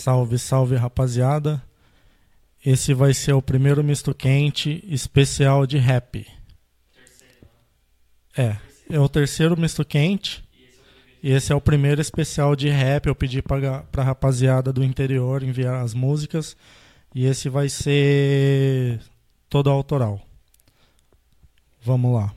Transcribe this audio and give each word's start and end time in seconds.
Salve, 0.00 0.38
salve 0.38 0.76
rapaziada. 0.76 1.62
Esse 2.64 2.94
vai 2.94 3.12
ser 3.12 3.34
o 3.34 3.42
primeiro 3.42 3.84
misto 3.84 4.14
quente 4.14 4.82
especial 4.88 5.66
de 5.66 5.76
rap. 5.76 6.26
É, 8.34 8.56
é 8.88 8.98
o 8.98 9.10
terceiro 9.10 9.60
misto 9.60 9.84
quente. 9.84 10.42
E 11.22 11.30
esse 11.30 11.52
é 11.52 11.54
o 11.54 11.60
primeiro 11.60 12.00
especial 12.00 12.56
de 12.56 12.70
rap. 12.70 13.08
Eu 13.08 13.14
pedi 13.14 13.42
pra, 13.42 13.82
pra 13.82 14.02
rapaziada 14.02 14.72
do 14.72 14.82
interior 14.82 15.42
enviar 15.42 15.84
as 15.84 15.92
músicas. 15.92 16.56
E 17.14 17.26
esse 17.26 17.50
vai 17.50 17.68
ser 17.68 19.00
todo 19.50 19.68
autoral. 19.68 20.18
Vamos 21.82 22.14
lá. 22.14 22.34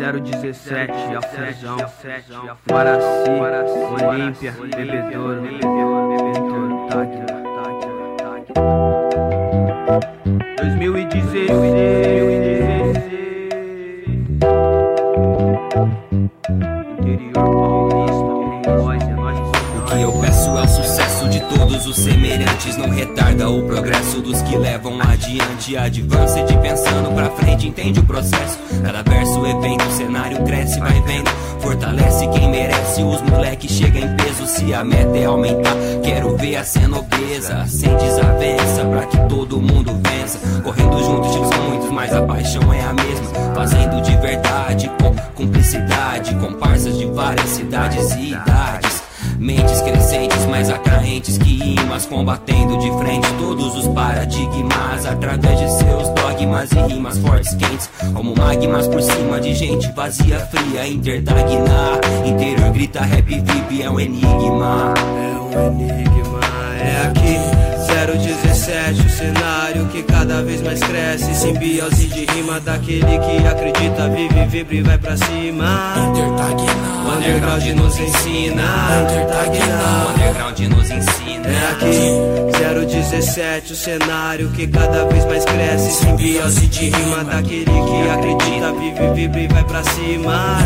017, 0.00 0.92
a 1.14 1.20
fusão, 1.20 1.76
Guaraci, 2.66 3.30
Olímpia, 4.02 4.52
Bebedouro, 4.52 5.42
Bebedouro, 5.42 6.86
Táquila, 6.88 7.36
Táquila, 7.52 8.80
2016, 10.56 11.50
2016, 11.50 13.10
interior 16.98 17.32
paulista, 17.34 17.79
todos 21.70 21.86
os 21.86 21.96
semelhantes. 21.96 22.76
Não 22.76 22.90
retarda 22.90 23.48
o 23.48 23.62
progresso 23.62 24.20
dos 24.20 24.42
que 24.42 24.56
levam 24.56 25.00
adiante. 25.00 25.76
Advance 25.76 26.40
pensando 26.60 27.14
pra 27.14 27.30
frente, 27.30 27.68
entende 27.68 28.00
o 28.00 28.02
processo. 28.02 28.58
Cada 28.82 29.02
verso, 29.02 29.46
evento, 29.46 29.90
cenário 29.92 30.42
cresce, 30.44 30.80
vai 30.80 31.00
vendo. 31.02 31.30
Fortalece 31.60 32.26
quem 32.28 32.50
merece. 32.50 33.02
Os 33.02 33.22
moleque 33.22 33.72
chega 33.72 34.00
em 34.00 34.16
peso. 34.16 34.46
Se 34.46 34.74
a 34.74 34.84
meta 34.84 35.16
é 35.16 35.24
aumentar, 35.24 35.76
quero 36.02 36.36
ver 36.36 36.56
a 36.56 36.64
cena 36.64 36.98
obesa. 36.98 37.64
Sem 37.66 37.96
desavença, 37.96 38.84
pra 38.84 39.06
que 39.06 39.16
todo 39.28 39.60
mundo 39.60 39.92
vença. 40.02 40.38
Correndo 40.62 40.98
juntos, 41.04 41.32
tiros 41.32 41.48
são 41.48 41.70
muitos, 41.70 41.90
mas 41.90 42.12
a 42.12 42.22
paixão 42.22 42.72
é 42.72 42.82
a 42.82 42.92
mesma. 42.92 43.54
Fazendo 43.54 44.02
de 44.02 44.16
verdade, 44.16 44.90
com 45.00 45.14
cumplicidade. 45.34 46.34
Com 46.34 46.52
parças 46.54 46.98
de 46.98 47.06
várias 47.06 47.48
cidades 47.48 48.12
e 48.14 48.30
idades. 48.32 49.09
Mentes 49.38 49.80
crescentes, 49.80 50.46
mais 50.46 50.70
atraentes 50.70 51.38
que 51.38 51.74
imãs 51.80 52.06
Combatendo 52.06 52.78
de 52.78 52.90
frente 52.98 53.28
todos 53.38 53.76
os 53.76 53.88
paradigmas 53.88 55.06
Através 55.06 55.58
de 55.58 55.70
seus 55.70 56.08
dogmas 56.10 56.70
e 56.72 56.92
rimas 56.92 57.18
fortes 57.18 57.54
quentes 57.54 57.90
Como 58.14 58.34
magmas 58.36 58.86
por 58.88 59.02
cima 59.02 59.40
de 59.40 59.54
gente 59.54 59.90
vazia, 59.92 60.38
fria 60.46 60.86
Interdagna, 60.86 62.00
interior 62.26 62.70
grita 62.70 63.00
rap 63.00 63.26
vip 63.26 63.82
É 63.82 63.90
um 63.90 64.00
enigma. 64.00 64.94
É 64.96 65.58
um 65.58 65.66
enigma, 65.66 66.40
é 66.78 67.06
aqui 67.06 67.70
017, 68.70 69.04
o 69.04 69.10
cenário 69.10 69.86
que 69.86 70.02
cada 70.04 70.42
vez 70.42 70.62
mais 70.62 70.78
cresce. 70.80 71.34
Simbiose 71.34 72.06
de 72.06 72.24
rima 72.26 72.60
daquele 72.60 73.18
que 73.18 73.46
acredita 73.46 74.08
Vive, 74.08 74.44
vibra 74.46 74.74
e 74.74 74.82
vai 74.82 74.98
pra 74.98 75.16
cima. 75.16 75.94
O 77.04 77.16
underground 77.16 77.64
nos 77.74 77.98
ensina. 77.98 78.62
O 80.06 80.10
underground 80.12 80.60
nos 80.60 80.90
ensina. 80.90 81.48
É 81.48 81.72
aqui. 81.72 82.30
017, 82.86 83.72
o 83.72 83.76
cenário 83.76 84.50
que 84.50 84.66
cada 84.66 85.04
vez 85.06 85.24
mais 85.24 85.44
cresce. 85.44 85.90
Simbiose 85.90 86.66
de 86.68 86.90
rima 86.90 87.24
daquele 87.24 87.64
que 87.64 88.08
acredita 88.08 88.72
Vive, 88.72 89.14
vibra 89.14 89.40
e 89.40 89.48
vai 89.48 89.64
pra 89.64 89.82
cima. 89.82 90.58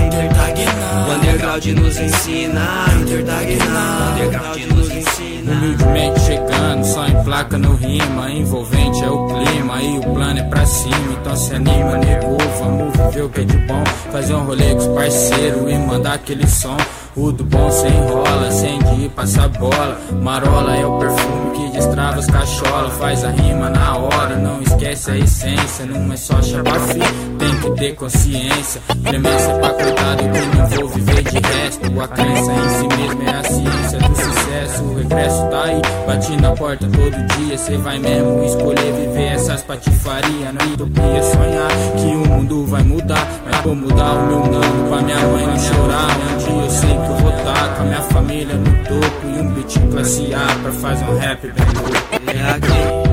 O 1.09 1.13
underground 1.13 1.65
nos 1.67 1.97
ensina. 1.99 2.87
O 2.89 3.01
underground 3.01 4.59
nos 4.75 4.91
ensina. 4.91 5.53
Humildemente 5.53 6.21
chegando, 6.21 6.85
só 6.85 7.07
em 7.07 7.23
placa 7.23 7.59
no 7.59 7.75
rima 7.95 8.31
Envolvente 8.31 9.05
é 9.05 9.09
o 9.09 9.27
clima 9.27 9.83
e 9.83 9.99
o 9.99 10.03
plano 10.03 10.41
é 10.41 10.43
pra 10.45 10.67
cima. 10.67 10.97
Então 11.21 11.37
se 11.37 11.55
anima, 11.55 11.97
nego, 11.99 12.37
vamos 12.59 12.93
viver 12.97 13.23
o 13.23 13.29
que 13.29 13.41
é 13.41 13.45
de 13.45 13.57
bom. 13.59 13.85
Fazer 14.11 14.35
um 14.35 14.45
rolê 14.45 14.71
com 14.73 14.79
os 14.79 14.87
parceiros 14.89 15.71
e 15.71 15.75
mandar 15.79 16.15
aquele 16.15 16.47
som. 16.47 16.77
O 17.17 17.31
do 17.31 17.45
bom 17.45 17.71
sem 17.71 17.93
enrola, 17.93 18.51
sem 18.51 18.79
de 18.79 19.05
ir 19.05 19.11
passar 19.11 19.49
bola. 19.49 20.01
Marola 20.21 20.77
é 20.77 20.85
o 20.85 20.99
perfume 20.99 21.51
que 21.55 21.71
destrava 21.71 22.19
as 22.19 22.27
cacholas. 22.27 22.93
Faz 22.95 23.25
a 23.25 23.31
rima 23.31 23.71
na 23.71 23.97
hora, 23.97 24.37
não 24.37 24.61
esquece 24.61 25.11
a 25.11 25.17
essência 25.17 25.87
Não 25.87 26.13
é 26.13 26.17
só 26.17 26.43
chabafi, 26.43 27.01
tem 27.45 27.61
que 27.61 27.71
ter 27.79 27.95
consciência. 27.95 28.81
Clemência 29.05 29.55
pra 29.55 29.71
coitado 29.71 30.23
que 30.23 30.57
não 30.57 30.67
vou 30.67 30.89
viver 30.89 31.23
de 31.23 31.39
resto. 31.39 32.01
A 32.01 32.09
crença 32.09 32.53
em 32.53 32.69
si 32.69 32.97
mesmo 32.97 33.23
é 33.23 33.31
a 33.31 33.45
ciência 33.45 33.99
do 33.99 34.17
sucesso. 34.17 34.85
O 34.85 34.95
regresso 34.97 35.49
tá 35.51 35.63
aí, 35.65 35.83
bate 36.07 36.37
na 36.41 36.53
porta 36.53 36.87
todo 36.87 37.37
dia. 37.37 37.59
Cê 37.59 37.77
vai 37.77 37.99
mesmo 37.99 38.45
escolher 38.45 38.93
viver 38.93 39.33
essas 39.35 39.63
patifarias 39.63 40.55
Na 40.55 40.65
utopia 40.65 41.23
sonhar 41.23 41.71
que 41.97 42.07
o 42.07 42.29
mundo 42.29 42.67
vai 42.67 42.83
mudar. 42.83 43.29
Mas 43.45 43.61
vou 43.61 43.75
mudar 43.75 44.13
o 44.13 44.27
meu 44.27 44.39
nome 44.47 44.89
pra 44.89 45.03
minha 45.03 45.19
mãe 45.19 45.47
não 45.47 45.59
chorar. 45.59 46.09
Um 46.17 46.39
dia 46.39 46.65
eu 46.65 46.71
sei 46.71 46.91
que 46.91 46.95
eu 46.95 47.17
vou 47.17 47.37
estar 47.37 47.75
com 47.77 47.83
a 47.83 47.87
minha 47.87 48.03
família 48.03 48.55
no 48.55 48.85
topo 48.85 49.27
E 49.27 49.41
um 49.41 49.51
beat 49.51 49.79
classe 49.91 50.35
A 50.35 50.63
pra 50.63 50.73
fazer 50.73 51.05
um 51.05 51.19
rap 51.19 51.43
bem 51.43 51.67
louco. 51.75 52.05
É 52.27 52.51
aqui 52.51 53.04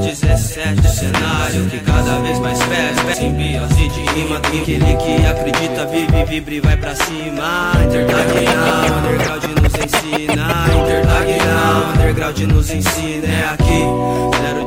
017 0.00 0.80
o 0.80 0.90
cenário 0.90 1.66
que 1.70 1.78
cada 1.78 2.18
vez 2.20 2.38
mais 2.38 2.58
cresce 2.58 3.20
Simbiose 3.20 3.88
de 3.88 4.00
rima 4.12 4.40
Aquele 4.60 4.96
que 4.96 5.26
acredita. 5.26 5.86
Vive, 5.86 6.24
vibra 6.24 6.54
e 6.54 6.60
vai 6.60 6.76
pra 6.76 6.94
cima. 6.94 7.72
Interdagna, 7.84 8.98
underground 8.98 9.44
nos 9.62 9.74
ensina. 9.74 10.46
Interdagna, 10.82 11.92
underground 11.94 12.38
nos 12.40 12.70
ensina. 12.70 13.26
É 13.26 13.48
aqui. 13.52 13.82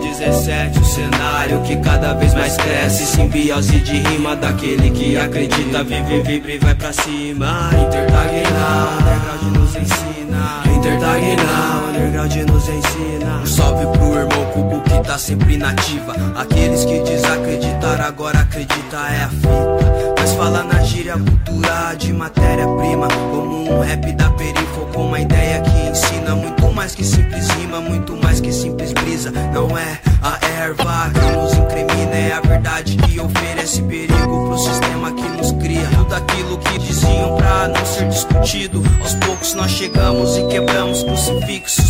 017 0.02 0.80
o 0.80 0.86
cenário 0.86 1.62
que 1.62 1.76
cada 1.78 2.14
vez 2.14 2.34
mais 2.34 2.58
cresce. 2.58 3.06
Simbiose 3.06 3.80
de 3.80 4.00
rima 4.00 4.36
daquele 4.36 4.90
que 4.92 5.18
acredita. 5.18 5.84
Vive, 5.84 6.22
vibra 6.22 6.52
e 6.52 6.58
vai 6.58 6.76
pra 6.76 6.92
cima. 6.92 7.70
Interdagna, 7.72 8.90
underground 9.00 9.58
nos 9.58 9.76
ensina. 9.76 10.64
Interdagna, 10.76 11.93
underground 11.94 12.36
nos 12.52 12.68
ensina. 12.68 13.42
Um 13.42 13.46
salve 13.46 13.86
pro 13.98 14.16
irmão 14.16 14.46
Cubo 14.54 14.82
que 14.82 15.08
tá 15.08 15.18
sempre 15.18 15.58
nativa. 15.58 16.16
Aqueles 16.36 16.84
que 16.86 17.00
desacreditaram 17.02 18.06
agora 18.06 18.40
acredita 18.40 18.98
é 18.98 19.24
a 19.24 19.30
fita. 19.30 20.16
Mas 20.18 20.34
fala 20.34 20.64
na 20.64 20.82
gíria 20.84 21.14
cultura 21.14 21.94
de 21.98 22.12
matéria-prima. 22.14 23.08
Como 23.08 23.72
um 23.72 23.80
rap 23.82 24.12
da 24.14 24.30
perifa 24.32 24.82
com 24.94 25.06
uma 25.08 25.20
ideia 25.20 25.62
que 25.62 25.90
ensina. 25.90 26.36
Muito 26.36 26.72
mais 26.72 26.96
que 26.96 27.04
simples 27.04 27.48
rima, 27.50 27.80
muito 27.80 28.16
mais 28.18 28.40
que 28.42 28.52
simples 28.52 28.92
brisa. 28.94 29.32
Não 29.54 29.78
é 29.78 30.00
a 30.22 30.40
erva 30.62 31.12
que 31.14 31.38
nos 31.38 31.54
incrimina 31.54 32.16
É 32.16 32.34
a 32.34 32.42
verdade 32.42 32.98
que 32.98 33.20
oferece 33.20 33.82
perigo 33.84 34.48
pro 34.48 34.58
sistema 34.58 35.12
que 35.12 35.28
nos 35.38 35.52
cria. 35.54 35.88
Tudo 35.96 36.16
aquilo 36.16 36.58
que 36.58 36.80
diziam 36.80 37.36
pra 37.38 37.68
não 37.68 37.86
ser 37.86 38.08
discutido. 38.10 38.82
Aos 39.02 39.14
poucos 39.16 39.54
nós 39.54 39.72
chegamos 39.72 40.38
e 40.38 40.48
quebramos 40.48 41.04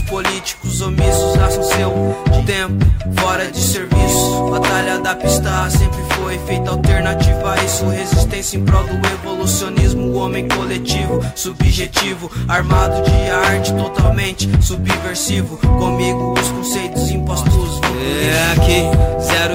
Políticos 0.02 0.82
omissos 0.82 1.38
acham 1.40 1.64
seu 1.64 2.16
tempo 2.46 2.86
fora 3.20 3.50
de 3.52 3.60
serviço. 3.60 4.50
Batalha 4.52 5.00
da 5.00 5.16
pista 5.16 5.70
sempre 5.70 6.04
foi 6.16 6.38
feita 6.40 6.70
alternativa 6.70 7.54
a 7.54 7.64
isso. 7.64 7.88
Resistência 7.88 8.58
em 8.58 8.64
prol 8.64 8.84
do 8.84 9.08
evolucionismo 9.08 10.12
O 10.12 10.18
homem 10.18 10.48
coletivo, 10.48 11.20
subjetivo 11.36 12.30
Armado 12.48 13.02
de 13.02 13.30
arte 13.30 13.74
totalmente 13.74 14.50
subversivo. 14.62 15.58
Comigo 15.58 16.34
os 16.40 16.50
conceitos 16.50 17.10
impostos. 17.10 17.82
É 18.04 18.52
aqui 18.54 18.84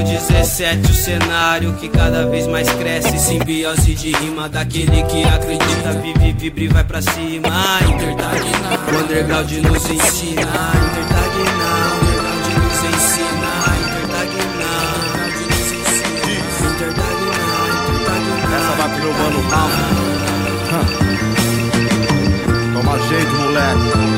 017 0.02 0.90
o 0.90 0.94
cenário 0.94 1.74
que 1.74 1.88
cada 1.88 2.26
vez 2.26 2.46
mais 2.46 2.68
cresce. 2.70 3.18
Simbiose 3.18 3.94
de 3.94 4.12
rima 4.12 4.48
daquele 4.48 5.02
que 5.04 5.22
acredita. 5.24 5.92
Vive, 6.02 6.32
vibra 6.32 6.64
e 6.64 6.68
vai 6.68 6.84
pra 6.84 7.02
cima. 7.02 7.48
Interdagna, 7.88 8.78
o 8.92 9.04
underground 9.04 9.52
nos 9.52 9.90
ensina 9.90 10.27
Interdagna, 10.30 11.70
o 11.88 12.04
underground 12.04 12.46
nos 12.60 12.80
ensina 12.84 13.52
Interdagna, 13.80 14.72
Interdagna, 16.68 17.38
Interdagna 17.88 18.46
Essa 18.56 18.72
vai 18.76 18.90
pro 19.00 19.10
mano 19.14 19.40
Ralph. 19.48 19.78
Toma 22.74 22.94
jeito, 23.08 23.34
moleque. 23.36 24.17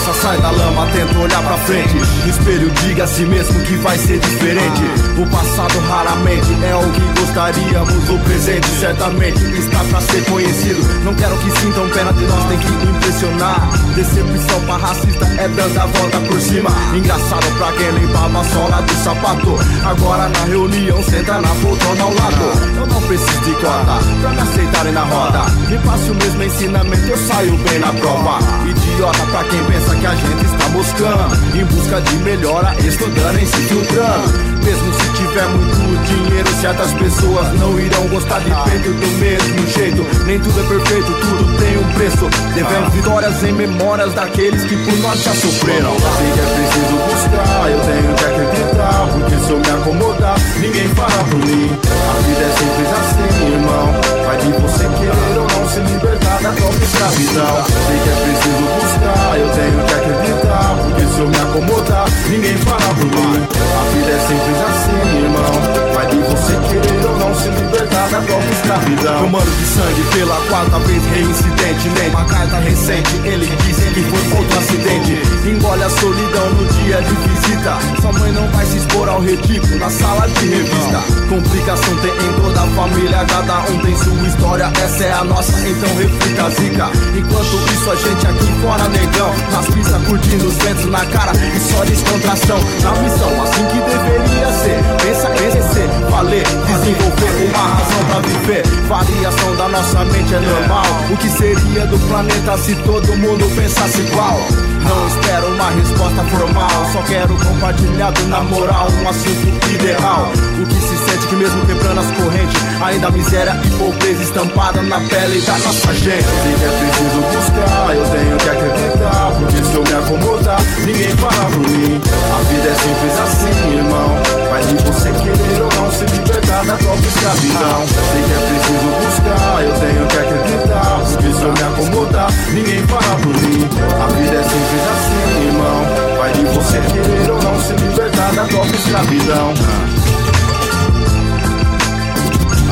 Cabeça 0.00 0.12
sai 0.14 0.40
da 0.40 0.50
lama, 0.50 0.86
tenta 0.92 1.18
olhar 1.18 1.42
pra 1.42 1.56
frente. 1.58 1.94
No 1.94 2.28
espelho, 2.28 2.70
diga 2.70 3.04
a 3.04 3.06
si 3.06 3.22
mesmo 3.24 3.60
que 3.64 3.76
vai 3.76 3.98
ser 3.98 4.18
diferente. 4.18 4.82
O 5.18 5.26
passado 5.30 5.78
raramente 5.80 6.48
é 6.64 6.74
o 6.74 6.90
que 6.90 7.20
gostaríamos, 7.20 8.08
o 8.08 8.18
presente 8.20 8.66
certamente 8.68 9.42
está 9.58 9.84
pra 9.84 10.00
ser 10.00 10.24
conhecido. 10.24 10.82
Não 11.04 11.14
quero 11.14 11.36
que 11.38 11.50
sintam 11.50 11.88
pena 11.90 12.12
de 12.12 12.24
nós, 12.24 12.44
tem 12.48 12.58
que 12.58 12.66
impressionar. 12.88 13.68
Decepção 14.00 14.60
pra 14.62 14.78
racista 14.78 15.26
é 15.26 15.46
dando 15.46 15.92
volta 15.92 16.20
por 16.20 16.40
cima. 16.40 16.70
Engraçado 16.96 17.46
pra 17.58 17.70
quem 17.72 17.90
limpava 17.90 18.40
a 18.40 18.44
sola 18.44 18.80
do 18.80 18.94
sapato. 19.04 19.58
Agora 19.84 20.26
na 20.26 20.44
reunião, 20.46 21.04
senta 21.04 21.38
na 21.38 21.48
poltrona 21.56 22.04
ao 22.04 22.14
lado. 22.14 22.78
Eu 22.78 22.86
não 22.86 23.02
preciso 23.02 23.40
de 23.40 23.52
cota 23.56 24.00
pra 24.22 24.30
me 24.30 24.40
aceitarem 24.40 24.92
na 24.92 25.04
roda. 25.04 25.44
Me 25.68 25.78
passe 25.80 26.10
o 26.10 26.14
mesmo 26.14 26.42
ensinamento, 26.42 27.08
eu 27.08 27.18
saio 27.18 27.58
bem 27.58 27.78
na 27.78 27.92
prova. 27.92 28.38
Idiota 28.66 29.26
pra 29.26 29.44
quem 29.44 29.64
pensa 29.66 29.94
que 29.94 30.06
a 30.06 30.14
gente 30.14 30.44
está 30.46 30.68
moscando. 30.70 31.58
Em 31.58 31.64
busca 31.66 32.00
de 32.00 32.16
melhora, 32.16 32.74
estudando 32.80 33.38
e 33.38 33.46
se 33.46 33.56
filtrando. 33.68 34.50
Mesmo 34.64 34.94
se 34.94 35.12
tiver 35.12 35.48
muito 35.48 36.06
dinheiro, 36.06 36.48
certas 36.60 36.92
pessoas 36.94 37.58
não 37.58 37.78
irão 37.78 38.08
gostar 38.08 38.40
de 38.40 38.50
peito 38.70 38.92
do 38.92 39.06
mesmo 39.18 39.68
jeito. 39.68 40.24
Nem 40.24 40.38
tudo 40.40 40.58
é 40.58 40.62
perfeito, 40.62 41.12
tudo 41.12 41.58
tem 41.58 41.78
um 41.78 41.92
preço. 41.92 42.28
Devemos 42.54 42.94
vitórias 42.94 43.42
em 43.42 43.52
memórias 43.90 44.14
daqueles 44.14 44.64
que 44.64 44.76
por 44.76 44.98
nós 45.00 45.20
já 45.20 45.34
sofreram. 45.34 45.96
Sei 45.98 46.30
que 46.30 46.38
é 46.38 46.46
preciso 46.54 46.94
buscar, 47.10 47.70
eu 47.70 47.80
tenho 47.80 48.14
que 48.14 48.24
acreditar. 48.24 49.08
Porque 49.10 49.36
se 49.36 49.50
eu 49.50 49.58
me 49.58 49.70
acomodar, 49.70 50.36
ninguém 50.60 50.88
fará 50.94 51.24
por 51.24 51.38
mim. 51.38 51.70
A 52.08 52.20
vida 52.22 52.40
é 52.40 52.52
simples 52.54 52.90
assim, 53.00 53.52
irmão. 53.52 53.90
Vai 54.26 54.36
de 54.38 54.52
você 54.52 54.84
querer 54.84 55.38
ou 55.38 55.46
não 55.50 55.68
se 55.68 55.80
libertar 55.80 56.38
da 56.40 56.52
própria 56.52 56.84
escravidão. 56.84 57.64
Sei 57.66 57.98
que 57.98 58.08
é 58.08 58.16
preciso 58.22 58.62
buscar, 58.78 59.38
eu 59.38 59.48
tenho 59.58 59.84
que 59.84 59.94
acreditar. 59.94 60.76
Porque 60.82 61.04
se 61.06 61.18
eu 61.18 61.28
me 61.28 61.36
acomodar, 61.36 62.06
ninguém 62.30 62.56
fará 62.58 62.94
por 62.94 63.06
mim. 63.06 63.42
A 63.42 63.82
vida 63.90 64.10
é 64.10 64.20
simples 64.28 64.60
assim, 64.70 65.02
irmão. 65.18 65.52
Vai 65.94 66.06
de 66.06 66.18
você 66.18 66.52
querer 66.70 66.99
não 67.20 67.34
se 67.34 67.48
libertar 67.50 68.08
da 68.08 68.20
própria 68.22 68.50
escravidão. 68.50 69.18
Comando 69.20 69.50
de 69.58 69.66
sangue 69.66 70.02
pela 70.14 70.36
quarta 70.48 70.78
vez, 70.80 71.04
reincidente. 71.04 71.88
Nem 72.00 72.08
uma 72.08 72.24
carta 72.24 72.56
recente, 72.56 73.14
ele 73.24 73.46
disse 73.46 73.90
que 73.92 74.00
foi 74.00 74.38
outro 74.38 74.58
acidente. 74.58 75.20
Engole 75.46 75.82
a 75.82 75.90
solidão 75.90 76.50
no 76.50 76.66
dia 76.66 77.02
de 77.02 77.14
visita. 77.28 77.78
Sua 78.00 78.12
mãe 78.12 78.32
não 78.32 78.48
vai 78.48 78.64
se 78.64 78.78
expor 78.78 79.08
ao 79.08 79.20
ridículo 79.20 79.76
na 79.76 79.90
sala 79.90 80.26
de 80.28 80.46
revista. 80.48 81.00
Complicação 81.28 81.96
tem 81.98 82.10
em 82.10 82.40
toda 82.40 82.62
a 82.62 82.66
família, 82.68 83.24
cada 83.26 83.60
um 83.70 83.78
tem 83.80 83.96
sua 83.96 84.26
história. 84.26 84.72
Essa 84.82 85.04
é 85.04 85.12
a 85.12 85.24
nossa, 85.24 85.68
então 85.68 85.96
reflita 85.96 86.44
a 86.44 86.50
zica. 86.50 86.90
Enquanto 87.16 87.72
isso, 87.72 87.90
a 87.90 87.96
gente 87.96 88.26
aqui 88.26 88.52
fora, 88.62 88.88
negão. 88.88 89.30
Nas 89.52 89.66
pistas 89.66 90.02
curtindo 90.06 90.46
os 90.46 90.56
ventos 90.56 90.86
na 90.86 91.04
cara 91.06 91.32
e 91.32 91.60
só 91.60 91.84
descontração. 91.84 92.58
Na 92.82 92.92
missão, 93.02 93.42
assim 93.42 93.64
que 93.66 93.80
deveria 93.80 94.52
ser. 94.52 94.80
Pensa 95.02 95.30
crescer, 95.30 95.88
valer, 96.08 96.44
desenvolver 96.66 97.09
uma 97.48 97.74
razão 97.74 98.04
pra 98.04 98.20
viver. 98.20 98.66
Variação 98.88 99.56
da 99.56 99.68
nossa 99.68 100.04
mente 100.06 100.34
é 100.34 100.40
normal. 100.40 100.84
O 101.10 101.16
que 101.16 101.28
seria 101.28 101.86
do 101.86 101.98
planeta 102.08 102.58
se 102.58 102.74
todo 102.76 103.16
mundo 103.16 103.44
pensasse 103.54 104.00
igual? 104.00 104.40
Não 104.82 105.06
espero 105.08 105.46
uma 105.48 105.70
resposta 105.70 106.24
formal, 106.24 106.86
só 106.92 107.02
quero 107.02 107.34
compartilhado 107.36 108.22
na 108.28 108.40
moral 108.42 108.88
um 109.02 109.08
assunto 109.08 109.70
ideal. 109.70 110.32
O 110.60 110.66
que 110.66 110.74
se 110.74 110.96
sente 111.10 111.26
que 111.28 111.36
mesmo 111.36 111.64
quebrando 111.66 112.00
as 112.00 112.10
correntes, 112.12 112.62
ainda 112.82 113.08
a 113.08 113.10
miséria 113.10 113.60
e 113.64 113.70
pobreza 113.78 114.22
estampada 114.22 114.82
na 114.82 115.00
pele 115.00 115.40
da 115.42 115.52
nossa 115.58 115.94
gente. 115.94 116.24
Se 116.24 116.64
é 116.64 116.78
preciso 116.78 117.20
buscar, 117.20 117.94
eu 117.94 118.04
tenho 118.08 118.36
que 118.38 118.48
acreditar, 118.48 119.32
porque 119.38 119.64
se 119.64 119.74
eu 119.74 119.82
me 119.82 120.04
acomodar, 120.04 120.60
ninguém 120.84 121.10
fala 121.16 121.44
por 121.50 121.68
mim. 121.70 122.00
A 122.32 122.42
vida 122.48 122.68
é 122.68 122.74
simples 122.74 123.20
assim, 123.20 123.76
irmão. 123.76 124.39
Vai 124.50 124.62
de 124.62 124.74
você 124.82 125.12
querer 125.12 125.62
ou 125.62 125.68
não 125.80 125.92
se 125.92 126.04
libertar 126.06 126.64
da 126.66 126.76
própria 126.76 127.06
escravidão. 127.06 127.86
Sei 127.86 128.22
que 128.24 128.32
é 128.32 128.40
preciso 128.50 128.88
buscar, 128.98 129.62
eu 129.62 129.72
tenho 129.78 130.06
que 130.08 130.18
acreditar, 130.18 130.98
porque 131.06 131.32
se 131.32 131.42
eu 131.42 131.52
me 131.52 131.62
acomodar, 131.62 132.32
ninguém 132.52 132.84
fala 132.88 133.14
por 133.22 133.36
mim. 133.42 133.68
A 134.02 134.06
vida 134.08 134.34
é 134.34 134.42
simples 134.42 134.84
assim, 134.90 135.46
irmão. 135.46 135.84
Vai 136.18 136.32
de 136.32 136.44
você 136.46 136.80
querer 136.80 137.30
ou 137.30 137.40
não 137.40 137.60
se 137.60 137.72
libertar 137.74 138.32
da 138.34 138.44
própria 138.44 138.76
escravidão. 138.76 139.54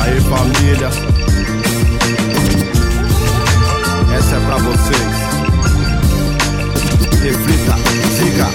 Aí 0.01 0.21
família, 0.21 0.91
essa 4.17 4.35
é 4.35 4.41
pra 4.47 4.57
vocês. 4.57 5.29
Reflita, 7.23 7.75
siga. 8.17 8.47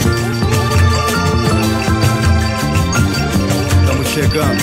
Chegando. 4.13 4.61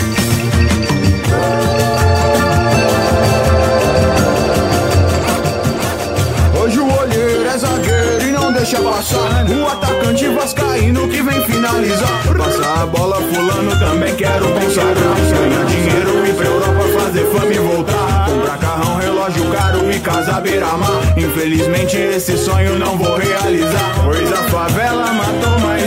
Hoje 6.56 6.78
o 6.78 7.00
olheiro 7.00 7.48
é 7.48 7.58
zagueiro 7.58 8.28
e 8.28 8.30
não 8.30 8.52
deixa 8.52 8.80
passar. 8.80 9.44
O 9.50 9.66
atacante 9.66 10.28
vascaíno 10.28 11.08
que 11.08 11.20
vem 11.20 11.44
finalizar. 11.46 12.22
Passa 12.38 12.82
a 12.82 12.86
bola, 12.86 13.16
fulano 13.16 13.76
também 13.80 14.14
quero 14.14 14.46
consagrar. 14.52 15.16
Ganhar 15.16 15.64
dinheiro 15.66 16.26
e 16.28 16.32
pra 16.32 16.46
Europa 16.46 17.00
fazer 17.00 17.24
fama 17.32 17.52
e 17.52 17.58
voltar. 17.58 18.26
Comprar 18.30 18.58
carrão, 18.58 18.98
relógio 18.98 19.50
caro 19.50 19.90
e 19.90 19.98
casa 19.98 20.40
beira-mar. 20.40 21.02
Infelizmente 21.16 21.96
esse 21.96 22.38
sonho 22.38 22.78
não 22.78 22.96
vou 22.96 23.16
realizar. 23.16 23.96
Pois 24.04 24.32
a 24.32 24.42
favela 24.44 25.12
matou 25.12 25.58
mais 25.58 25.79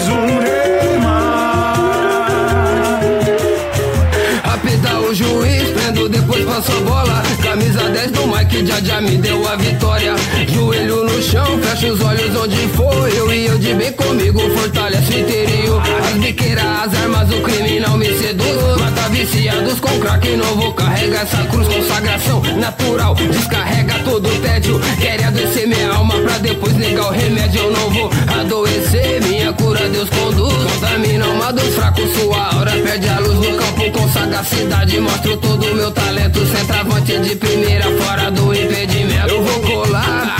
bola. 6.86 7.24
Camisa 7.42 7.90
10 7.90 8.12
do 8.12 8.28
Mike, 8.28 8.66
já 8.66 8.80
já 8.82 9.02
me 9.02 9.18
deu 9.18 9.48
a 9.48 9.56
vitória. 9.56 10.16
Joelho 10.48 11.04
no 11.04 11.22
chão, 11.22 11.60
fecha 11.62 11.88
os 11.88 12.02
olhos 12.02 12.36
onde 12.36 12.68
for. 12.70 13.10
Eu 13.10 13.32
e 13.34 13.46
eu 13.46 13.58
de 13.58 13.74
bem 13.74 13.92
comigo, 13.94 14.40
fortalece 14.58 15.14
o 15.14 15.20
interior. 15.20 15.82
As 16.08 16.14
biqueiras, 16.14 16.66
as 16.66 17.02
armas, 17.02 17.30
o 17.32 17.42
crime 17.42 17.80
não 17.80 17.98
me 17.98 18.08
seduz. 18.18 18.80
Mata 18.80 19.10
viciados 19.10 19.80
com 19.80 20.00
crack 20.00 20.28
novo, 20.38 20.74
carrega 20.74 21.20
essa 21.20 21.44
cruz, 21.46 21.68
consagração 21.68 22.42
natural. 22.58 23.16
Descarrega 23.16 23.96
todo 24.06 24.28
o 24.28 24.40
tédio. 24.40 24.80
Quer 25.00 25.24
adoecer 25.24 25.68
minha 25.68 25.94
alma 25.94 26.16
pra 26.16 26.38
depois 26.38 26.76
negar 26.78 27.08
o 27.08 27.12
remédio. 27.12 27.62
Eu 27.62 27.72
não 27.72 27.90
vou 27.90 28.10
adoecer, 28.44 29.22
minha 29.24 29.54
cura 29.54 29.90
Deus 29.90 30.10
conduz. 30.10 30.54
Contamina 30.54 31.28
uma 31.28 31.52
dos 31.52 31.76
fracos, 31.76 32.10
sua 32.14 32.56
aura 32.56 32.72
perde 32.72 33.08
a 33.08 33.20
luz 33.20 33.36
no 33.36 33.58
campo 33.58 33.92
com 33.92 34.10
sagacidade. 34.10 35.00
Mostro 35.00 35.38
todo 35.38 35.66
o 35.66 35.76
meu 35.76 35.92
talento, 35.92 36.46
centroavante 36.46 37.20
de 37.20 37.36
primeira, 37.36 37.86
fora 38.02 38.30
do 38.32 38.54
impedimento. 38.54 39.30
Eu 39.30 39.44
vou 39.44 39.60
colar, 39.62 40.38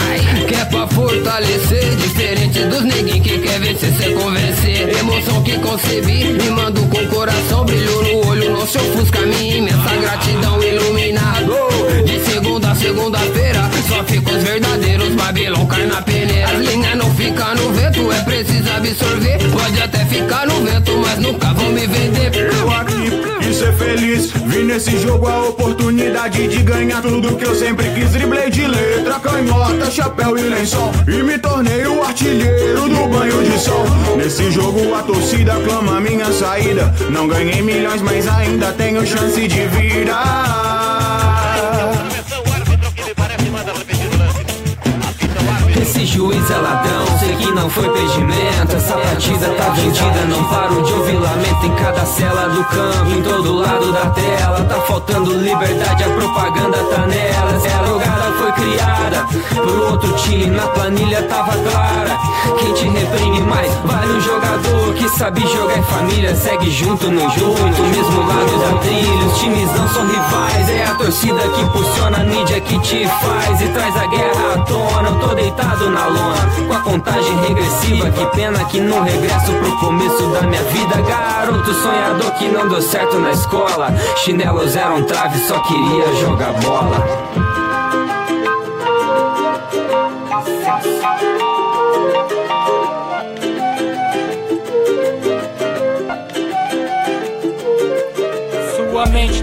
que 0.48 0.56
é 0.56 0.66
pra 0.66 0.88
fortalecer. 0.88 1.96
Diferente 1.96 2.60
dos 2.66 2.82
neguinhos 2.84 3.28
que 3.28 3.40
quer 3.40 3.60
vencer, 3.60 3.94
cê 3.94 4.10
convencer. 4.12 4.98
Emoção 4.98 5.42
que 5.44 5.58
concebi, 5.60 6.26
me 6.26 6.50
mando 6.50 6.82
com 6.88 7.08
coração. 7.08 7.66
Brilho 7.66 8.02
no 8.04 8.28
olho, 8.28 8.52
não 8.52 8.68
se 8.68 8.78
ofusca 8.78 9.22
minha 9.22 9.58
imensa 9.58 9.96
gratidão 10.02 10.62
iluminado. 10.62 11.54
De 12.06 12.20
segunda 12.32 12.63
a 12.63 12.63
segunda-feira, 12.84 13.70
só 13.88 14.04
fica 14.04 14.30
os 14.32 14.44
verdadeiros. 14.44 15.16
Babilão 15.16 15.66
cai 15.66 15.86
na 15.86 16.02
peneira. 16.02 16.50
As 16.50 16.60
linhas 16.60 16.96
não 16.98 17.10
ficam 17.16 17.56
no 17.56 17.72
vento, 17.72 18.12
é 18.12 18.22
preciso 18.24 18.70
absorver. 18.72 19.38
Pode 19.52 19.82
até 19.82 20.06
ficar 20.06 20.46
no 20.46 20.62
vento, 20.64 20.92
mas 20.98 21.18
nunca 21.20 21.54
vão 21.54 21.72
me 21.72 21.88
vender. 21.88 22.32
Eu 22.60 22.70
aqui 22.72 23.10
quis 23.42 23.56
ser 23.58 23.74
feliz. 23.74 24.32
Vi 24.32 24.64
nesse 24.64 25.00
jogo 25.00 25.28
a 25.28 25.48
oportunidade 25.48 26.48
de 26.48 26.62
ganhar 26.62 27.02
tudo 27.02 27.38
que 27.38 27.46
eu 27.46 27.56
sempre 27.56 27.90
quis. 27.92 28.12
Driblei 28.12 28.50
de 28.50 28.68
letra, 28.68 29.20
canhota, 29.20 29.90
chapéu 29.90 30.38
e 30.38 30.42
lençol. 30.42 30.92
E 31.08 31.24
me 31.24 31.38
tornei 31.38 31.88
o 31.88 32.04
artilheiro 32.04 32.90
do 32.90 33.08
banho 33.08 33.44
de 33.44 33.58
sol. 33.60 33.86
Nesse 34.18 34.52
jogo 34.52 34.94
a 34.94 35.04
torcida 35.04 35.56
clama 35.66 36.02
minha 36.02 36.32
saída. 36.34 36.94
Não 37.10 37.28
ganhei 37.30 37.62
milhões, 37.62 38.02
mas 38.02 38.28
ainda 38.28 38.74
tenho 38.74 39.06
chance 39.08 39.48
de 39.48 39.68
virar. 39.68 40.83
Esse 45.84 46.06
juiz 46.06 46.50
é 46.50 46.56
ladrão, 46.56 47.06
sei 47.20 47.36
que 47.36 47.52
não 47.52 47.70
foi 47.70 47.86
impedimento. 47.86 48.74
Essa 48.74 48.98
partida 48.98 49.50
tá 49.50 49.70
vendida, 49.72 50.26
não 50.30 50.42
paro 50.46 50.82
de 50.82 50.94
ouvir 50.94 51.18
lamento 51.20 51.66
em 51.66 51.76
cada 51.76 52.06
cela 52.06 52.48
do 52.48 52.64
campo, 52.64 53.12
em 53.12 53.22
todo 53.22 53.54
lado 53.54 53.92
da 53.92 54.10
tela. 54.12 54.64
Tá 54.64 54.80
faltando 54.88 55.38
liberdade, 55.38 56.06
a 56.06 56.10
propaganda 56.10 56.78
tá 56.86 57.06
nela. 57.06 57.56
Essa 57.58 57.86
jogada 57.86 58.32
foi 58.40 58.52
criada 58.54 59.28
por 59.56 59.80
outro 59.92 60.14
time, 60.14 60.46
na 60.48 60.68
planilha 60.68 61.22
tava 61.24 61.52
clara. 61.52 62.18
Quem 62.60 62.74
te 62.74 62.88
reprime 62.88 63.42
mais 63.42 63.72
vale 63.84 64.14
um 64.14 64.22
jogador 64.22 64.94
que 64.94 65.10
sabe 65.10 65.42
jogar 65.42 65.78
em 65.78 65.84
família, 65.84 66.34
segue 66.34 66.72
junto 66.72 67.12
no 67.12 67.30
junto, 67.32 67.84
mesmo 67.84 68.26
lado 68.26 68.58
da 68.60 68.78
trilha. 68.80 69.26
Os 69.26 69.38
times 69.38 69.72
não 69.74 69.88
são 69.90 70.08
rivais, 70.08 70.70
é 70.70 70.86
a 70.86 70.96
torcida 70.96 71.40
que 71.50 71.62
impulsiona 71.62 72.18
a 72.18 72.24
mídia 72.24 72.62
que 72.62 72.80
te 72.80 73.06
faz 73.06 73.62
e 73.62 73.68
traz 73.68 73.96
a 73.98 74.08
guerra 74.08 74.54
à 74.56 74.60
tona. 74.60 75.10
Eu 75.10 75.20
tô 75.20 75.36
deitado 75.36 75.73
sentado 75.74 75.90
na 75.90 76.08
lona, 76.08 76.68
com 76.68 76.74
a 76.74 76.80
contagem 76.82 77.36
regressiva. 77.48 78.10
Que 78.12 78.26
pena 78.28 78.64
que 78.66 78.80
não 78.80 79.02
regresso 79.02 79.52
pro 79.52 79.78
começo 79.80 80.28
da 80.28 80.42
minha 80.44 80.62
vida. 80.64 81.02
Garoto 81.02 81.74
sonhador 81.74 82.32
que 82.34 82.48
não 82.48 82.68
deu 82.68 82.82
certo 82.82 83.20
na 83.20 83.32
escola. 83.32 83.94
Chinelos 84.18 84.76
eram 84.76 85.04
trave, 85.04 85.40
só 85.40 85.60
queria 85.60 86.14
jogar 86.22 86.54
bola. 86.62 87.33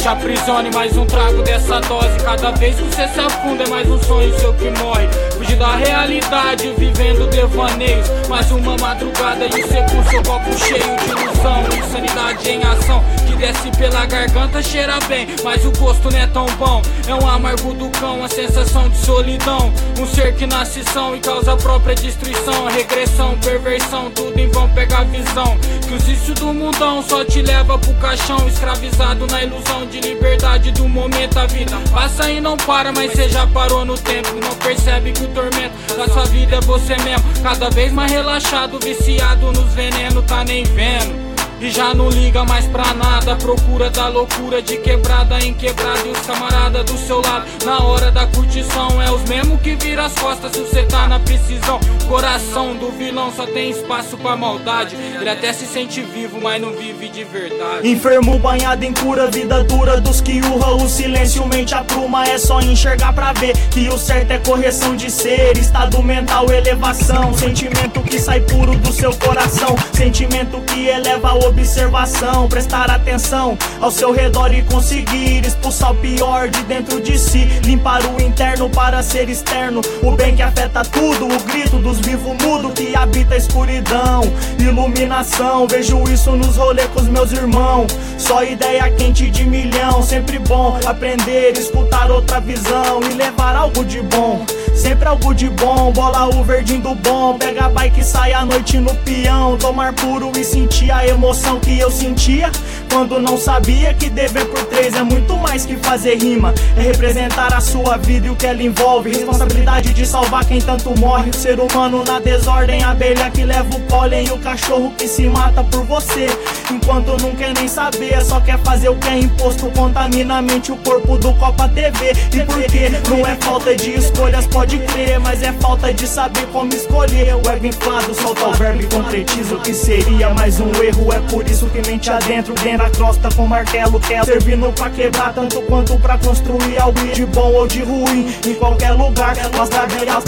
Te 0.00 0.08
aprisione 0.08 0.70
mais 0.72 0.96
um 0.96 1.04
trago 1.04 1.42
dessa 1.42 1.78
dose. 1.80 2.16
Cada 2.24 2.52
vez 2.52 2.74
que 2.74 2.82
você 2.84 3.06
se 3.08 3.20
afunda 3.20 3.64
é 3.64 3.68
mais 3.68 3.88
um 3.88 4.02
sonho 4.02 4.38
seu 4.38 4.54
que 4.54 4.70
morre. 4.70 5.06
Fugir 5.36 5.56
da 5.56 5.76
realidade, 5.76 6.72
vivendo 6.78 7.28
devaneios. 7.28 8.08
Mais 8.26 8.50
uma 8.50 8.78
madrugada 8.78 9.44
e 9.44 9.62
você 9.62 9.82
com 9.82 10.02
seu 10.08 10.22
copo 10.22 10.58
cheio 10.58 10.96
de 10.96 11.10
ilusão. 11.10 11.64
Insanidade 11.78 12.48
em 12.48 12.62
ação 12.64 13.04
que 13.26 13.36
desce 13.36 13.70
pela 13.76 14.06
garganta 14.06 14.62
cheira 14.62 14.98
bem. 15.06 15.26
Mas 15.44 15.66
o 15.66 15.72
gosto 15.72 16.10
não 16.10 16.18
é 16.18 16.26
tão 16.28 16.46
bom. 16.56 16.80
É 17.06 17.14
um 17.14 17.28
amargo 17.28 17.74
do 17.74 17.90
cão, 17.98 18.24
a 18.24 18.28
sensação 18.28 18.88
de 18.88 18.96
solidão. 18.96 19.70
Um 19.98 20.06
ser 20.06 20.34
que 20.34 20.46
nasce 20.46 20.82
são 20.84 21.14
e 21.14 21.20
causa 21.20 21.52
a 21.52 21.56
própria 21.56 21.94
destruição. 21.94 22.68
Regressão, 22.68 23.36
perversão, 23.40 24.10
tudo 24.10 24.38
em 24.38 24.48
vão 24.48 24.66
pega 24.70 25.00
a 25.00 25.04
visão. 25.04 25.58
Que 25.86 25.92
os 25.92 26.04
vícios 26.04 26.38
do 26.38 26.54
mundão 26.54 27.02
só 27.02 27.22
te 27.22 27.42
leva 27.42 27.78
pro 27.78 27.92
caixão 27.94 28.48
Escravizado 28.48 29.26
na 29.26 29.42
ilusão 29.42 29.89
liberdade 29.98 30.70
do 30.72 30.86
momento 30.86 31.38
A 31.38 31.46
vida 31.46 31.76
passa 31.90 32.30
e 32.30 32.40
não 32.40 32.56
para, 32.56 32.92
mas 32.92 33.12
você 33.12 33.28
já 33.28 33.46
parou 33.46 33.84
no 33.84 33.96
tempo 33.96 34.34
Não 34.34 34.54
percebe 34.56 35.12
que 35.12 35.24
o 35.24 35.28
tormento 35.28 35.74
da 35.96 36.06
sua 36.06 36.24
vida 36.26 36.56
é 36.56 36.60
você 36.60 36.96
mesmo. 36.98 37.24
Cada 37.42 37.70
vez 37.70 37.92
mais 37.92 38.12
relaxado, 38.12 38.78
viciado 38.78 39.52
nos 39.52 39.72
venenos, 39.74 40.24
tá 40.24 40.44
nem 40.44 40.64
vendo 40.64 41.29
e 41.60 41.70
já 41.70 41.94
não 41.94 42.08
liga 42.08 42.44
mais 42.44 42.66
pra 42.66 42.94
nada. 42.94 43.36
Procura 43.36 43.90
da 43.90 44.08
loucura 44.08 44.62
de 44.62 44.76
quebrada 44.78 45.38
em 45.40 45.54
quebrada. 45.54 46.00
E 46.06 46.10
os 46.10 46.20
camarada 46.20 46.82
do 46.82 46.96
seu 46.96 47.20
lado, 47.20 47.44
na 47.64 47.82
hora 47.84 48.10
da 48.10 48.26
curtição, 48.26 49.00
é 49.00 49.10
os 49.10 49.22
mesmo 49.28 49.58
que 49.58 49.74
vira 49.76 50.06
as 50.06 50.14
costas 50.14 50.52
se 50.52 50.60
você 50.60 50.82
tá 50.84 51.06
na 51.06 51.18
precisão. 51.20 51.78
Coração 52.08 52.74
do 52.74 52.90
vilão 52.90 53.32
só 53.34 53.46
tem 53.46 53.70
espaço 53.70 54.16
pra 54.16 54.36
maldade. 54.36 54.96
Ele 54.96 55.28
até 55.28 55.52
se 55.52 55.66
sente 55.66 56.00
vivo, 56.00 56.40
mas 56.40 56.60
não 56.60 56.72
vive 56.72 57.08
de 57.08 57.24
verdade. 57.24 57.88
Enfermo 57.88 58.38
banhado 58.38 58.84
em 58.84 58.92
cura, 58.92 59.30
vida 59.30 59.62
dura 59.64 60.00
dos 60.00 60.20
que 60.20 60.40
urra. 60.40 60.74
O 60.74 60.88
silêncio 60.88 61.46
mente 61.46 61.74
a 61.74 61.84
pruma, 61.84 62.24
é 62.24 62.38
só 62.38 62.60
enxergar 62.60 63.12
pra 63.12 63.32
ver 63.32 63.56
que 63.70 63.88
o 63.88 63.98
certo 63.98 64.30
é 64.30 64.38
correção 64.38 64.96
de 64.96 65.10
ser. 65.10 65.56
Estado 65.56 66.02
mental, 66.02 66.50
elevação. 66.50 67.34
Sentimento 67.34 68.00
que 68.02 68.18
sai 68.18 68.40
puro 68.40 68.76
do 68.76 68.92
seu 68.92 69.14
coração. 69.16 69.76
Sentimento 69.92 70.60
que 70.62 70.88
eleva 70.88 71.34
o 71.34 71.49
observação, 71.50 72.48
prestar 72.48 72.90
atenção 72.90 73.58
ao 73.80 73.90
seu 73.90 74.12
redor 74.12 74.52
e 74.52 74.62
conseguir 74.62 75.44
expulsar 75.44 75.92
o 75.92 75.96
pior 75.96 76.48
de 76.48 76.62
dentro 76.62 77.00
de 77.00 77.18
si, 77.18 77.44
limpar 77.64 78.00
o 78.06 78.20
interno 78.20 78.70
para 78.70 79.02
ser 79.02 79.28
externo. 79.28 79.80
O 80.02 80.12
bem 80.12 80.34
que 80.34 80.42
afeta 80.42 80.82
tudo, 80.82 81.26
o 81.26 81.42
grito 81.44 81.78
dos 81.78 81.98
vivos 82.00 82.36
mudo 82.42 82.70
que 82.70 82.94
habita 82.96 83.34
a 83.34 83.36
escuridão, 83.36 84.22
iluminação. 84.58 85.66
Vejo 85.66 86.02
isso 86.04 86.32
nos 86.32 86.56
rolês 86.56 86.88
com 86.94 87.00
os 87.00 87.08
meus 87.08 87.32
irmãos. 87.32 87.90
Só 88.16 88.42
ideia 88.42 88.90
quente 88.92 89.30
de 89.30 89.44
milhão, 89.44 90.02
sempre 90.02 90.38
bom 90.38 90.78
aprender, 90.86 91.52
escutar 91.52 92.10
outra 92.10 92.40
visão 92.40 93.00
e 93.10 93.14
levar 93.14 93.56
algo 93.56 93.84
de 93.84 94.00
bom. 94.02 94.44
Sempre 94.80 95.06
algo 95.06 95.34
de 95.34 95.46
bom, 95.50 95.92
bola 95.92 96.26
o 96.34 96.42
verdinho 96.42 96.80
do 96.80 96.94
bom. 96.94 97.36
Pega 97.36 97.66
a 97.66 97.68
bike 97.68 98.00
e 98.00 98.02
sai 98.02 98.32
à 98.32 98.46
noite 98.46 98.78
no 98.78 98.94
peão. 98.94 99.58
Tomar 99.58 99.92
puro 99.92 100.32
e 100.34 100.42
sentir 100.42 100.90
a 100.90 101.06
emoção 101.06 101.60
que 101.60 101.78
eu 101.78 101.90
sentia. 101.90 102.50
Quando 102.90 103.20
não 103.20 103.36
sabia 103.36 103.92
que 103.92 104.08
dever 104.08 104.46
por 104.46 104.64
três 104.64 104.94
é 104.94 105.02
muito 105.02 105.36
mais 105.36 105.66
que 105.66 105.76
fazer 105.76 106.16
rima. 106.16 106.54
É 106.78 106.80
representar 106.80 107.52
a 107.52 107.60
sua 107.60 107.98
vida 107.98 108.26
e 108.26 108.30
o 108.30 108.36
que 108.36 108.46
ela 108.46 108.62
envolve. 108.62 109.10
Responsabilidade 109.10 109.92
de 109.92 110.06
salvar 110.06 110.46
quem 110.46 110.62
tanto 110.62 110.98
morre. 110.98 111.28
O 111.28 111.36
ser 111.36 111.60
humano 111.60 112.02
na 112.02 112.18
desordem, 112.18 112.82
a 112.82 112.92
abelha 112.92 113.30
que 113.30 113.44
leva 113.44 113.76
o 113.76 113.80
pólen 113.82 114.26
e 114.26 114.30
o 114.30 114.38
cachorro 114.38 114.94
que 114.96 115.06
se 115.06 115.28
mata 115.28 115.62
por 115.62 115.84
você. 115.84 116.26
Enquanto 116.70 117.20
não 117.22 117.32
quer 117.36 117.52
nem 117.52 117.68
saber, 117.68 118.24
só 118.24 118.40
quer 118.40 118.58
fazer 118.60 118.88
o 118.88 118.96
que 118.96 119.08
é 119.08 119.18
imposto. 119.18 119.70
Contamina 119.72 120.38
a 120.38 120.42
mente 120.42 120.72
o 120.72 120.76
corpo 120.78 121.18
do 121.18 121.34
Copa 121.34 121.68
TV. 121.68 122.12
E 122.32 122.44
por 122.46 122.62
que 122.64 122.88
não 123.10 123.26
é 123.26 123.36
falta 123.36 123.76
de 123.76 123.90
escolhas, 123.90 124.46
pode 124.46 124.69
crer, 124.78 125.20
mas 125.20 125.42
é 125.42 125.52
falta 125.54 125.92
de 125.92 126.06
saber 126.06 126.46
como 126.52 126.72
escolher. 126.72 127.34
O 127.34 127.50
ego 127.50 127.66
inflado 127.66 128.14
solta 128.14 128.46
o 128.46 128.54
verbo 128.54 128.82
e 128.82 128.86
concretiza 128.86 129.54
o 129.54 129.60
que 129.60 129.74
seria 129.74 130.30
mais 130.30 130.60
um 130.60 130.70
erro. 130.82 131.12
É 131.12 131.20
por 131.20 131.46
isso 131.46 131.66
que 131.66 131.86
mente 131.88 132.10
adentro, 132.10 132.54
dentro 132.54 132.78
da 132.78 132.90
crosta 132.90 133.28
com 133.34 133.46
martelo, 133.46 134.00
quer 134.00 134.24
servindo 134.24 134.72
pra 134.72 134.90
quebrar 134.90 135.32
tanto 135.34 135.60
quanto 135.62 135.98
pra 135.98 136.18
construir 136.18 136.78
algo 136.78 137.00
de 137.08 137.26
bom 137.26 137.52
ou 137.52 137.66
de 137.66 137.82
ruim. 137.82 138.34
Em 138.46 138.54
qualquer 138.54 138.92
lugar, 138.92 139.36
basta 139.50 139.86
ver 139.86 140.08
as 140.08 140.24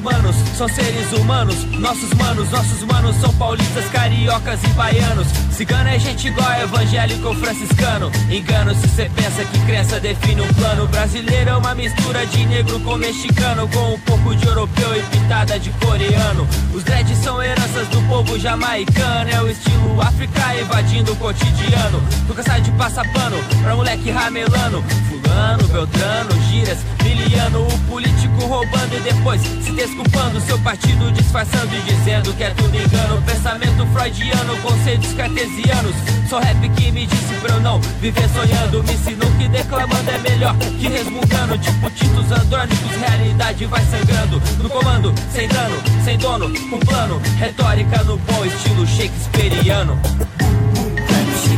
humanos 0.00 0.49
são 0.60 0.68
seres 0.68 1.10
humanos, 1.14 1.64
nossos 1.78 2.12
manos, 2.12 2.50
nossos 2.50 2.82
manos 2.82 3.16
são 3.16 3.32
paulistas, 3.32 3.82
cariocas 3.86 4.62
e 4.62 4.66
baianos. 4.74 5.26
Cigano 5.52 5.88
é 5.88 5.98
gente 5.98 6.28
igual 6.28 6.52
evangélico 6.60 7.34
franciscano. 7.36 8.12
Engano 8.30 8.74
se 8.74 8.86
cê 8.88 9.10
pensa 9.16 9.42
que 9.42 9.58
crença 9.60 9.98
define 9.98 10.42
um 10.42 10.52
plano. 10.52 10.86
Brasileiro 10.88 11.48
é 11.48 11.56
uma 11.56 11.74
mistura 11.74 12.26
de 12.26 12.44
negro 12.44 12.78
com 12.80 12.96
mexicano, 12.98 13.66
com 13.68 13.94
um 13.94 14.00
pouco 14.00 14.36
de 14.36 14.46
europeu 14.46 14.98
e 14.98 15.02
pitada 15.04 15.58
de 15.58 15.70
coreano. 15.70 16.46
Os 16.74 16.84
dreads 16.84 17.16
são 17.24 17.42
heranças 17.42 17.88
do 17.88 18.06
povo 18.06 18.38
jamaicano, 18.38 19.30
é 19.30 19.42
o 19.42 19.48
estilo 19.48 20.02
África 20.02 20.60
invadindo 20.60 21.12
o 21.12 21.16
cotidiano. 21.16 22.02
Tu 22.26 22.34
cansado 22.34 22.60
de 22.60 22.70
passar 22.72 23.10
pano 23.14 23.38
pra 23.62 23.74
moleque 23.74 24.10
ramelano. 24.10 24.84
Fulano, 25.08 25.68
Beltrano, 25.68 26.42
gírias, 26.50 26.78
miliano, 27.02 27.66
o 27.66 27.78
político 27.88 28.44
roubando 28.44 28.94
e 28.96 29.00
depois 29.00 29.40
se 29.40 29.72
desculpando 29.72 30.40
seu 30.50 30.58
partido 30.58 31.12
disfarçando 31.12 31.72
e 31.76 31.80
dizendo 31.82 32.34
que 32.34 32.42
é 32.42 32.50
tudo 32.50 32.74
engano. 32.74 33.22
Pensamento 33.22 33.86
freudiano, 33.92 34.56
conceitos 34.58 35.12
cartesianos. 35.12 35.94
Só 36.28 36.40
rap 36.40 36.68
que 36.70 36.90
me 36.90 37.06
disse 37.06 37.34
pra 37.34 37.54
eu 37.54 37.60
não 37.60 37.80
viver 38.00 38.28
sonhando. 38.30 38.82
Me 38.82 38.92
ensinou 38.92 39.30
que 39.38 39.48
declamando 39.48 40.10
é 40.10 40.18
melhor 40.18 40.56
que 40.56 40.88
resmungando. 40.88 41.56
Tipo 41.56 41.88
títulos 41.90 42.32
andrônicos, 42.32 42.96
realidade 42.96 43.64
vai 43.66 43.84
sangrando. 43.84 44.42
No 44.60 44.68
comando, 44.68 45.14
sem 45.32 45.46
dano, 45.46 45.76
sem 46.04 46.18
dono, 46.18 46.52
com 46.68 46.80
plano. 46.80 47.22
Retórica 47.38 48.02
no 48.02 48.16
bom 48.16 48.44
estilo 48.44 48.84
shakespeariano. 48.88 50.00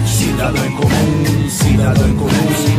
Cidadão 0.06 0.64
em 0.64 0.70
comum, 0.76 1.50
cidadão 1.50 2.08
em 2.08 2.14
comum, 2.14 2.30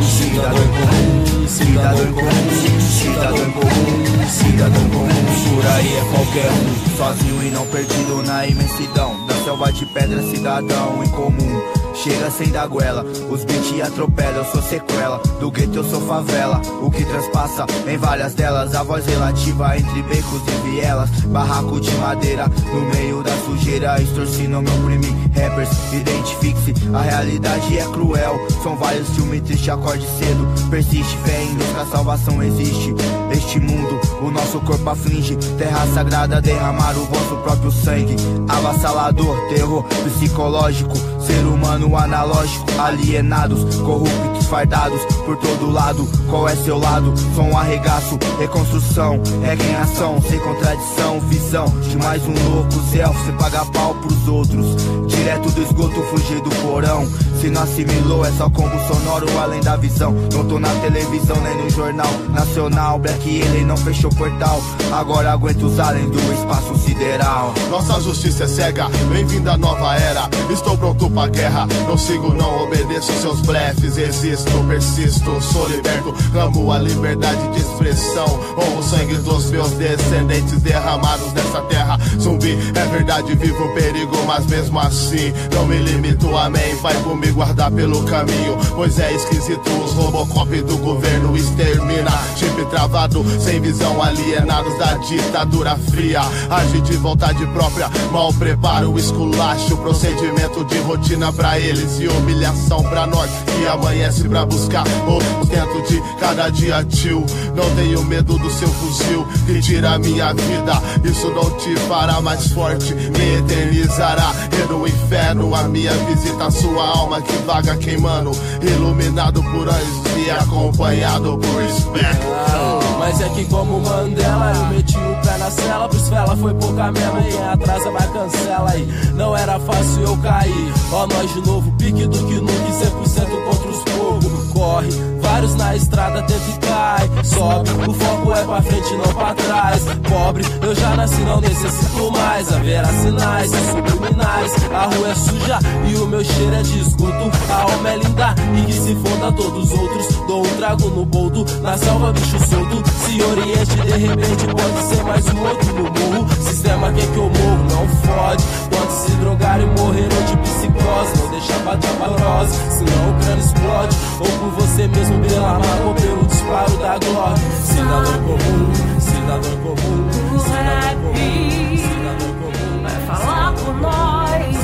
cidadão 0.03 0.63
em 0.63 0.67
comum, 0.67 1.47
cidadão 1.47 2.07
em 2.07 2.13
comum, 2.13 2.49
cidadão 2.79 3.37
em 3.37 3.51
comum, 3.51 4.29
cidadão 4.29 4.81
em 4.81 4.89
comum. 4.89 5.53
Por 5.53 5.65
aí 5.65 5.97
é 5.97 6.01
qualquer 6.13 6.51
um, 6.51 6.97
sozinho 6.97 7.43
e 7.43 7.51
não 7.51 7.65
perdido 7.67 8.23
na 8.23 8.47
imensidão 8.47 9.32
selva 9.43 9.71
de 9.71 9.85
pedra, 9.85 10.21
cidadão 10.23 11.03
em 11.03 11.09
comum. 11.09 11.83
Chega 11.95 12.31
sem 12.31 12.49
dar 12.49 12.67
goela, 12.67 13.05
os 13.29 13.45
beat 13.45 13.81
atropelam, 13.81 14.37
eu 14.37 14.45
sou 14.45 14.61
sequela. 14.61 15.21
Do 15.39 15.51
gueto 15.51 15.77
eu 15.77 15.83
sou 15.83 16.01
favela, 16.01 16.59
o 16.81 16.89
que 16.89 17.05
transpassa 17.05 17.65
em 17.87 17.97
várias 17.97 18.33
delas. 18.33 18.73
A 18.73 18.83
voz 18.83 19.05
relativa 19.05 19.77
entre 19.77 20.01
becos 20.03 20.41
e 20.47 20.69
vielas. 20.69 21.09
Barraco 21.27 21.79
de 21.79 21.91
madeira, 21.95 22.47
no 22.73 22.81
meio 22.95 23.23
da 23.23 23.35
sujeira 23.45 24.01
Extorsindo 24.01 24.61
me 24.61 24.69
oprimir, 24.69 25.13
rappers, 25.33 25.69
identifique-se 25.93 26.73
A 26.93 27.01
realidade 27.01 27.77
é 27.77 27.83
cruel, 27.85 28.39
são 28.61 28.75
vários 28.75 29.09
filmes 29.09 29.41
tristes, 29.41 29.69
acorde 29.69 30.05
cedo. 30.19 30.69
Persiste, 30.69 31.17
fé 31.23 31.43
em 31.43 31.55
Deus 31.55 31.69
que 31.69 31.79
a 31.79 31.85
salvação 31.85 32.43
existe. 32.43 32.93
Este 33.31 33.59
mundo, 33.59 33.99
O 34.21 34.31
nosso 34.31 34.59
corpo 34.61 34.89
aflige, 34.89 35.35
terra 35.57 35.87
sagrada, 35.93 36.41
derramar 36.41 36.95
o 36.97 37.05
vosso 37.05 37.35
próprio 37.37 37.71
sangue. 37.71 38.15
Avassalador, 38.47 39.32
terror 39.49 39.83
psicológico, 39.83 40.95
ser 41.19 41.45
humano 41.45 41.95
analógico, 41.97 42.65
alienados, 42.79 43.75
corruptos, 43.75 44.47
fardados 44.47 45.01
por 45.25 45.37
todo 45.37 45.71
lado. 45.71 46.07
Qual 46.29 46.47
é 46.47 46.55
seu 46.55 46.77
lado? 46.77 47.13
Som 47.35 47.57
arregaço, 47.57 48.17
reconstrução, 48.39 49.21
regra 49.41 49.67
em 49.67 49.75
ação, 49.75 50.21
sem 50.21 50.39
contradição, 50.39 51.19
visão 51.21 51.65
de 51.81 51.97
mais 51.97 52.21
um 52.23 52.33
louco 52.53 52.73
Zé, 52.91 53.05
você 53.05 53.31
paga 53.33 53.65
pau 53.65 53.95
pros 53.95 54.27
outros. 54.27 54.75
Direto 55.07 55.49
do 55.51 55.61
esgoto, 55.61 56.01
fugir 56.03 56.41
do 56.41 56.49
porão. 56.61 57.07
Se 57.39 57.49
não 57.49 57.61
assimilou, 57.61 58.25
é 58.25 58.31
só 58.31 58.49
combo 58.49 58.75
sonoro 58.87 59.27
além 59.39 59.61
da 59.61 59.75
visão. 59.75 60.13
Não 60.33 60.45
tô 60.47 60.59
na 60.59 60.69
televisão 60.81 61.35
nem 61.41 61.63
no 61.63 61.69
jornal 61.69 62.11
nacional. 62.29 62.99
Black 62.99 63.29
ele 63.29 63.63
não 63.63 63.77
fechou 63.77 64.09
portal. 64.11 64.61
Agora 64.91 65.31
aguento 65.31 65.63
os 65.63 65.79
além 65.79 66.09
do 66.09 66.19
espaço 66.33 66.77
sideral. 66.77 67.53
Nossa 67.69 67.99
justiça 68.01 68.45
é 68.45 68.47
cega, 68.47 68.87
bem-vindo 69.23 69.49
à 69.49 69.57
nova 69.57 69.95
era. 69.95 70.29
Estou 70.51 70.77
pronto 70.77 71.09
pra 71.09 71.27
guerra. 71.27 71.65
Não 71.87 71.97
sigo, 71.97 72.33
não 72.33 72.63
obedeço 72.63 73.11
seus 73.21 73.39
blefs. 73.41 73.97
Existo, 73.97 74.51
persisto, 74.67 75.41
sou 75.41 75.67
liberto. 75.69 76.13
Clamo 76.31 76.71
a 76.71 76.79
liberdade 76.79 77.47
de 77.53 77.59
expressão. 77.59 78.27
Ou 78.57 78.79
o 78.79 78.83
sangue 78.83 79.15
dos 79.17 79.49
meus 79.49 79.71
descendentes 79.71 80.61
derramados 80.61 81.31
nessa 81.33 81.61
terra. 81.63 81.97
Zumbi 82.19 82.57
é 82.75 82.85
verdade, 82.85 83.33
vivo 83.35 83.73
perigo, 83.73 84.17
mas 84.27 84.45
mesmo 84.45 84.79
assim 84.79 85.33
não 85.53 85.65
me 85.65 85.77
limito. 85.77 86.35
Amém. 86.35 86.75
Vai 86.81 86.95
comigo 87.03 87.33
guardar 87.35 87.71
pelo 87.71 88.03
caminho, 88.03 88.57
pois 88.75 88.99
é 88.99 89.13
esquisito. 89.13 89.69
Os 89.83 89.93
Robocop 89.93 90.61
do 90.63 90.77
governo 90.77 91.35
extermina. 91.35 92.11
Chip 92.35 92.65
travado, 92.69 93.25
sem 93.39 93.61
visão, 93.61 94.01
alienados 94.01 94.77
da 94.77 94.95
ditadura 94.97 95.77
fria. 95.89 96.21
Age 96.49 96.81
de 96.81 96.97
vontade 96.97 97.45
própria, 97.47 97.89
mal 98.11 98.33
prepara 98.33 98.89
o 98.89 98.99
esculacho. 99.13 99.77
Procedimento 99.77 100.65
de 100.65 100.79
rotina 100.79 101.31
pra 101.31 101.59
eles 101.59 101.99
e 101.99 102.07
humilhação 102.07 102.81
pra 102.83 103.05
nós 103.05 103.29
que 103.29 103.67
amanhece 103.67 104.27
pra 104.27 104.45
buscar 104.45 104.83
o 105.07 105.45
tento 105.45 105.87
de 105.87 106.01
cada 106.19 106.49
dia, 106.49 106.83
tio. 106.83 107.23
Não 107.55 107.75
tenho 107.75 108.03
medo 108.05 108.37
do 108.37 108.49
seu 108.49 108.67
fuzil 108.67 109.25
que 109.45 109.61
tira 109.61 109.97
minha 109.99 110.33
vida. 110.33 110.81
Isso 111.03 111.29
não 111.29 111.49
te 111.57 111.75
fará 111.87 112.19
mais 112.21 112.47
forte, 112.51 112.93
me 112.93 113.37
eternizará. 113.37 114.31
E 114.51 114.71
no 114.71 114.87
inferno 114.87 115.55
a 115.55 115.63
minha 115.63 115.93
visita, 116.05 116.49
sua 116.51 116.85
alma 116.85 117.21
que 117.21 117.33
vaga 117.45 117.75
queimando. 117.77 118.31
Iluminado 118.61 119.43
por 119.43 119.67
anjos 119.67 120.03
e 120.25 120.31
acompanhado 120.31 121.37
por 121.37 121.63
espectros. 121.63 122.92
Mas 123.03 123.19
é 123.19 123.27
que 123.27 123.43
como 123.45 123.81
Mandela 123.81 124.53
Eu 124.55 124.65
meti 124.67 124.97
o 124.97 125.25
pé 125.25 125.37
na 125.37 125.51
cela, 125.51 125.89
pros 125.89 126.07
fela 126.07 126.37
foi 126.37 126.53
pouca 126.53 126.89
mesmo 126.89 127.19
E 127.19 127.31
quem 127.33 127.47
atrasa 127.49 127.91
vai 127.91 128.13
cancela 128.13 128.71
aí. 128.71 128.87
Não 129.13 129.35
era 129.35 129.59
fácil 129.59 130.03
eu 130.03 130.17
cair. 130.19 130.73
Ó 130.89 131.05
nós 131.07 131.33
de 131.33 131.41
novo, 131.41 131.69
pique 131.73 132.07
do 132.07 132.17
que 132.17 132.35
nunca 132.35 132.53
e 132.53 132.71
100% 132.71 133.49
contra 133.49 133.69
os 133.69 133.83
povos 133.83 134.53
Corre, 134.53 134.89
vários 135.33 135.55
na 135.55 135.75
estrada 135.75 136.21
tenta 136.23 136.49
e 136.49 136.67
cai 136.67 137.23
Sobe, 137.23 137.69
o 137.87 137.93
foco 137.93 138.33
é 138.33 138.43
pra 138.43 138.61
frente 138.61 138.93
não 138.95 139.13
pra 139.13 139.33
trás. 139.33 139.81
Pobre, 140.07 140.45
eu 140.61 140.75
já 140.75 140.95
nasci 140.95 141.21
não 141.21 141.41
necessito 141.41 142.11
mais. 142.11 142.51
Haverá 142.51 142.85
sinais 142.85 143.51
subliminais. 143.51 144.51
A 144.73 144.85
rua 144.85 145.09
é 145.09 145.15
suja 145.15 145.59
e 145.87 145.95
o 145.95 146.07
meu 146.07 146.23
cheiro 146.23 146.53
é 146.53 146.61
de 146.61 146.79
esgoto 146.79 147.31
A 147.49 147.61
alma 147.61 147.89
é 147.89 147.97
linda 147.97 148.35
e 148.57 148.65
que 148.65 148.73
se 148.73 148.95
foda 148.95 149.31
todos 149.31 149.71
os 149.71 149.79
outros 149.79 150.07
Dou 150.27 150.45
um 150.45 150.57
trago 150.57 150.89
no 150.89 151.05
boldo, 151.05 151.45
na 151.61 151.77
selva 151.77 152.11
bicho 152.11 152.37
solto. 152.47 152.83
Se 152.89 153.21
oriente 153.21 153.75
de 153.75 153.97
repente 153.97 154.47
pode 154.47 154.87
ser 154.87 155.03
mais 155.03 155.25
um 155.27 155.47
outro 155.47 155.73
no 155.73 155.83
morro. 155.83 156.29
Sistema 156.41 156.91
quer 156.91 157.07
que 157.07 157.17
eu 157.17 157.29
morro, 157.29 157.63
não 157.71 157.87
fode. 157.87 158.43
Quantos 158.69 158.95
se 158.95 159.11
drogaram 159.13 159.63
e 159.63 159.79
morreram 159.79 160.23
de 160.25 160.37
psicose 160.83 161.17
Não 161.17 161.29
deixa 161.31 161.53
bater 161.59 161.89
a 161.89 162.07
neurose, 162.07 162.55
senão 162.71 163.09
o 163.09 163.19
crânio 163.19 163.43
explode. 163.43 163.97
Ou 164.19 164.25
por 164.25 164.51
você 164.61 164.87
mesmo 164.87 165.19
pela 165.25 165.59
mágoa 165.59 165.87
ou 165.87 165.95
pelo 165.95 166.25
disparo 166.25 166.77
da 166.77 166.97
glória. 166.97 167.37
Cidadão 167.63 168.23
comum, 168.23 168.73
cidadão 168.99 169.57
comum 169.57 170.09
Cidadão 170.39 171.01
comum, 171.01 171.77
cidadão 171.77 172.33
comum. 172.35 172.83
Vai 172.83 173.17
falar 173.17 173.53
por 173.53 173.73
nós. 173.75 174.57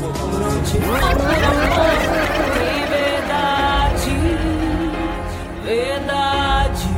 Por 0.00 0.42
onde 0.42 0.78
Liberdade. 2.78 4.12
Verdade 5.64 6.88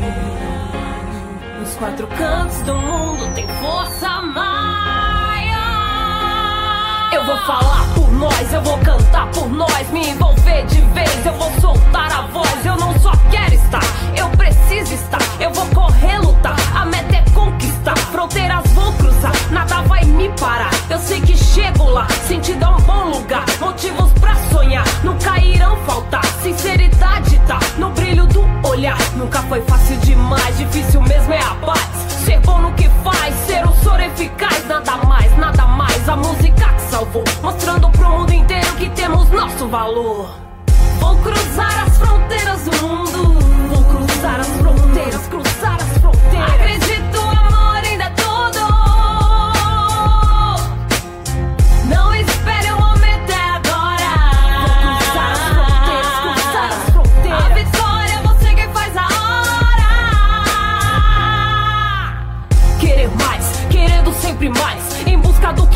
Nos 1.59 1.75
quatro 1.75 2.07
cantos 2.07 2.63
do 2.63 2.77
mundo 2.77 3.35
tem 3.35 3.47
força 3.49 4.07
Eu 4.07 4.90
vou 7.31 7.39
falar 7.47 7.87
por 7.95 8.13
nós, 8.13 8.53
eu 8.53 8.61
vou 8.63 8.79
cantar 8.79 9.31
por 9.31 9.49
nós 9.49 9.91
Me 9.93 10.11
envolver 10.11 10.67
de 10.67 10.81
vez, 10.81 11.27
eu 11.27 11.33
vou 11.35 11.51
soltar 11.61 12.13
a 12.13 12.23
voz 12.23 12.67
Eu 12.67 12.77
não 12.77 12.99
só 12.99 13.13
quero 13.31 13.55
estar, 13.55 13.83
eu 14.17 14.29
preciso 14.31 14.95
estar 14.95 15.23
Eu 15.39 15.53
vou 15.53 15.67
correr, 15.67 16.19
lutar, 16.19 16.57
a 16.75 16.85
meta 16.85 17.17
é 17.17 17.25
conquistar 17.33 17.97
Fronteiras 17.97 18.60
vou 18.81 18.93
cruzar, 18.95 19.33
nada 19.51 19.83
vai 19.83 20.05
me 20.05 20.29
parar. 20.31 20.71
Eu 20.89 20.99
sei 20.99 21.21
que 21.21 21.37
chego 21.37 21.85
lá, 21.85 22.07
sentido 22.27 22.65
é 22.65 22.69
um 22.69 22.81
bom 22.81 23.05
lugar. 23.11 23.45
Motivos 23.61 24.13
pra 24.15 24.35
sonhar, 24.51 24.85
nunca 25.05 25.39
irão 25.39 25.77
faltar. 25.85 26.25
Sinceridade 26.43 27.41
tá 27.47 27.59
no 27.79 27.91
brilho 27.91 28.27
do 28.27 28.43
olhar. 28.67 28.99
Nunca 29.17 29.43
foi 29.43 29.61
fácil 29.63 29.97
demais, 29.99 30.57
difícil 30.59 31.01
mesmo 31.03 31.33
é 31.33 31.41
a 31.41 31.55
paz. 31.67 32.11
Ser 32.25 32.41
bom 32.41 32.59
no 32.59 32.73
que 32.73 32.89
faz, 33.03 33.35
ser 33.47 33.67
um 33.67 33.73
soro 33.83 34.03
eficaz 34.03 34.67
Nada 34.69 34.99
mais, 35.07 35.37
nada 35.39 35.65
mais, 35.67 36.07
a 36.07 36.17
música 36.17 36.69
que 36.75 36.83
salvou 36.83 37.25
Mostrando 37.43 37.91
pro 37.91 38.11
mundo 38.11 38.33
inteiro 38.33 38.67
que 38.77 38.91
temos 38.91 39.29
nosso 39.31 39.67
valor. 39.69 40.29
Vou 41.01 41.17
cruzar 41.17 41.87
as 41.87 41.97
fronteiras 41.97 42.65
do 42.65 42.87
mundo. 42.87 43.41
Vou 43.69 43.85
cruzar 43.85 44.41
as 44.41 44.49
fronteiras, 44.49 45.10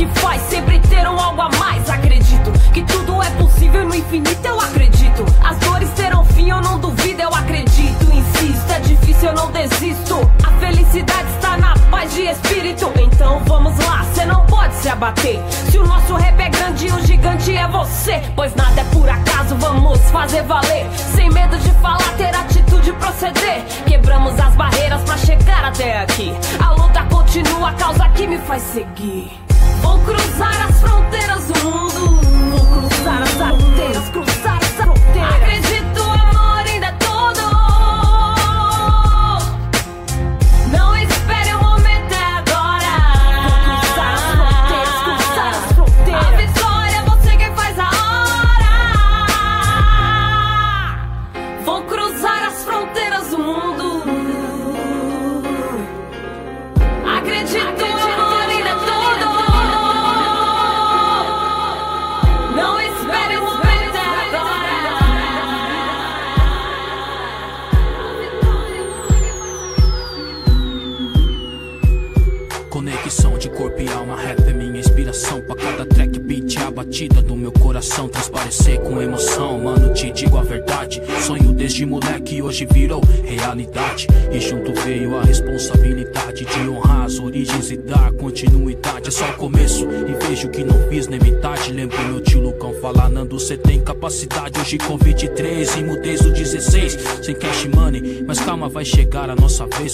que 0.04 0.20
faz, 0.20 0.42
sempre 0.42 0.78
ter 0.80 1.08
um 1.08 1.18
algo 1.18 1.40
a 1.40 1.48
mais. 1.58 1.88
Acredito 1.88 2.52
que 2.72 2.82
tudo 2.82 3.22
é 3.22 3.30
possível 3.30 3.84
no 3.84 3.94
infinito 3.94 4.46
eu 4.46 4.60
acredito. 4.60 5.24
As 5.42 5.56
dores 5.58 5.88
terão 5.90 6.24
fim, 6.26 6.50
eu 6.50 6.60
não 6.60 6.78
duvido, 6.78 7.22
eu 7.22 7.34
acredito. 7.34 8.04
Insisto, 8.12 8.70
é 8.70 8.80
difícil, 8.80 9.28
eu 9.28 9.34
não 9.34 9.50
desisto. 9.50 10.30
A 10.42 10.50
felicidade 10.58 11.28
está 11.34 11.56
na 11.56 11.74
paz 11.90 12.12
de 12.12 12.22
espírito. 12.22 12.92
Então 13.00 13.40
vamos 13.46 13.76
lá, 13.78 14.04
cê 14.14 14.24
não 14.24 14.44
pode 14.46 14.74
se 14.74 14.88
abater. 14.88 15.40
Se 15.70 15.78
o 15.78 15.86
nosso 15.86 16.14
rap 16.14 16.40
é 16.40 16.48
grande, 16.48 16.86
o 16.86 17.06
gigante 17.06 17.56
é 17.56 17.66
você. 17.68 18.20
Pois 18.34 18.54
nada 18.54 18.80
é 18.80 18.84
por 18.84 19.08
acaso, 19.08 19.56
vamos 19.56 19.98
fazer 20.10 20.42
valer. 20.42 20.86
Sem 21.14 21.30
medo 21.30 21.56
de 21.58 21.70
falar, 21.80 22.10
ter 22.16 22.34
atitude 22.34 22.92
proceder. 22.92 23.64
Quebramos 23.86 24.38
as 24.38 24.54
barreiras 24.56 25.02
pra 25.02 25.16
chegar 25.18 25.64
até 25.64 26.00
aqui. 26.00 26.34
A 26.60 26.72
luta 26.72 27.02
continua, 27.04 27.70
a 27.70 27.72
causa 27.74 28.08
que 28.10 28.26
me 28.26 28.38
faz 28.38 28.62
seguir 28.62 29.43
Vou 29.84 29.98
cruzar 29.98 30.68
as 30.68 30.80
fronteiras 30.80 31.44
do 31.44 31.70
mundo. 31.70 32.20
Vou 32.56 32.66
cruzar 32.88 33.22
as 33.22 33.30
fronteiras, 33.32 34.08
cruzar 34.08 34.43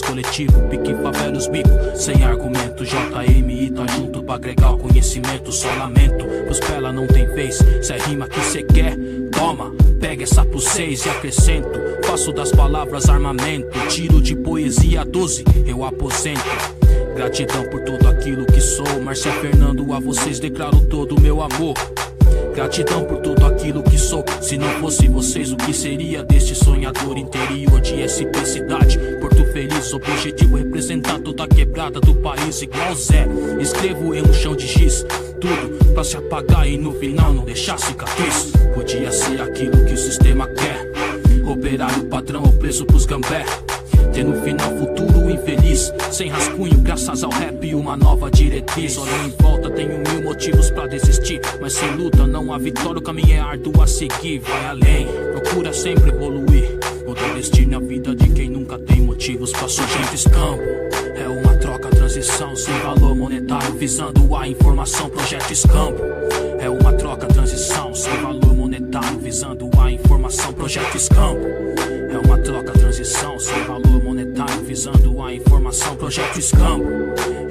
Coletivo, 0.01 0.61
pique 0.69 0.95
favelos, 1.03 1.47
bico, 1.49 1.69
sem 1.95 2.23
argumento. 2.25 2.85
JM 2.85 3.75
tá 3.75 3.87
junto 3.95 4.23
pra 4.23 4.35
agregar 4.35 4.73
o 4.73 4.79
conhecimento. 4.79 5.53
Só 5.53 5.69
lamento, 5.75 6.25
os 6.51 6.61
pela 6.61 6.93
não 6.93 7.07
tem 7.07 7.27
vez. 7.27 7.59
Se 7.83 7.93
é 7.93 7.99
rima 7.99 8.29
que 8.29 8.41
cê 8.41 8.63
quer, 8.63 8.97
toma. 9.31 9.73
Pega 10.01 10.25
essa 10.25 10.45
por 10.45 10.61
seis 10.61 11.05
e 11.05 11.11
acrescento. 11.11 11.69
Faço 12.05 12.33
das 12.33 12.51
palavras 12.51 13.09
armamento. 13.09 13.79
Tiro 13.89 14.21
de 14.21 14.35
poesia 14.35 15.05
12, 15.05 15.45
eu 15.67 15.85
aposento. 15.85 16.41
Gratidão 17.15 17.65
por 17.65 17.81
tudo 17.81 18.09
aquilo 18.09 18.47
que 18.47 18.61
sou. 18.61 19.01
Márcia 19.03 19.33
Fernando, 19.33 19.93
a 19.93 20.01
vocês 20.01 20.41
declaro 20.41 20.81
todo 20.87 21.17
o 21.17 21.21
meu 21.21 21.43
amor. 21.43 21.75
Gratidão 22.55 23.05
por 23.05 23.19
tudo 23.19 23.45
aquilo 23.47 23.83
que 23.83 23.99
sou. 23.99 24.25
Se 24.41 24.57
não 24.57 24.69
fosse 24.81 25.09
vocês, 25.09 25.53
o 25.53 25.57
que 25.57 25.73
seria 25.73 26.23
deste 26.23 26.55
sonhador 26.55 27.17
interior 27.17 27.81
de 27.81 28.03
SP 28.03 28.35
Cidade? 28.45 28.99
Feliz, 29.61 29.93
objetivo 29.93 30.57
representar 30.57 31.19
toda 31.19 31.45
a 31.45 31.47
quebrada 31.47 32.01
do 32.01 32.15
país, 32.15 32.63
igual 32.63 32.95
Zé. 32.95 33.27
Escrevo 33.61 34.15
em 34.15 34.23
um 34.23 34.33
chão 34.33 34.57
de 34.57 34.67
giz, 34.67 35.05
tudo 35.39 35.93
pra 35.93 36.03
se 36.03 36.17
apagar 36.17 36.67
e 36.67 36.79
no 36.79 36.95
final 36.95 37.35
não 37.35 37.45
deixar 37.45 37.79
cicatriz. 37.79 38.53
Podia 38.75 39.13
ser 39.13 39.39
aquilo 39.39 39.85
que 39.85 39.93
o 39.93 39.99
sistema 39.99 40.47
quer. 40.47 40.91
Operário 41.47 42.07
padrão 42.07 42.43
ou 42.43 42.53
preso 42.55 42.87
pros 42.87 43.05
gambé. 43.05 43.45
Ter 44.15 44.25
no 44.25 44.41
final 44.41 44.71
futuro 44.79 45.29
infeliz, 45.31 45.93
sem 46.11 46.31
rascunho, 46.31 46.79
graças 46.79 47.23
ao 47.23 47.31
rap, 47.31 47.75
uma 47.75 47.99
nova 47.99 48.31
diretriz. 48.31 48.97
Olho 48.97 49.27
em 49.27 49.43
volta, 49.43 49.69
tenho 49.69 49.99
mil 49.99 50.23
motivos 50.25 50.71
pra 50.71 50.87
desistir. 50.87 51.39
Mas 51.61 51.75
sem 51.75 51.97
luta 51.97 52.27
não 52.27 52.51
há 52.51 52.57
vitória, 52.57 52.99
o 52.99 53.03
caminho 53.03 53.35
é 53.35 53.41
árduo 53.41 53.83
a 53.83 53.87
seguir. 53.87 54.39
Vai 54.39 54.67
além, 54.69 55.07
procura 55.33 55.71
sempre 55.75 56.09
evoluir. 56.09 56.79
Mudar 57.07 57.35
destino 57.35 57.75
é 57.75 57.81
surgir 59.71 60.13
escampo. 60.13 60.63
É 61.15 61.29
uma 61.29 61.57
troca, 61.59 61.89
transição, 61.91 62.57
sem 62.57 62.77
valor 62.81 63.15
monetário, 63.15 63.73
visando 63.75 64.35
a 64.35 64.49
informação, 64.49 65.09
projeto 65.09 65.53
escampo. 65.53 66.03
É 66.59 66.69
uma 66.69 66.93
troca, 66.95 67.27
transição, 67.29 67.95
sem 67.95 68.17
valor 68.21 68.55
monetário, 68.55 69.19
visando 69.21 69.71
a 69.81 69.93
informação, 69.93 70.53
projeto 70.53 70.97
escampo. 70.97 71.47
É 72.11 72.19
uma 72.19 72.39
troca, 72.39 72.73
transição, 72.73 73.39
sem 73.39 73.63
valor 73.63 74.03
monetário, 74.03 74.61
visando 74.65 75.23
a 75.23 75.33
informação, 75.33 75.97
projeto 75.97 76.39
escampo. 76.39 76.87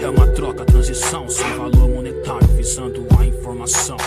É 0.02 0.10
uma 0.10 0.28
troca, 0.28 0.66
transição, 0.66 1.30
sem 1.30 1.50
valor 1.56 1.90
monetário, 1.90 2.48
visando 2.50 3.08
a 3.18 3.26
informação. 3.26 3.98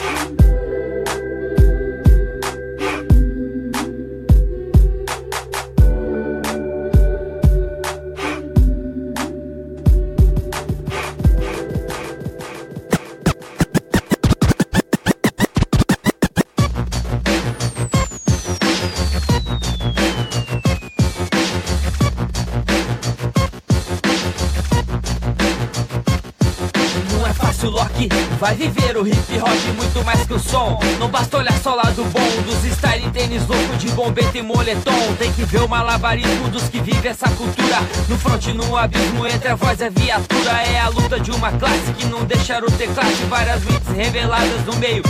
Vai 28.52 28.68
viver 28.68 28.98
o 28.98 29.08
hip 29.08 29.40
hop 29.40 29.76
muito 29.78 30.04
mais 30.04 30.26
que 30.26 30.34
o 30.34 30.38
som. 30.38 30.78
Não 30.98 31.08
basta 31.08 31.38
olhar 31.38 31.58
só 31.62 31.74
lado 31.74 32.04
bom 32.04 32.42
dos 32.42 32.70
style 32.70 33.10
tênis 33.10 33.48
louco 33.48 33.76
de 33.78 33.88
bombeta 33.92 34.36
e 34.36 34.42
moletom. 34.42 35.14
Tem 35.18 35.32
que 35.32 35.42
ver 35.42 35.62
o 35.62 35.68
malabarismo 35.68 36.50
dos 36.50 36.68
que 36.68 36.78
vivem 36.78 37.10
essa 37.10 37.30
cultura. 37.30 37.78
No 38.10 38.18
front, 38.18 38.48
no 38.48 38.76
abismo 38.76 39.26
entre 39.26 39.48
a 39.48 39.54
voz 39.54 39.80
e 39.80 39.84
a 39.84 39.88
viatura. 39.88 40.50
É 40.70 40.80
a 40.80 40.88
luta 40.90 41.18
de 41.18 41.30
uma 41.30 41.50
classe 41.52 41.94
que 41.96 42.04
não 42.04 42.24
deixaram 42.24 42.68
ter 42.72 42.92
classe. 42.92 43.24
Várias 43.24 43.64
mentes 43.64 43.88
reveladas 43.88 44.66
no 44.66 44.76
meio. 44.76 45.02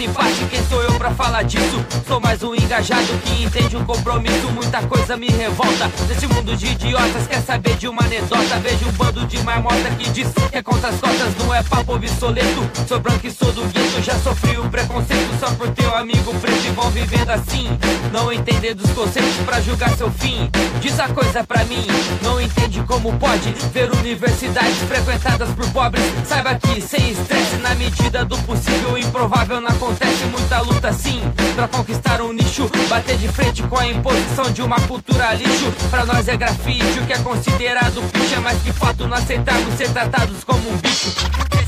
Tanto 0.00 0.10
empate, 0.12 0.44
quem 0.46 0.66
sou 0.66 0.82
eu 0.82 0.94
pra 0.94 1.10
falar 1.10 1.42
disso? 1.42 1.84
Sou 2.08 2.18
mais 2.20 2.42
um 2.42 2.54
engajado 2.54 3.06
que 3.22 3.42
entende 3.42 3.76
um 3.76 3.84
compromisso. 3.84 4.50
Muita 4.52 4.80
coisa 4.86 5.14
me 5.14 5.26
revolta. 5.26 5.90
Nesse 6.08 6.26
mundo 6.26 6.56
de 6.56 6.68
idiotas, 6.68 7.26
quer 7.26 7.42
saber 7.42 7.76
de 7.76 7.86
uma 7.86 8.02
anedota? 8.02 8.58
Vejo 8.60 8.88
um 8.88 8.92
bando 8.92 9.26
de 9.26 9.38
marmota 9.42 9.90
que 9.98 10.08
diz 10.10 10.28
que 10.50 10.56
é 10.56 10.62
contra 10.62 10.88
as 10.88 10.98
cotas, 10.98 11.36
não 11.38 11.54
é 11.54 11.62
papo 11.62 11.96
obsoleto. 11.96 12.70
Sou 12.88 12.98
branco 12.98 13.26
e 13.26 13.30
sou 13.30 13.52
do 13.52 13.62
gueto, 13.64 14.02
já 14.02 14.18
sofri 14.20 14.56
o 14.56 14.70
preconceito 14.70 15.38
só 15.38 15.52
por 15.54 15.68
teu 15.70 15.94
amigo 15.94 16.32
preto 16.40 16.66
e 16.66 16.70
vão 16.70 16.90
vivendo 16.90 17.30
assim. 17.30 17.68
Não 18.10 18.32
entender 18.32 18.72
dos 18.74 18.90
conceitos 18.92 19.36
pra 19.44 19.60
julgar 19.60 19.90
seu 19.98 20.10
fim. 20.10 20.50
Diz 20.80 20.98
a 20.98 21.08
coisa 21.08 21.44
pra 21.44 21.62
mim, 21.64 21.86
não 22.22 22.40
entende 22.40 22.82
como 22.86 23.12
pode 23.18 23.50
ver 23.72 23.90
universidades 23.92 24.78
frequentadas 24.88 25.50
por 25.50 25.68
pobres. 25.70 26.04
Saiba 26.26 26.54
que 26.54 26.80
sem 26.80 27.10
estresse, 27.10 27.56
na 27.56 27.74
medida 27.74 28.24
do 28.24 28.38
possível, 28.38 28.96
improvável 28.96 29.60
não 29.60 29.89
acontece. 29.90 30.24
Muita 30.26 30.60
luta 30.60 30.92
sim, 30.92 31.20
pra 31.54 31.68
conquistar 31.68 32.20
um 32.22 32.32
nicho. 32.32 32.70
Bater 32.88 33.16
de 33.16 33.28
frente 33.28 33.62
com 33.64 33.76
a 33.76 33.86
imposição 33.86 34.50
de 34.50 34.62
uma 34.62 34.80
cultura 34.80 35.32
lixo. 35.34 35.72
Pra 35.90 36.04
nós 36.04 36.28
é 36.28 36.36
grafite, 36.36 36.98
o 37.00 37.06
que 37.06 37.12
é 37.12 37.18
considerado 37.18 38.02
picho 38.12 38.34
é 38.34 38.40
mais 38.40 38.60
que 38.62 38.72
fato 38.72 39.06
não 39.06 39.16
aceitarmos 39.16 39.74
ser 39.74 39.90
tratados 39.90 40.44
como 40.44 40.70
um 40.70 40.76
bicho. 40.76 41.59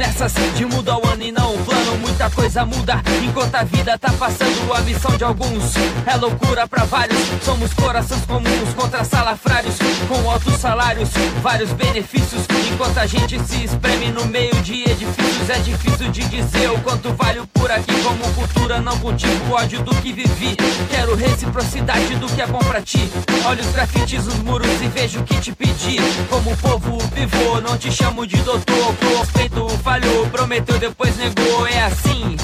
Continuo 0.00 0.06
nessas 0.06 0.32
de 0.56 0.64
muda 0.64 0.96
o 0.96 1.06
ano 1.06 1.22
e 1.22 1.30
não 1.30 1.54
o 1.54 1.58
plano. 1.58 1.98
Muita 1.98 2.30
coisa 2.30 2.64
muda 2.64 3.02
enquanto 3.22 3.54
a 3.54 3.64
vida 3.64 3.98
tá 3.98 4.10
passando. 4.12 4.72
A 4.72 4.80
missão 4.80 5.14
de 5.16 5.24
alguns 5.24 5.74
é 6.06 6.16
loucura 6.16 6.66
pra 6.66 6.84
vários. 6.84 7.18
Somos 7.44 7.72
corações 7.74 8.24
comuns 8.24 8.74
contra 8.74 9.04
salafrários 9.04 9.76
com 10.08 10.30
altos 10.30 10.54
salários, 10.54 11.10
vários 11.42 11.70
benefícios. 11.72 12.42
Enquanto 12.72 12.98
a 12.98 13.06
gente 13.06 13.38
se 13.46 13.64
espreme 13.64 14.10
no 14.10 14.24
meio 14.26 14.54
de 14.62 14.82
edifícios, 14.90 15.50
é 15.50 15.58
difícil 15.58 16.10
de 16.10 16.24
dizer 16.24 16.70
o 16.70 16.78
quanto 16.80 17.12
vale 17.12 17.42
por 17.52 17.70
aqui. 17.70 17.92
Como 18.02 18.34
cultura, 18.34 18.80
não 18.80 18.98
cultivo 18.98 19.52
ódio 19.52 19.82
do 19.82 19.94
que 19.96 20.12
vivi. 20.12 20.56
Quero 20.90 21.14
reciprocidade 21.14 22.16
do 22.16 22.26
que 22.26 22.40
é 22.40 22.46
bom 22.46 22.58
pra 22.58 22.80
ti. 22.80 23.10
Olha 23.44 23.60
os 23.60 23.70
grafites 23.72 24.24
nos 24.24 24.38
muros 24.38 24.80
e 24.80 24.88
vejo 24.88 25.20
o 25.20 25.24
que 25.24 25.36
te 25.40 25.52
pedi. 25.52 25.96
Como 26.28 26.56
povo 26.56 26.98
pivô, 27.10 27.60
não 27.60 27.76
te 27.76 27.92
chamo 27.92 28.26
de 28.26 28.36
doutor. 28.38 28.94
Pro 28.94 29.18
respeito 29.18 29.66
falhou, 29.90 30.24
prometeu, 30.28 30.78
depois 30.78 31.16
negou. 31.16 31.66
É 31.66 31.82
assim, 31.82 32.36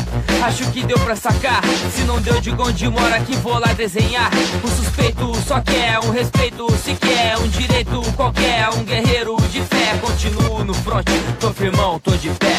acho 0.44 0.68
que 0.72 0.82
deu 0.82 0.98
pra 0.98 1.14
sacar. 1.14 1.62
Se 1.94 2.02
não 2.02 2.20
deu, 2.20 2.40
diga 2.40 2.60
onde 2.60 2.88
mora 2.88 3.20
que 3.20 3.36
vou 3.36 3.56
lá 3.58 3.72
desenhar. 3.72 4.30
O 4.64 4.68
suspeito 4.68 5.32
só 5.46 5.60
quer 5.60 6.00
um 6.00 6.10
respeito, 6.10 6.68
se 6.76 6.94
quer 6.94 7.38
um 7.38 7.46
direito 7.46 8.02
qualquer. 8.16 8.68
Um 8.70 8.82
guerreiro 8.82 9.36
de 9.52 9.62
fé, 9.62 9.96
continuo 10.00 10.64
no 10.64 10.74
front. 10.74 11.06
Tô 11.38 11.52
firmão, 11.52 12.00
tô 12.00 12.16
de 12.16 12.30
pé. 12.30 12.56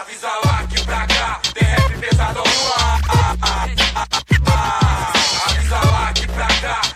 Avisa 0.00 0.28
lá 0.44 0.64
que 0.68 0.84
pra 0.84 1.06
cá 1.06 1.40
tem 1.54 1.68
rap 1.68 1.98
pesadão 1.98 2.42
no 2.44 2.72
ar. 2.72 3.00
Avisa 5.46 5.90
lá 5.92 6.12
que 6.12 6.26
pra 6.26 6.46
cá 6.46 6.89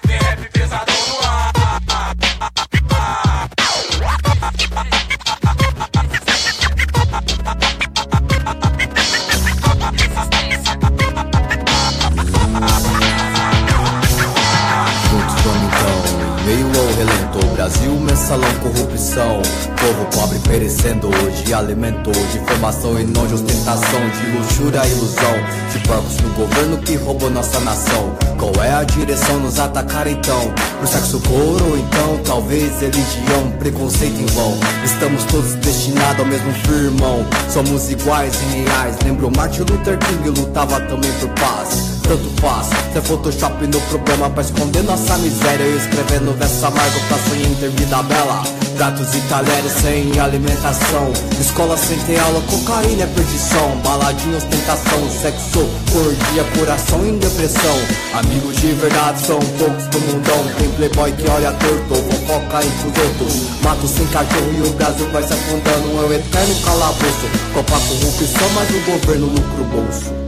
Mensalão, 18.24 18.54
corrupção. 18.54 19.42
Povo 19.78 20.06
pobre 20.16 20.38
perecendo 20.48 21.08
hoje, 21.08 21.52
alimento 21.52 22.10
de 22.10 22.38
informação 22.38 22.98
e 22.98 23.04
não 23.04 23.26
de 23.26 23.34
ostentação, 23.34 24.00
de 24.08 24.38
luxúria 24.38 24.80
e 24.86 24.92
ilusão. 24.92 25.34
De 25.70 25.78
porcos 25.80 26.16
no 26.22 26.30
governo 26.30 26.78
que 26.78 26.94
roubou 26.94 27.28
nossa 27.28 27.60
nação. 27.60 28.16
Qual 28.38 28.64
é 28.64 28.76
a 28.76 28.82
direção? 28.82 29.40
Nos 29.40 29.58
atacar 29.58 30.06
então? 30.06 30.54
Por 30.78 30.88
sexo 30.88 31.20
couro 31.20 31.72
ou 31.72 31.76
então 31.76 32.18
talvez 32.24 32.80
religião, 32.80 33.50
preconceito 33.58 34.18
em 34.18 34.26
vão. 34.26 34.58
Estamos 34.82 35.22
todos 35.24 35.52
destinados 35.56 36.20
ao 36.20 36.24
mesmo 36.24 36.50
firmão. 36.66 37.26
Somos 37.50 37.90
iguais 37.90 38.34
em 38.42 38.64
reais. 38.64 38.96
Lembro 39.04 39.30
Martin 39.36 39.70
Luther 39.70 39.98
King 39.98 40.30
lutava 40.30 40.80
também 40.80 41.12
por 41.20 41.28
paz. 41.28 41.93
Tanto 42.06 42.30
faz, 42.38 42.68
ser 42.92 43.00
Photoshop 43.00 43.66
no 43.66 43.80
problema 43.80 44.28
pra 44.28 44.42
esconder 44.42 44.82
nossa 44.82 45.16
miséria. 45.18 45.64
Eu 45.64 45.78
escrevendo 45.78 46.38
verso 46.38 46.66
amargo 46.66 47.00
pra 47.08 47.18
sonhar 47.18 47.50
em 47.50 47.54
ter 47.54 47.70
vida 47.70 48.02
bela. 48.02 48.42
Pratos 48.76 49.14
e 49.14 49.20
talheres 49.22 49.72
sem 49.80 50.20
alimentação. 50.20 51.10
Escola 51.40 51.76
sem 51.78 51.98
ter 52.00 52.18
aula, 52.18 52.42
cocaína 52.42 53.04
é 53.04 53.06
perdição. 53.06 53.76
Baladinha, 53.82 54.36
ostentação, 54.36 55.10
sexo, 55.22 55.66
orgia, 55.94 56.44
coração 56.58 57.06
em 57.06 57.16
depressão. 57.16 57.78
Amigos 58.12 58.56
de 58.56 58.72
verdade 58.72 59.26
são 59.26 59.38
poucos 59.58 59.86
do 59.86 60.00
mundão. 60.00 60.44
Tem 60.58 60.68
playboy 60.72 61.10
que 61.12 61.30
olha 61.30 61.52
torto, 61.52 61.94
fofoca 61.94 62.66
em 62.66 62.70
fuzeto. 62.70 63.48
Mato 63.62 63.88
sem 63.88 64.06
cachorro 64.08 64.52
e 64.58 64.68
o 64.68 64.70
Brasil 64.74 65.10
vai 65.10 65.22
se 65.22 65.32
afundando. 65.32 66.02
É 66.02 66.06
o 66.06 66.12
eterno 66.12 66.54
calabouço. 66.64 67.28
Copa 67.54 67.80
corrupção, 67.80 68.50
mas 68.54 68.68
o 68.68 68.80
governo 68.90 69.26
lucra 69.26 69.62
o 69.62 69.64
bolso. 69.64 70.23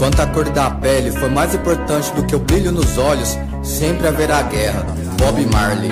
Enquanto 0.00 0.20
a 0.20 0.26
cor 0.28 0.48
da 0.48 0.70
pele 0.70 1.12
foi 1.12 1.28
mais 1.28 1.54
importante 1.54 2.10
do 2.14 2.24
que 2.24 2.34
o 2.34 2.38
brilho 2.38 2.72
nos 2.72 2.96
olhos, 2.96 3.36
sempre 3.62 4.08
haverá 4.08 4.40
guerra. 4.44 4.86
Bob 5.18 5.44
Marley. 5.52 5.90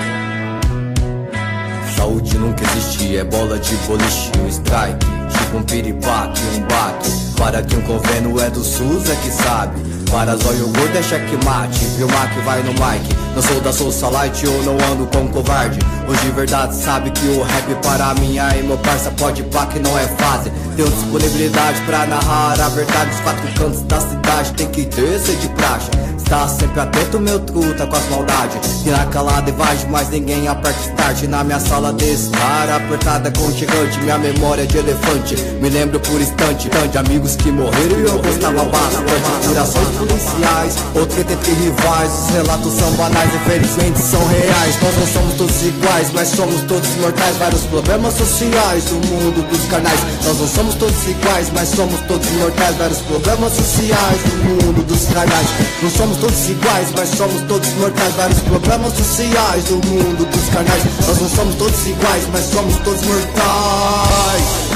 Saúde 1.95 2.35
nunca 2.39 2.63
existia, 2.63 3.21
é 3.21 3.23
bola 3.23 3.59
de 3.59 3.75
boliche, 3.85 4.31
um 4.43 4.47
strike, 4.47 5.05
tipo 5.29 5.57
um 5.57 5.63
piripaque, 5.63 6.41
um 6.55 6.59
baque. 6.61 7.11
Para 7.37 7.61
quem 7.63 7.79
um 7.79 7.81
convênio 7.81 8.39
é 8.41 8.49
do 8.49 8.63
SUS 8.63 9.09
é 9.09 9.15
que 9.15 9.31
sabe. 9.31 9.79
Para 10.11 10.35
zóio 10.35 10.67
gordo 10.67 10.97
é 10.97 11.03
checkmate, 11.03 11.85
viu 11.97 12.07
Mac 12.07 12.31
vai 12.43 12.63
no 12.63 12.73
mic. 12.73 13.15
Não 13.35 13.41
sou 13.41 13.61
da 13.61 13.71
Socialite 13.71 14.47
ou 14.47 14.63
não 14.63 14.73
ando 14.91 15.05
com 15.07 15.27
covarde. 15.27 15.79
Hoje 16.07 16.21
de 16.21 16.31
verdade 16.31 16.75
sabe 16.75 17.11
que 17.11 17.27
o 17.27 17.43
rap 17.43 17.75
para 17.83 18.13
mim 18.15 18.39
aí 18.39 18.63
meu 18.63 18.77
parça 18.79 19.11
pode 19.11 19.43
pá 19.43 19.67
que 19.67 19.79
não 19.79 19.97
é 19.97 20.07
fase. 20.07 20.51
Tenho 20.75 20.89
disponibilidade 20.89 21.79
pra 21.81 22.05
narrar 22.07 22.59
a 22.59 22.69
verdade 22.69 23.09
dos 23.11 23.19
quatro 23.19 23.47
cantos 23.53 23.81
da 23.83 23.99
cidade. 24.01 24.53
Tem 24.53 24.67
que 24.67 24.85
ter 24.85 25.19
de 25.19 25.47
praxe. 25.49 25.89
Está 26.29 26.47
sempre 26.47 26.79
atento, 26.79 27.19
meu 27.19 27.39
truta 27.39 27.87
com 27.87 27.95
as 27.95 28.07
maldades. 28.09 28.85
E 28.85 28.89
na 28.91 29.03
calada 29.07 29.49
e 29.49 29.53
vai, 29.53 29.75
mas 29.89 30.09
ninguém 30.09 30.47
aperta 30.47 30.79
start. 30.81 31.23
Na 31.23 31.43
minha 31.43 31.59
sala 31.59 31.91
desse 31.91 32.29
cara, 32.29 32.75
apertada 32.75 33.31
com 33.31 33.51
gigante. 33.51 33.99
Minha 34.01 34.19
memória 34.19 34.61
é 34.61 34.65
de 34.67 34.77
elefante. 34.77 35.18
Me 35.59 35.69
lembro 35.69 35.99
por 35.99 36.19
instante, 36.21 36.69
de 36.69 36.97
amigos 36.97 37.35
que 37.35 37.51
morreram 37.51 37.99
e 37.99 38.03
eu 38.03 38.19
gostava 38.19 38.63
bastante. 38.63 39.47
Durações 39.47 39.87
policiais, 39.97 40.75
que 40.93 41.33
entre 41.33 41.51
rivais. 41.53 42.11
Os 42.11 42.29
relatos 42.35 42.73
são 42.73 42.91
banais, 42.93 43.29
infelizmente 43.35 43.99
são 43.99 44.25
reais. 44.27 44.75
Nós 44.81 44.95
não 44.97 45.07
somos 45.07 45.33
todos 45.35 45.61
iguais, 45.63 46.07
mas 46.13 46.27
somos 46.29 46.61
todos 46.63 46.89
mortais. 46.95 47.37
Vários 47.37 47.61
problemas 47.63 48.13
sociais 48.13 48.83
do 48.85 48.95
mundo 49.07 49.47
dos 49.49 49.65
canais. 49.67 49.99
Nós 50.25 50.39
não 50.39 50.47
somos 50.47 50.75
todos 50.75 51.07
iguais, 51.07 51.51
mas 51.53 51.69
somos 51.69 51.99
todos 52.07 52.29
mortais. 52.31 52.75
Vários 52.77 52.99
problemas 52.99 53.53
sociais 53.53 54.19
do 54.23 54.37
mundo 54.45 54.83
dos 54.87 55.05
canais. 55.13 55.47
Não 55.83 55.89
somos 55.91 56.17
todos 56.17 56.49
iguais, 56.49 56.87
mas 56.95 57.09
somos 57.09 57.41
todos 57.41 57.69
mortais. 57.73 58.13
Vários 58.15 58.39
problemas 58.39 58.93
sociais 58.93 59.63
do 59.65 59.75
mundo 59.85 60.25
dos 60.25 60.49
canais. 60.49 60.83
Nós 61.05 61.21
não 61.21 61.29
somos 61.29 61.55
todos 61.55 61.85
iguais, 61.85 62.23
mas 62.31 62.45
somos 62.45 62.75
todos 62.77 63.01
mortais. 63.01 64.68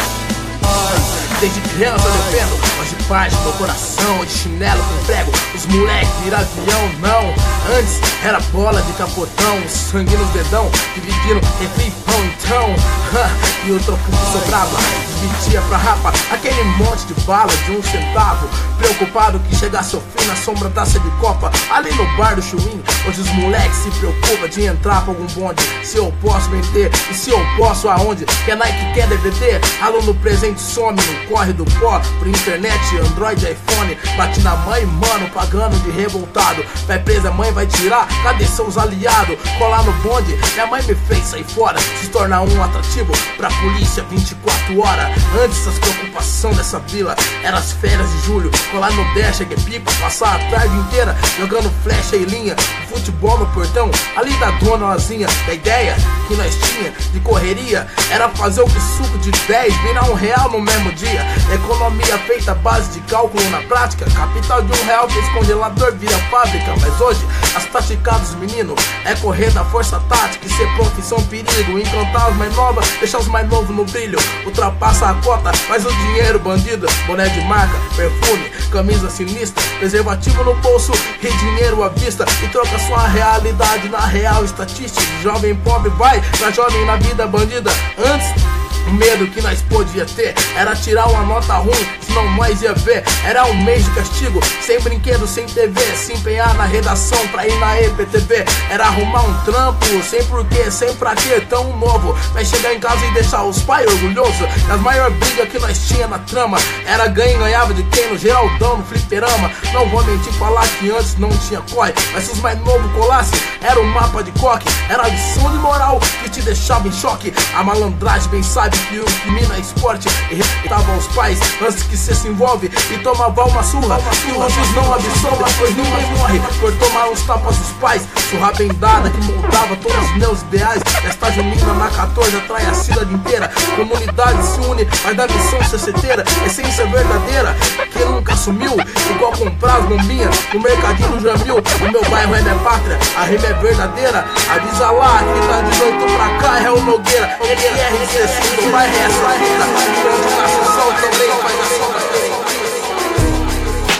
Desde 1.44 1.60
criança 1.60 2.08
eu 2.08 2.14
defendo, 2.14 2.58
paz, 3.08 3.34
meu 3.42 3.54
coração, 3.54 4.26
de 4.26 4.32
chinelo 4.32 4.84
com 4.84 5.06
prego. 5.06 5.32
Os 5.56 5.66
moleque 5.66 6.12
vira 6.24 6.38
avião, 6.39 6.89
não. 7.00 7.34
Antes 7.78 8.00
era 8.24 8.39
bola 8.52 8.82
de 8.82 8.94
capotão, 8.94 9.68
sangue 9.68 10.16
nos 10.16 10.30
dedão, 10.30 10.70
dividindo 10.94 11.39
refri 11.60 11.88
e 11.88 11.92
pão, 11.92 12.26
então. 12.26 12.76
e 13.66 13.72
o 13.72 13.80
troco 13.80 14.02
que 14.04 14.32
sobrava, 14.32 14.78
dividia 15.22 15.62
pra 15.62 15.78
rapa 15.78 16.13
aquele 16.32 16.63
monte 16.63 17.06
de 17.06 17.13
bala 17.26 17.52
de 17.66 17.72
um 17.72 17.84
centavo. 17.84 18.48
Preocupado 18.78 19.39
que 19.39 19.56
chegasse 19.56 19.96
ao 19.96 20.02
fim 20.02 20.28
na 20.28 20.36
sombra 20.36 20.70
taça 20.70 21.00
de 21.00 21.10
copa, 21.12 21.52
ali 21.72 21.94
no 21.94 22.06
bar 22.18 22.36
do 22.36 22.42
Chuim. 22.42 22.82
Hoje 23.08 23.22
os 23.22 23.30
moleques 23.30 23.78
se 23.78 23.92
preocupam 23.92 24.48
de 24.50 24.66
entrar 24.66 25.02
pra 25.04 25.13
algum 25.13 25.26
bonde. 25.28 25.63
Se 25.84 25.98
eu 25.98 26.13
posso 26.22 26.50
vender 26.50 26.92
e 27.10 27.13
se 27.13 27.30
eu 27.30 27.39
posso 27.58 27.88
aonde? 27.89 28.26
Quer 28.46 28.58
Nike, 28.58 28.94
quer 28.94 29.08
DVD? 29.08 29.62
Aluno 29.82 30.13
presente 30.16 30.62
some 30.62 31.00
no 31.02 31.30
corre 31.30 31.54
do 31.54 31.66
pó, 31.80 32.02
por 32.20 32.28
internet, 32.28 32.80
Android, 33.00 33.44
iPhone. 33.44 33.98
Bate 34.18 34.42
na 34.42 34.56
mãe, 34.58 34.86
mano, 34.86 35.30
pagando 35.30 35.78
de 35.84 35.92
revoltado. 35.92 36.64
Vai 36.88 37.00
presa, 37.00 37.32
mãe 37.32 37.52
vai 37.52 37.66
tirar, 37.66 38.08
cadê 38.24 38.46
seus 38.46 38.78
aliados? 38.78 39.38
Colar 39.58 39.84
no 39.84 39.92
bonde, 39.94 40.38
minha 40.54 40.68
mãe 40.68 40.82
me 40.84 40.96
fez 40.96 41.26
sair 41.26 41.44
fora. 41.44 41.80
Se 42.00 42.08
tornar 42.10 42.42
um 42.42 42.64
atrativo 42.64 43.12
pra 43.38 43.50
polícia 43.50 44.04
24 44.10 44.80
horas. 44.80 45.12
Antes 45.44 45.66
das 45.66 45.80
preocupações 45.80 46.58
dessa 46.58 46.80
vila, 46.80 47.16
eram 47.44 47.58
as 47.58 47.72
férias 47.72 48.10
de 48.12 48.26
julho. 48.26 48.52
Colar 48.72 48.92
no 48.92 49.04
dash, 49.16 49.40
que 49.40 49.60
pipa, 49.62 49.92
passar 50.02 50.36
a 50.36 50.50
tarde 50.50 50.76
inteira 50.76 51.16
jogando 51.40 51.72
flecha 51.84 52.16
e 52.16 52.26
linha. 52.26 52.56
Futebol 52.90 53.38
no 53.40 53.46
portão, 53.48 53.90
ali 54.16 54.34
da 54.38 54.52
dona 54.52 54.88
Lazinha. 54.88 55.28
Da 55.46 55.54
ideia 55.54 55.96
que 56.28 56.36
nós 56.36 56.56
tinha 56.56 56.92
de 57.12 57.20
correria 57.20 57.88
era 58.12 58.30
fazer 58.30 58.62
o 58.62 58.66
que 58.66 58.80
suco 58.80 59.18
de 59.20 59.32
10 59.32 59.74
virar 59.82 60.10
um 60.10 60.14
real 60.14 60.50
no 60.50 60.62
mesmo 60.62 60.92
dia. 60.94 61.22
Economia 61.54 62.18
feita 62.20 62.52
à 62.52 62.56
base 62.84 62.91
de 62.91 63.02
cálculo 63.02 63.50
na 63.50 63.62
prática. 63.62 64.06
Capital 64.12 64.62
de 64.62 64.72
um 64.72 64.86
real 64.86 65.10
fez 65.10 65.28
congelador 65.30 65.93
vira 65.93 66.17
fábrica. 66.30 66.74
Mas 66.82 67.00
hoje, 67.00 67.22
as 67.56 67.65
táticas 67.65 68.19
dos 68.19 68.36
meninos 68.36 68.76
é 69.06 69.15
correr 69.15 69.52
da 69.52 69.63
força 69.65 70.00
tática 70.10 70.46
e 70.46 70.50
ser 70.50 70.67
profissão 70.76 71.22
perigo. 71.24 71.80
Encantar 71.80 72.32
os 72.32 72.38
mais 72.38 72.54
novas, 72.56 72.88
deixar 73.00 73.19
os 73.19 73.28
mais 73.28 73.48
novos 73.50 73.76
no 73.76 73.86
brilho. 73.86 74.19
Ultrapassa 74.46 75.10
a 75.10 75.13
cota, 75.15 75.54
faz 75.54 75.86
o 75.86 75.91
dinheiro 75.91 76.39
bandido. 76.39 76.88
Boné 77.08 77.28
de 77.30 77.41
marca, 77.41 77.76
perfume, 77.96 78.50
camisa 78.72 79.10
sinistra. 79.10 79.63
Preservativo 79.80 80.43
no 80.43 80.56
bolso 80.56 80.91
e 81.22 81.28
dinheiro 81.28 81.84
à 81.84 81.89
vista. 81.89 82.26
E 82.43 82.48
troca 82.50 82.78
sua 82.80 83.08
realidade 83.08 83.89
na 83.89 84.06
real 84.06 84.43
estatística. 84.43 85.02
Jovem 85.22 85.56
pobre 85.56 85.89
vai 85.91 86.22
pra 86.38 86.52
jovem 86.52 86.86
na 86.86 86.98
vida 86.98 87.26
bandida. 87.28 87.72
Antes 87.98 88.62
o 88.88 88.91
medo 88.91 89.28
que 89.28 89.41
nós 89.41 89.62
podia 89.62 90.06
ter 90.06 90.36
era 90.56 90.76
tirar 90.76 91.08
uma 91.08 91.24
nota 91.24 91.56
ruim, 91.56 91.88
senão 92.06 92.30
nós 92.36 92.62
ia 92.62 92.74
ver. 92.74 93.04
Era 93.26 93.46
um 93.46 93.63
mês 93.63 93.86
de 93.86 93.91
castigo, 93.91 94.39
sem 94.62 94.80
brinquedo, 94.82 95.26
sem 95.28 95.46
TV. 95.46 95.80
Se 95.96 96.13
empenhar 96.13 96.54
na 96.56 96.65
redação 96.65 97.19
pra 97.30 97.48
ir 97.48 97.58
na 97.60 97.82
EPTV. 97.82 98.46
Era 98.69 98.86
arrumar 98.86 99.24
um 99.24 99.34
trampo, 99.41 99.86
sem 100.04 100.24
porquê, 100.26 100.69
sem 100.69 100.93
pra 100.96 101.15
quê, 101.15 101.41
tão 101.50 101.76
novo. 101.78 102.17
Mas 102.34 102.50
chegar 102.50 102.74
em 102.74 102.80
casa 102.80 103.06
e 103.06 103.13
deixar 103.13 103.43
os 103.43 103.62
pais 103.62 103.88
orgulhosos. 103.88 104.48
As 104.69 104.80
maiores 104.82 105.15
brigas 105.17 105.50
que 105.50 105.60
nós 105.60 105.88
tinha 105.88 106.08
na 106.08 106.19
trama 106.19 106.58
era 106.86 107.08
ganho, 107.08 107.39
ganhava 107.39 107.74
de 107.74 107.84
quem 107.84 108.10
no 108.10 108.17
Geraldão, 108.17 108.78
no 108.78 108.84
fliperama. 108.84 109.52
Não 109.72 109.88
vou 109.89 110.04
mentir 110.04 110.34
falar 110.34 110.67
que 110.80 110.91
antes 110.91 111.17
não 111.17 111.30
tinha 111.30 111.62
corre, 111.72 111.93
mas 112.13 112.26
se 112.26 112.32
os 112.32 112.39
mais 112.39 112.60
novos 112.60 112.91
colassem, 112.91 113.39
era 113.62 113.80
um 113.80 113.86
mapa 113.86 114.24
de 114.24 114.32
coque. 114.34 114.67
Era 114.89 115.04
a 115.04 115.08
lição 115.08 115.52
de 115.52 115.58
moral 115.58 116.00
que 116.22 116.30
te 116.30 116.41
deixava 116.41 116.88
em 116.88 116.91
choque. 116.91 117.34
A 117.56 117.63
malandragem 117.63 118.30
bem 118.30 118.43
sabe 118.43 118.73
que 118.90 119.00
o 119.00 119.32
menino 119.32 119.54
é 119.54 119.60
esporte 119.60 120.08
e 120.32 120.36
respeitava 120.36 120.98
os 120.98 121.08
pais 121.08 121.40
antes 121.62 121.84
que 121.84 121.98
cê 121.98 122.14
se 122.14 122.28
envolve 122.28 122.72
e 122.92 122.98
tomava 123.00 123.46
uma 123.46 123.64
surra. 123.64 124.00
E 124.28 124.32
hoje 124.32 124.74
não 124.76 124.94
absolva, 124.94 125.46
pois 125.58 125.76
ninguém 125.76 126.06
morre 126.18 126.40
por 126.60 126.72
tomar 126.78 127.10
os 127.10 127.22
tapas 127.24 127.58
dos 127.58 127.72
pais. 127.80 128.04
Surra 128.30 128.52
bem 128.54 128.70
dada 128.76 129.10
que 129.10 129.24
moldava 129.24 129.76
todos 129.78 130.10
os 130.10 130.18
meus 130.18 130.42
ideais. 130.42 130.82
Esta 131.06 131.32
junina 131.32 131.74
na 131.74 131.90
14 131.90 132.38
atrai 132.38 132.66
a 132.66 132.74
cidade 132.74 133.14
inteira. 133.14 133.52
Comunidade 133.76 134.46
se 134.46 134.60
une, 134.62 134.88
mas 135.04 135.16
da 135.16 135.28
missão 135.28 135.64
cerceteira, 135.64 136.24
essência 136.46 136.86
verdadeira 136.86 137.56
que 137.92 138.06
nunca 138.06 138.36
sumiu. 138.36 138.74
Igual 139.10 139.32
comprar 139.32 139.78
as 139.78 139.86
bombinhas 139.86 140.36
no 140.54 140.60
mercadinho 140.60 141.20
Jamil. 141.20 141.56
O 141.58 141.92
meu 141.92 142.04
bairro 142.10 142.36
é 142.36 142.42
minha 142.42 142.56
pátria, 142.56 142.98
a 143.18 143.24
rima 143.26 143.48
é 143.48 143.54
verdadeira. 143.54 144.26
Avisa 144.50 144.92
lá 144.92 145.20
que 145.20 145.48
tá 145.48 145.62
de 145.62 145.80
noite 145.80 146.14
pra 146.16 146.38
cá, 146.40 146.62
é 146.62 146.72
o 146.72 146.82
Nogueira. 146.82 147.38
NRC, 147.42 148.62
a 148.71 148.86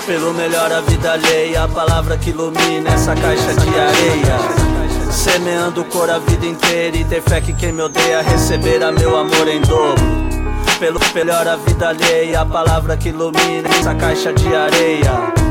Pelo 0.06 0.34
melhor 0.34 0.72
a 0.72 0.82
vida 0.82 1.14
alheia, 1.14 1.64
a 1.64 1.68
palavra 1.68 2.18
que 2.18 2.30
ilumina 2.30 2.90
essa 2.92 3.16
caixa 3.16 3.54
de 3.54 3.70
areia. 3.70 4.38
Semeando 5.12 5.84
cor 5.86 6.10
a 6.10 6.20
vida 6.20 6.46
inteira 6.46 6.98
e 6.98 7.04
ter 7.04 7.22
fé 7.22 7.42
que 7.42 7.54
quem 7.54 7.72
me 7.72 7.82
odeia 7.82 8.22
receberá 8.22 8.92
meu 8.92 9.18
amor 9.18 9.48
em 9.48 9.62
dobro. 9.62 10.04
Pelo 10.80 11.00
melhor 11.14 11.48
a 11.48 11.56
vida 11.56 11.90
alheia, 11.90 12.42
a 12.42 12.46
palavra 12.46 12.98
que 12.98 13.10
ilumina 13.10 13.70
essa 13.70 13.94
caixa 13.96 14.34
de 14.34 14.56
areia. 14.56 15.43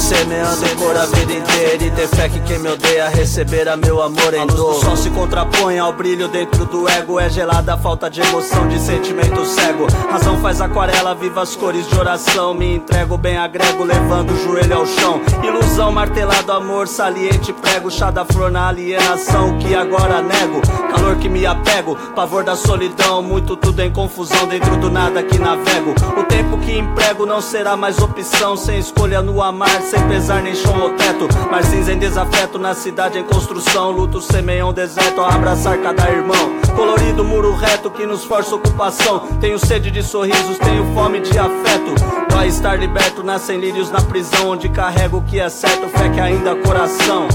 Semeando 0.00 0.76
cor 0.76 0.96
a 0.96 1.04
vida 1.04 1.32
inteira 1.34 1.84
e 1.84 1.90
ter 1.90 2.08
fé 2.08 2.28
que 2.28 2.40
quem 2.40 2.58
me 2.58 2.70
odeia 2.70 3.08
receberá 3.10 3.76
meu 3.76 4.02
amor 4.02 4.32
em 4.32 4.46
dor. 4.46 4.76
O 4.76 4.80
sol 4.80 4.96
se 4.96 5.10
contrapõe 5.10 5.78
ao 5.78 5.92
brilho 5.92 6.26
dentro 6.26 6.64
do 6.64 6.88
ego. 6.88 7.20
É 7.20 7.28
gelada 7.28 7.74
a 7.74 7.78
falta 7.78 8.08
de 8.08 8.22
emoção, 8.22 8.66
de 8.66 8.80
sentimento 8.80 9.44
cego. 9.44 9.86
Razão 10.10 10.40
faz 10.40 10.60
aquarela, 10.60 11.14
viva 11.14 11.42
as 11.42 11.54
cores 11.54 11.86
de 11.86 11.98
oração. 11.98 12.54
Me 12.54 12.76
entrego 12.76 13.18
bem 13.18 13.36
agrego, 13.36 13.84
levando 13.84 14.30
o 14.30 14.42
joelho 14.42 14.78
ao 14.78 14.86
chão. 14.86 15.20
Ilusão, 15.44 15.92
martelado, 15.92 16.50
amor, 16.50 16.88
saliente, 16.88 17.52
prego. 17.52 17.90
Chá 17.90 18.10
da 18.10 18.24
flor 18.24 18.50
na 18.50 18.68
alienação 18.68 19.58
que 19.58 19.74
agora 19.74 20.22
nego. 20.22 20.62
Calor 20.90 21.16
que 21.16 21.28
me 21.28 21.44
apego, 21.44 21.94
pavor 22.16 22.42
da 22.42 22.56
solidão. 22.56 23.22
Muito 23.22 23.54
tudo 23.54 23.80
em 23.80 23.92
confusão 23.92 24.48
dentro 24.48 24.76
do 24.78 24.90
nada 24.90 25.22
que 25.22 25.38
navego. 25.38 25.94
O 26.18 26.24
tempo 26.24 26.56
que 26.58 26.78
emprego 26.78 27.26
não 27.26 27.42
será 27.42 27.76
mais 27.76 27.98
opção. 27.98 28.56
Sem 28.56 28.78
escolha 28.78 29.20
no 29.20 29.42
amar, 29.42 29.82
sem 29.90 30.00
pesar 30.08 30.40
nem 30.40 30.54
chão 30.54 30.80
ou 30.80 30.90
teto. 30.90 31.28
Mas 31.50 31.66
cinza 31.66 31.92
em 31.92 31.98
desafeto 31.98 32.58
na 32.58 32.74
cidade 32.74 33.18
em 33.18 33.24
construção. 33.24 33.90
Luto 33.90 34.22
semeiam 34.22 34.72
deserto 34.72 35.20
ao 35.20 35.28
abraçar 35.28 35.76
cada 35.78 36.08
irmão. 36.08 36.60
Colorido 36.76 37.24
muro 37.24 37.52
reto 37.54 37.90
que 37.90 38.06
nos 38.06 38.24
força 38.24 38.54
ocupação. 38.54 39.20
Tenho 39.40 39.58
sede 39.58 39.90
de 39.90 40.02
sorrisos, 40.02 40.58
tenho 40.58 40.94
fome 40.94 41.20
de 41.20 41.36
afeto. 41.36 41.94
Vai 42.30 42.48
estar 42.48 42.76
liberto, 42.76 43.24
nascem 43.24 43.58
lírios 43.58 43.90
na 43.90 44.00
prisão. 44.00 44.50
Onde 44.50 44.68
carrego 44.68 45.18
o 45.18 45.22
que 45.22 45.40
é 45.40 45.48
certo, 45.48 45.88
fé 45.88 46.08
que 46.08 46.20
ainda 46.20 46.54
coração. 46.54 47.26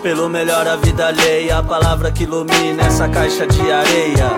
Pelo 0.00 0.28
melhor 0.28 0.66
a 0.66 0.76
vida 0.76 1.08
alheia, 1.08 1.58
a 1.58 1.62
palavra 1.62 2.10
que 2.10 2.22
ilumina 2.22 2.84
essa 2.84 3.08
caixa 3.08 3.46
de 3.46 3.60
areia. 3.60 4.30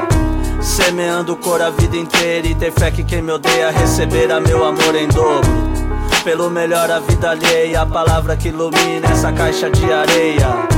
Semeando 0.60 1.36
cor 1.36 1.60
a 1.60 1.68
vida 1.68 1.96
inteira 1.96 2.46
e 2.46 2.54
ter 2.54 2.72
fé 2.72 2.90
que 2.90 3.04
quem 3.04 3.20
me 3.20 3.32
odeia 3.32 3.70
receberá 3.70 4.40
meu 4.40 4.64
amor 4.64 4.94
em 4.94 5.06
dobro. 5.08 5.73
Pelo 6.24 6.48
melhor 6.48 6.90
a 6.90 7.00
vida 7.00 7.32
alheia, 7.32 7.82
a 7.82 7.86
palavra 7.86 8.34
que 8.34 8.48
ilumina 8.48 9.08
essa 9.12 9.30
caixa 9.30 9.68
de 9.68 9.92
areia. 9.92 10.73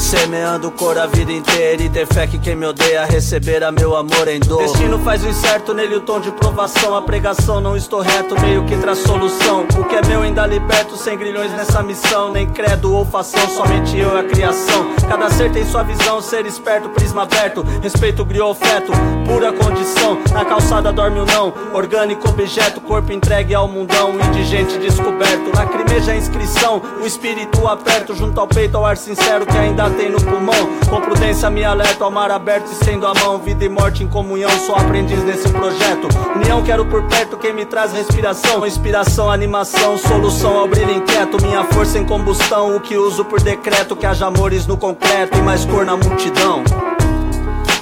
Semeando 0.00 0.70
cor 0.70 0.98
a 0.98 1.06
vida 1.06 1.30
inteira 1.30 1.82
e 1.82 1.88
ter 1.90 2.06
fé 2.06 2.26
que 2.26 2.38
quem 2.38 2.56
me 2.56 2.64
odeia 2.64 3.04
receberá 3.04 3.70
meu 3.70 3.94
amor 3.94 4.26
em 4.28 4.40
dor. 4.40 4.62
Destino 4.62 4.98
faz 5.00 5.22
o 5.22 5.28
incerto, 5.28 5.74
nele 5.74 5.96
o 5.96 6.00
tom 6.00 6.18
de 6.18 6.32
provação. 6.32 6.96
A 6.96 7.02
pregação 7.02 7.60
não 7.60 7.76
estou 7.76 8.00
reto, 8.00 8.40
meio 8.40 8.64
que 8.64 8.76
traz 8.78 8.98
solução. 9.00 9.66
O 9.78 9.84
que 9.84 9.94
é 9.94 10.02
meu 10.06 10.22
ainda 10.22 10.46
liberto, 10.46 10.96
sem 10.96 11.18
grilhões 11.18 11.52
nessa 11.52 11.82
missão. 11.82 12.32
Nem 12.32 12.48
credo 12.48 12.94
ou 12.94 13.04
fação, 13.04 13.46
somente 13.50 13.96
eu 13.98 14.16
e 14.16 14.20
a 14.20 14.24
criação. 14.24 14.86
Cada 15.06 15.28
ser 15.30 15.52
tem 15.52 15.66
sua 15.66 15.82
visão, 15.82 16.20
ser 16.22 16.46
esperto, 16.46 16.88
prisma 16.88 17.24
aberto. 17.24 17.62
Respeito, 17.82 18.24
griou 18.24 18.54
feto, 18.54 18.90
pura 19.26 19.52
condição. 19.52 20.18
Na 20.32 20.46
calçada 20.46 20.92
dorme 20.92 21.20
o 21.20 21.26
não, 21.26 21.52
orgânico 21.74 22.26
objeto. 22.28 22.80
Corpo 22.80 23.12
entregue 23.12 23.54
ao 23.54 23.68
mundão, 23.68 24.14
indigente 24.18 24.78
descoberto. 24.78 25.54
Lacrimeja 25.54 26.12
a 26.12 26.16
inscrição, 26.16 26.80
o 27.02 27.06
espírito 27.06 27.68
aperto. 27.68 28.14
Junto 28.14 28.40
ao 28.40 28.48
peito, 28.48 28.78
ao 28.78 28.86
ar 28.86 28.96
sincero 28.96 29.44
que 29.44 29.56
ainda 29.56 29.89
no 30.08 30.20
pulmão. 30.20 30.78
Com 30.88 31.00
prudência 31.00 31.50
me 31.50 31.64
alerto 31.64 32.04
ao 32.04 32.10
mar 32.10 32.30
aberto, 32.30 32.70
estendo 32.72 33.06
a 33.06 33.14
mão. 33.14 33.38
Vida 33.38 33.64
e 33.64 33.68
morte 33.68 34.02
em 34.04 34.08
comunhão, 34.08 34.50
sou 34.66 34.74
aprendiz 34.74 35.22
nesse 35.24 35.48
projeto. 35.48 36.08
União 36.36 36.62
quero 36.62 36.84
por 36.86 37.02
perto 37.04 37.36
quem 37.36 37.52
me 37.52 37.64
traz 37.64 37.92
respiração. 37.92 38.66
Inspiração, 38.66 39.30
animação, 39.30 39.98
solução 39.98 40.58
ao 40.58 40.68
brilho 40.68 40.92
inquieto. 40.92 41.42
Minha 41.42 41.64
força 41.64 41.98
em 41.98 42.04
combustão, 42.04 42.76
o 42.76 42.80
que 42.80 42.96
uso 42.96 43.24
por 43.24 43.40
decreto. 43.40 43.96
Que 43.96 44.06
haja 44.06 44.26
amores 44.26 44.66
no 44.66 44.76
concreto 44.76 45.38
e 45.38 45.42
mais 45.42 45.64
cor 45.64 45.84
na 45.84 45.96
multidão. 45.96 46.62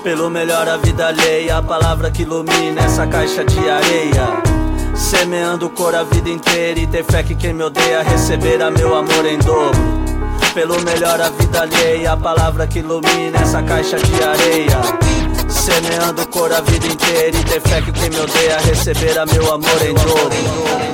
Pelo 0.03 0.31
melhor 0.31 0.69
a 0.69 0.77
vida 0.77 1.09
alheia, 1.09 1.59
a 1.59 1.63
palavra 1.63 2.11
que 2.11 2.23
ilumina 2.23 2.83
essa 2.83 3.07
caixa 3.07 3.45
de 3.45 3.59
areia. 3.69 4.29
Semeando 4.95 5.71
cor 5.71 5.95
a 5.95 6.03
vida 6.03 6.29
inteira 6.29 6.81
e 6.81 6.87
ter 6.87 7.05
fé 7.05 7.23
que 7.23 7.35
quem 7.35 7.53
me 7.53 7.63
odeia 7.63 8.03
receberá 8.03 8.71
meu 8.71 8.97
amor 8.97 9.27
em 9.27 9.39
dobro. 9.39 10.08
Pelo 10.55 10.81
melhor 10.83 11.21
a 11.21 11.31
vida 11.31 11.63
alheia, 11.63 12.13
a 12.13 12.17
palavra 12.17 12.67
que 12.67 12.81
ilumina 12.81 13.39
essa 13.41 13.63
caixa 13.63 13.97
de 13.99 14.23
areia. 14.23 14.81
Semeando 15.49 16.27
cor 16.29 16.53
a 16.53 16.61
vida 16.61 16.87
inteira 16.87 17.37
e 17.37 17.45
ter 17.45 17.61
fé 17.61 17.81
que 17.83 17.93
quem 17.93 18.11
me 18.11 18.21
odeia 18.21 18.59
receberá 18.59 19.25
meu 19.27 19.55
amor 19.55 19.83
em 19.83 19.95
dobro. 19.95 20.89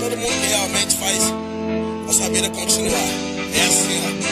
todo 0.00 0.16
mundo 0.16 0.32
que 0.32 0.46
realmente 0.46 0.96
faz 0.96 1.18
nossa 2.06 2.30
vida 2.30 2.48
continuar. 2.50 2.98
É 3.54 3.66
assim, 3.66 4.26
ó. 4.26 4.29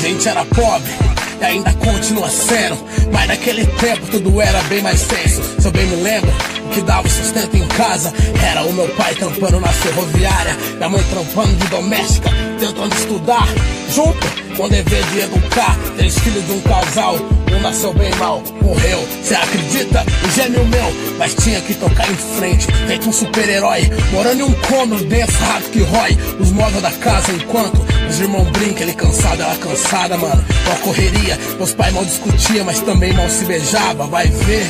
Gente 0.00 0.28
era 0.28 0.44
pobre 0.44 0.92
e 1.40 1.44
ainda 1.44 1.72
continua 1.74 2.30
sendo. 2.30 2.78
Mas 3.12 3.26
naquele 3.26 3.66
tempo 3.66 4.06
tudo 4.06 4.40
era 4.40 4.62
bem 4.64 4.82
mais 4.82 5.02
tenso. 5.02 5.42
Se 5.60 5.66
eu 5.66 5.72
bem 5.72 5.86
me 5.86 5.96
lembro, 5.96 6.30
que 6.68 6.80
dava 6.82 7.08
sustento 7.08 7.56
em 7.56 7.66
casa 7.68 8.12
era 8.42 8.62
o 8.62 8.72
meu 8.72 8.88
pai 8.90 9.14
trampando 9.14 9.60
na 9.60 9.68
ferroviária, 9.68 10.56
minha 10.76 10.88
mãe 10.88 11.02
trampando 11.10 11.54
de 11.56 11.66
doméstica, 11.68 12.30
tentando 12.58 12.94
estudar 12.94 13.46
junto 13.94 14.26
com 14.56 14.64
o 14.64 14.68
dever 14.68 15.04
de 15.06 15.20
educar. 15.20 15.76
Três 15.96 16.18
filhos 16.18 16.44
de 16.46 16.52
um 16.52 16.60
casal, 16.60 17.16
um 17.16 17.60
nasceu 17.60 17.92
bem 17.94 18.14
mal, 18.16 18.42
morreu. 18.62 19.06
Cê 19.22 19.34
acredita? 19.34 20.04
Um 20.24 20.30
gêmeo 20.30 20.64
meu, 20.66 21.16
mas 21.18 21.34
tinha 21.34 21.60
que 21.60 21.74
tocar 21.74 22.10
em 22.10 22.16
frente, 22.38 22.66
feito 22.86 23.08
um 23.08 23.12
super-herói, 23.12 23.90
morando 24.12 24.40
em 24.40 24.44
um 24.44 24.52
cômodo 24.52 25.04
denso, 25.04 25.32
rato 25.38 25.70
que 25.70 25.80
rói 25.80 26.16
os 26.40 26.50
móveis 26.52 26.82
da 26.82 26.90
casa 26.92 27.32
enquanto 27.32 27.86
os 28.08 28.20
irmãos 28.20 28.48
brincam, 28.50 28.82
ele 28.82 28.94
cansado, 28.94 29.42
ela 29.42 29.56
cansada, 29.56 30.16
mano. 30.16 30.44
Uma 30.66 30.76
correria, 30.76 31.38
meus 31.56 31.72
pais 31.72 31.92
mal 31.92 32.04
discutiam, 32.04 32.64
mas 32.64 32.80
também 32.80 33.12
mal 33.12 33.28
se 33.28 33.44
beijava, 33.44 34.06
vai 34.06 34.26
ver. 34.28 34.66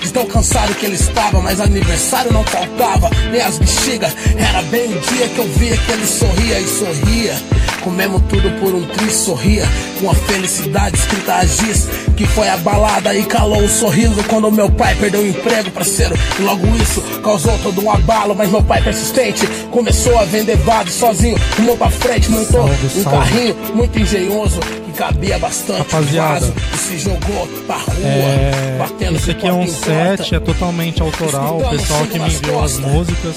De 0.00 0.12
tão 0.12 0.26
cansado 0.26 0.74
que 0.74 0.86
ele 0.86 0.94
estava, 0.94 1.40
mas 1.40 1.60
aniversário 1.60 2.32
não 2.32 2.44
faltava, 2.44 3.10
nem 3.30 3.40
as 3.40 3.58
bexigas. 3.58 4.14
Era 4.36 4.62
bem 4.62 4.86
o 4.86 5.00
dia 5.00 5.28
que 5.28 5.38
eu 5.38 5.48
via 5.48 5.76
que 5.76 5.92
ele 5.92 6.06
sorria 6.06 6.60
e 6.60 6.68
sorria. 6.68 7.36
Comemos 7.82 8.22
tudo 8.28 8.50
por 8.60 8.74
um 8.74 8.84
triste 8.86 9.18
sorria, 9.18 9.64
com 10.00 10.10
a 10.10 10.14
felicidade 10.14 10.96
escrita 10.96 11.36
a 11.36 11.44
giz, 11.44 11.88
que 12.16 12.26
foi 12.26 12.48
abalada 12.48 13.14
e 13.14 13.22
calou 13.24 13.62
o 13.62 13.68
sorriso 13.68 14.22
quando 14.28 14.50
meu 14.50 14.70
pai 14.70 14.94
perdeu 14.96 15.20
o 15.20 15.26
emprego, 15.26 15.70
parceiro. 15.70 16.14
E 16.38 16.42
logo 16.42 16.66
isso 16.76 17.00
causou 17.22 17.56
todo 17.58 17.82
um 17.84 17.90
abalo, 17.90 18.34
mas 18.34 18.50
meu 18.50 18.62
pai 18.62 18.82
persistente 18.82 19.46
começou 19.70 20.18
a 20.18 20.24
vender 20.24 20.56
vaso 20.58 20.90
sozinho, 20.90 21.38
rumou 21.56 21.76
pra 21.76 21.90
frente, 21.90 22.30
montou 22.30 22.66
Salve, 22.68 22.86
um 22.86 23.02
salve. 23.02 23.18
carrinho 23.18 23.56
muito 23.74 23.98
engenhoso 23.98 24.60
cabia 24.98 25.38
bastante 25.38 25.78
Rapaziada, 25.78 26.40
vaso 26.40 26.54
se 26.76 26.98
jogou 26.98 27.46
pra 27.66 27.76
rua, 27.76 27.94
É, 28.04 28.76
batendo 28.78 29.16
esse 29.16 29.30
aqui 29.30 29.46
é 29.46 29.52
um 29.52 29.66
set, 29.66 30.34
é 30.34 30.40
totalmente 30.40 31.00
autoral. 31.02 31.58
O 31.60 31.68
pessoal 31.70 32.06
que 32.06 32.18
me 32.18 32.26
enviou 32.28 32.64
as 32.64 32.78
músicas. 32.78 33.36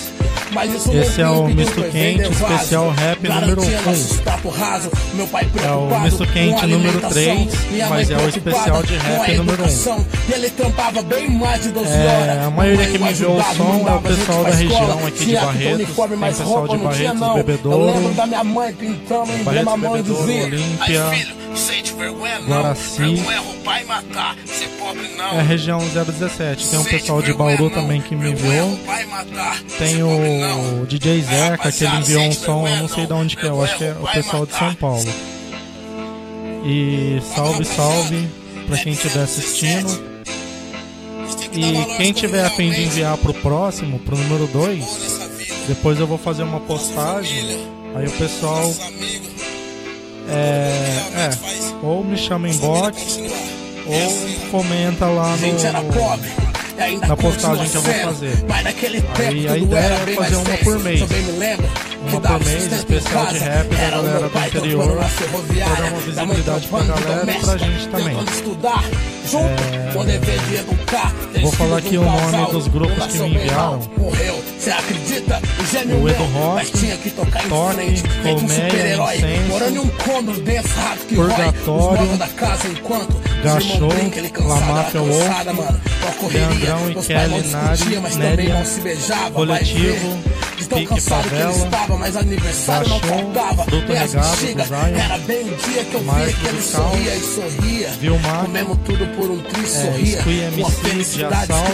Esse 0.94 1.22
é 1.22 1.30
o 1.30 1.48
Misto 1.48 1.82
Quente, 1.84 2.30
especial 2.30 2.90
rap 2.92 3.28
número 3.28 3.56
Garantia 3.62 3.80
1. 3.80 3.86
nossos 3.86 4.20
tapo 4.20 4.50
raso, 4.50 4.92
meu 5.14 5.28
pai 5.28 5.48
É 5.64 5.72
o 5.72 6.00
Misto 6.02 6.26
Quente 6.28 6.66
número 6.66 6.90
alimentação, 6.90 7.12
3, 7.48 7.72
minha 7.72 7.88
mas 7.88 8.10
é 8.12 8.18
o 8.18 8.30
especial 8.30 8.84
de 8.84 8.96
rap 8.96 9.38
número 9.38 9.64
1. 9.64 9.66
educação. 9.66 10.06
E 10.28 10.34
ele 10.34 10.50
trampava 10.50 11.02
bem 11.04 11.30
mais 11.30 11.64
de 11.64 11.70
12 11.70 11.88
É, 11.90 12.44
a 12.46 12.50
maioria 12.50 12.86
que 12.88 12.98
me 12.98 13.10
enviou 13.12 13.38
o 13.38 13.44
som 13.56 13.86
é 13.88 13.94
o 13.94 14.02
pessoal 14.02 14.44
da 14.44 14.50
região 14.52 15.08
aqui 15.08 15.26
de 15.26 15.36
Barretos, 15.36 15.74
uniforme, 15.76 16.18
tem 16.18 16.28
pessoal 16.28 16.68
de 16.68 16.78
Barretos. 16.78 17.34
Bebedouro. 17.36 17.78
Eu 17.80 17.94
lembro 17.94 18.14
da 18.14 18.26
minha 18.28 18.44
mãe 18.44 18.76
um 18.82 19.44
Barretos, 19.44 19.74
Bebedouro, 19.82 20.24
Olímpia, 20.24 21.04
"Ai, 21.06 21.16
filho, 21.18 21.36
sente 21.56 21.94
vergonha 21.94 22.40
não. 22.40 22.48
Guaraci. 22.48 22.98
Vergonha 22.98 23.36
é 23.36 23.40
roubar 23.40 23.82
e 23.82 23.86
matar. 23.86 24.36
Ser 24.46 24.68
pobre 24.80 25.08
não. 25.18 25.32
É 25.34 25.40
a 25.40 25.44
região 25.44 25.80
017. 25.80 26.70
Tem 26.70 26.80
um 26.80 26.84
pessoal 26.84 27.22
de 27.22 27.34
Bauru 27.34 27.70
também 27.70 28.02
que 28.02 28.16
me 28.16 28.32
enviou. 28.32 28.80
Tem 29.78 30.04
o 30.04 30.86
DJ 30.86 31.22
Zeca, 31.22 31.72
que 31.72 31.84
ele 31.84 31.96
enviou 31.98 32.24
um 32.24 32.32
som, 32.32 32.68
eu 32.68 32.78
não 32.78 32.88
sei 32.88 33.06
de 33.06 33.14
onde 33.14 33.36
que 33.36 33.46
é, 33.46 33.50
eu 33.50 33.64
acho 33.64 33.78
que 33.78 33.84
é 33.84 33.96
o 34.00 34.08
pessoal 34.08 34.46
de 34.46 34.54
São 34.54 34.74
Paulo. 34.76 35.14
E 36.64 37.22
salve, 37.34 37.66
salve 37.66 38.30
pra 38.68 38.78
quem 38.78 38.94
estiver 38.94 39.24
assistindo. 39.24 40.12
E 41.54 41.98
quem 41.98 42.14
tiver 42.14 42.46
a 42.46 42.50
fim 42.50 42.72
de 42.72 42.84
enviar 42.84 43.18
pro 43.18 43.34
próximo, 43.34 44.00
pro 44.00 44.16
número 44.16 44.48
2, 44.48 45.20
depois 45.68 46.00
eu 46.00 46.08
vou 46.08 46.18
fazer 46.18 46.44
uma 46.44 46.60
postagem. 46.62 47.68
Aí 47.94 48.08
o 48.08 48.12
pessoal 48.12 48.74
é, 50.32 51.28
é 51.28 51.30
ou 51.84 52.04
me 52.04 52.18
chama 52.18 52.50
em 52.50 52.58
box 52.58 53.20
ou 53.86 54.50
comenta 54.52 55.06
lá 55.06 55.36
no 55.38 55.48
na 57.08 57.16
postagem 57.16 57.70
que 57.70 57.76
eu 57.76 57.82
vou 57.82 57.94
fazer. 57.94 58.34
Aí 59.20 59.48
a 59.48 59.58
ideia 59.58 59.94
é 60.08 60.16
fazer 60.16 60.36
uma 60.36 60.58
por 60.64 60.80
mês. 60.80 61.02
Uma 62.02 62.20
por 62.22 62.46
mês, 62.46 62.72
especial 62.74 63.26
de 63.28 63.38
rap 63.40 63.68
da 63.70 63.90
galera 63.90 64.30
do 64.30 64.40
interior, 64.48 64.98
pra 64.98 65.76
dar 65.76 65.84
uma 65.92 66.00
visibilidade 66.02 66.68
pra 66.68 66.80
galera 66.84 67.32
e 67.32 67.40
pra 67.46 67.58
gente 67.58 67.88
também. 67.88 68.16
É... 69.34 69.92
Vou 71.42 71.52
falar 71.54 71.78
aqui 71.78 71.98
o 71.98 72.04
nome 72.04 72.52
dos 72.52 72.68
grupos 72.68 73.06
que 73.08 73.18
me 73.20 73.30
enviaram. 73.36 73.80
O 76.02 76.10
Edo 76.10 76.24
Rock, 76.34 76.72
Toque, 77.12 77.32
Colmeia, 77.50 78.98
Incenso, 79.12 79.92
Purgatório, 81.16 82.18
Gachou, 83.44 83.90
La 84.48 84.56
Máfia 84.62 85.02
Wolf, 85.02 85.28
Leandrão 86.32 86.92
e 86.92 86.96
Kelly 86.96 87.48
Nari, 87.50 87.80
Néria, 88.18 88.64
Coletivo, 89.34 90.20
Pique 90.76 91.02
Favela, 91.02 91.70
Gachou, 92.68 93.00
Fruto 93.66 93.94
Regado, 93.94 94.36
Zion, 94.38 96.04
Marcos 96.06 96.72
Cal, 96.72 96.92
Vilmar, 98.00 98.46
é, 98.56 100.06
Squee 100.06 100.40
MC 100.42 101.18
de 101.18 101.26
Assalto, 101.26 101.72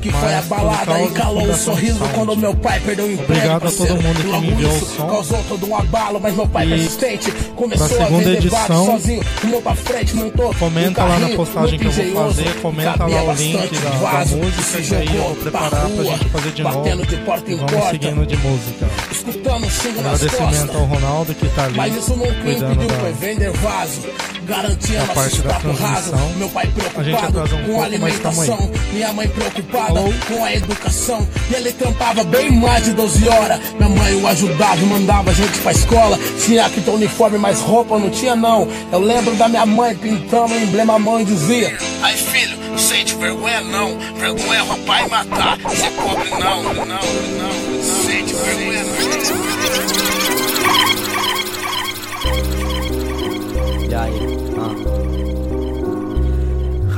que 0.00 0.10
foi 0.10 0.34
abalada 0.34 1.02
e 1.02 1.10
calou 1.10 1.44
o 1.44 1.54
sorriso 1.54 1.98
quando 2.14 2.36
meu 2.36 2.54
pai 2.54 2.80
perdeu 2.80 3.04
o 3.06 3.12
emprego. 3.12 3.32
Obrigado 3.32 3.66
a 3.68 3.70
todo 3.70 4.02
mundo 4.02 4.16
que 4.22 4.40
me 4.40 4.50
enviou 4.52 4.72
o 4.72 4.80
som. 4.80 5.06
Causou 5.06 5.44
todo 5.48 5.66
um 5.68 5.76
abalo, 5.76 6.20
mas 6.20 6.34
meu 6.34 6.48
pai 6.48 6.66
E 6.66 6.70
persistente 6.70 7.30
começou 7.54 8.00
a 8.00 8.06
vender 8.06 8.48
vários 8.48 8.86
sozinho. 8.86 9.22
Rumou 9.42 9.62
pra 9.62 9.74
frente, 9.74 10.16
montou 10.16 10.54
Comenta 10.54 11.04
um 11.04 11.08
lá 11.08 11.18
na 11.18 11.28
postagem 11.30 11.78
que 11.78 11.86
eu 11.86 11.90
vou 11.92 12.26
fazer, 12.26 12.60
comenta 12.60 13.06
lá 13.06 13.22
o 13.22 13.32
link 13.34 13.78
da, 13.78 13.90
da 13.90 14.24
música 14.36 14.82
que 14.82 14.94
aí 14.94 15.16
eu 15.16 15.22
vou 15.22 15.34
preparar 15.36 15.70
pra 15.70 16.04
gente 16.04 16.24
fazer 16.30 16.52
de 16.52 16.62
novo. 16.62 16.78
batendo 16.78 17.06
de 17.06 17.16
porta 17.18 17.50
E 17.50 17.54
em 17.54 17.56
vamos 17.56 17.72
porta. 17.72 17.90
seguindo 17.90 18.26
de 18.26 18.36
música. 18.38 18.86
Escutando 19.10 19.70
xingo 19.70 20.02
nas 20.02 20.22
Agradecimento 20.22 20.72
costas. 20.72 20.76
ao 20.76 20.84
Ronaldo 20.84 21.34
que 21.34 21.48
tá 21.48 21.64
ali 21.64 21.76
Mas 21.76 21.96
isso 21.96 22.10
não 22.16 22.26
cuidando 22.42 22.72
impediu 22.72 22.96
foi 23.00 23.12
da, 23.12 23.18
vender 23.18 23.50
vaso. 23.52 24.00
Garantia 24.44 24.98
da 25.00 25.06
nosso 25.06 25.14
parte 25.20 25.42
da 25.42 25.54
papo 25.54 25.72
raso. 25.72 26.12
Meu 26.36 26.48
pai 26.48 26.66
A 26.66 27.02
preocupado 27.02 27.56
um 27.56 27.64
com 27.64 27.72
a 27.80 27.84
aí. 27.84 27.94
alimentação. 27.94 28.70
Minha 28.92 29.12
mãe 29.12 29.28
preocupada 29.28 30.00
com 30.28 30.44
a 30.44 30.54
educação. 30.54 31.28
E 31.50 31.54
ele 31.54 31.72
trampava 31.72 32.24
bem 32.24 32.50
mais 32.50 32.84
de 32.84 32.92
12 32.92 33.28
horas. 33.28 33.60
Minha 33.78 33.88
mãe 33.88 34.14
o 34.14 34.26
ajudava 34.26 34.76
e 34.76 34.86
mandava 34.86 35.30
a 35.30 35.34
gente 35.34 35.58
pra 35.60 35.72
escola. 35.72 36.18
Tinha 36.44 36.68
que 36.70 36.80
ter 36.80 36.90
uniforme, 36.90 37.38
mas 37.38 37.60
roupa 37.60 37.98
não 37.98 38.10
tinha 38.10 38.34
não. 38.34 38.66
Eu 38.90 38.98
lembro 39.00 39.34
da 39.36 39.48
minha 39.48 39.66
mãe 39.66 39.94
pintando 39.94 40.54
um 40.54 40.62
emblema 40.62 40.94
à 40.94 40.98
mão 40.98 41.20
e 41.20 41.24
dizia: 41.24 41.76
Ai 42.02 42.16
filho, 42.16 42.56
sente 42.78 43.14
vergonha 43.16 43.60
não. 43.60 43.96
Vergonha 44.16 44.58
é 44.58 44.62
roubar 44.62 45.06
e 45.06 45.10
matar. 45.10 45.58
Ser 45.70 45.90
pobre 45.92 46.30
não, 46.30 46.62
não, 46.62 46.74
não, 46.74 46.84
não. 46.86 47.69
Sente 47.82 48.34
vergonha 48.34 48.84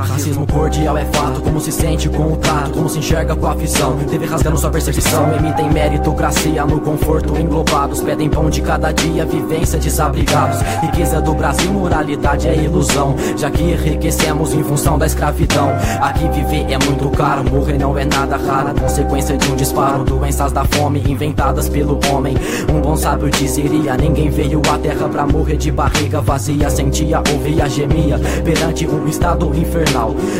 Racismo 0.02 0.46
cordial 0.46 0.96
é 0.98 1.04
fato, 1.06 1.40
como 1.40 1.60
se 1.60 1.70
sente 1.70 2.08
com 2.08 2.32
o 2.32 2.36
tato, 2.36 2.72
como 2.72 2.88
se 2.88 2.98
enxerga 2.98 3.36
com 3.36 3.46
a 3.46 3.52
afição. 3.52 3.96
Teve 4.10 4.26
rasgando 4.26 4.58
sua 4.58 4.70
percepção, 4.70 5.32
emitem 5.36 5.70
meritocracia 5.70 6.64
no 6.66 6.80
conforto 6.80 7.38
englobados. 7.38 8.00
Pedem 8.00 8.28
pão 8.28 8.50
de 8.50 8.60
cada 8.60 8.92
dia, 8.92 9.24
vivência 9.24 9.78
desabrigados. 9.78 10.60
Riqueza 10.80 11.20
do 11.20 11.34
Brasil, 11.34 11.72
moralidade 11.72 12.48
é 12.48 12.56
ilusão, 12.56 13.14
já 13.36 13.50
que 13.50 13.62
enriquecemos 13.62 14.52
em 14.52 14.62
função 14.64 14.98
da 14.98 15.06
escravidão. 15.06 15.70
Aqui 16.00 16.28
viver 16.28 16.72
é 16.72 16.78
muito 16.78 17.08
caro, 17.10 17.48
morrer 17.48 17.78
não 17.78 17.96
é 17.96 18.04
nada 18.04 18.36
raro. 18.36 18.74
Consequência 18.80 19.36
de 19.36 19.50
um 19.50 19.56
disparo, 19.56 20.04
doenças 20.04 20.52
da 20.52 20.64
fome 20.64 21.02
inventadas 21.06 21.68
pelo 21.68 22.00
homem. 22.12 22.36
Um 22.68 22.80
bom 22.80 22.96
sábio 22.96 23.30
dizeria: 23.30 23.96
ninguém 23.96 24.30
veio 24.30 24.60
à 24.70 24.78
terra 24.78 25.08
pra 25.08 25.26
morrer 25.26 25.56
de 25.56 25.70
barriga 25.70 26.20
vazia. 26.20 26.68
Sentia, 26.68 27.22
ouvia, 27.32 27.68
gemia 27.68 28.18
perante 28.44 28.86
um 28.86 29.06
estado 29.06 29.46
infernal. 29.54 29.91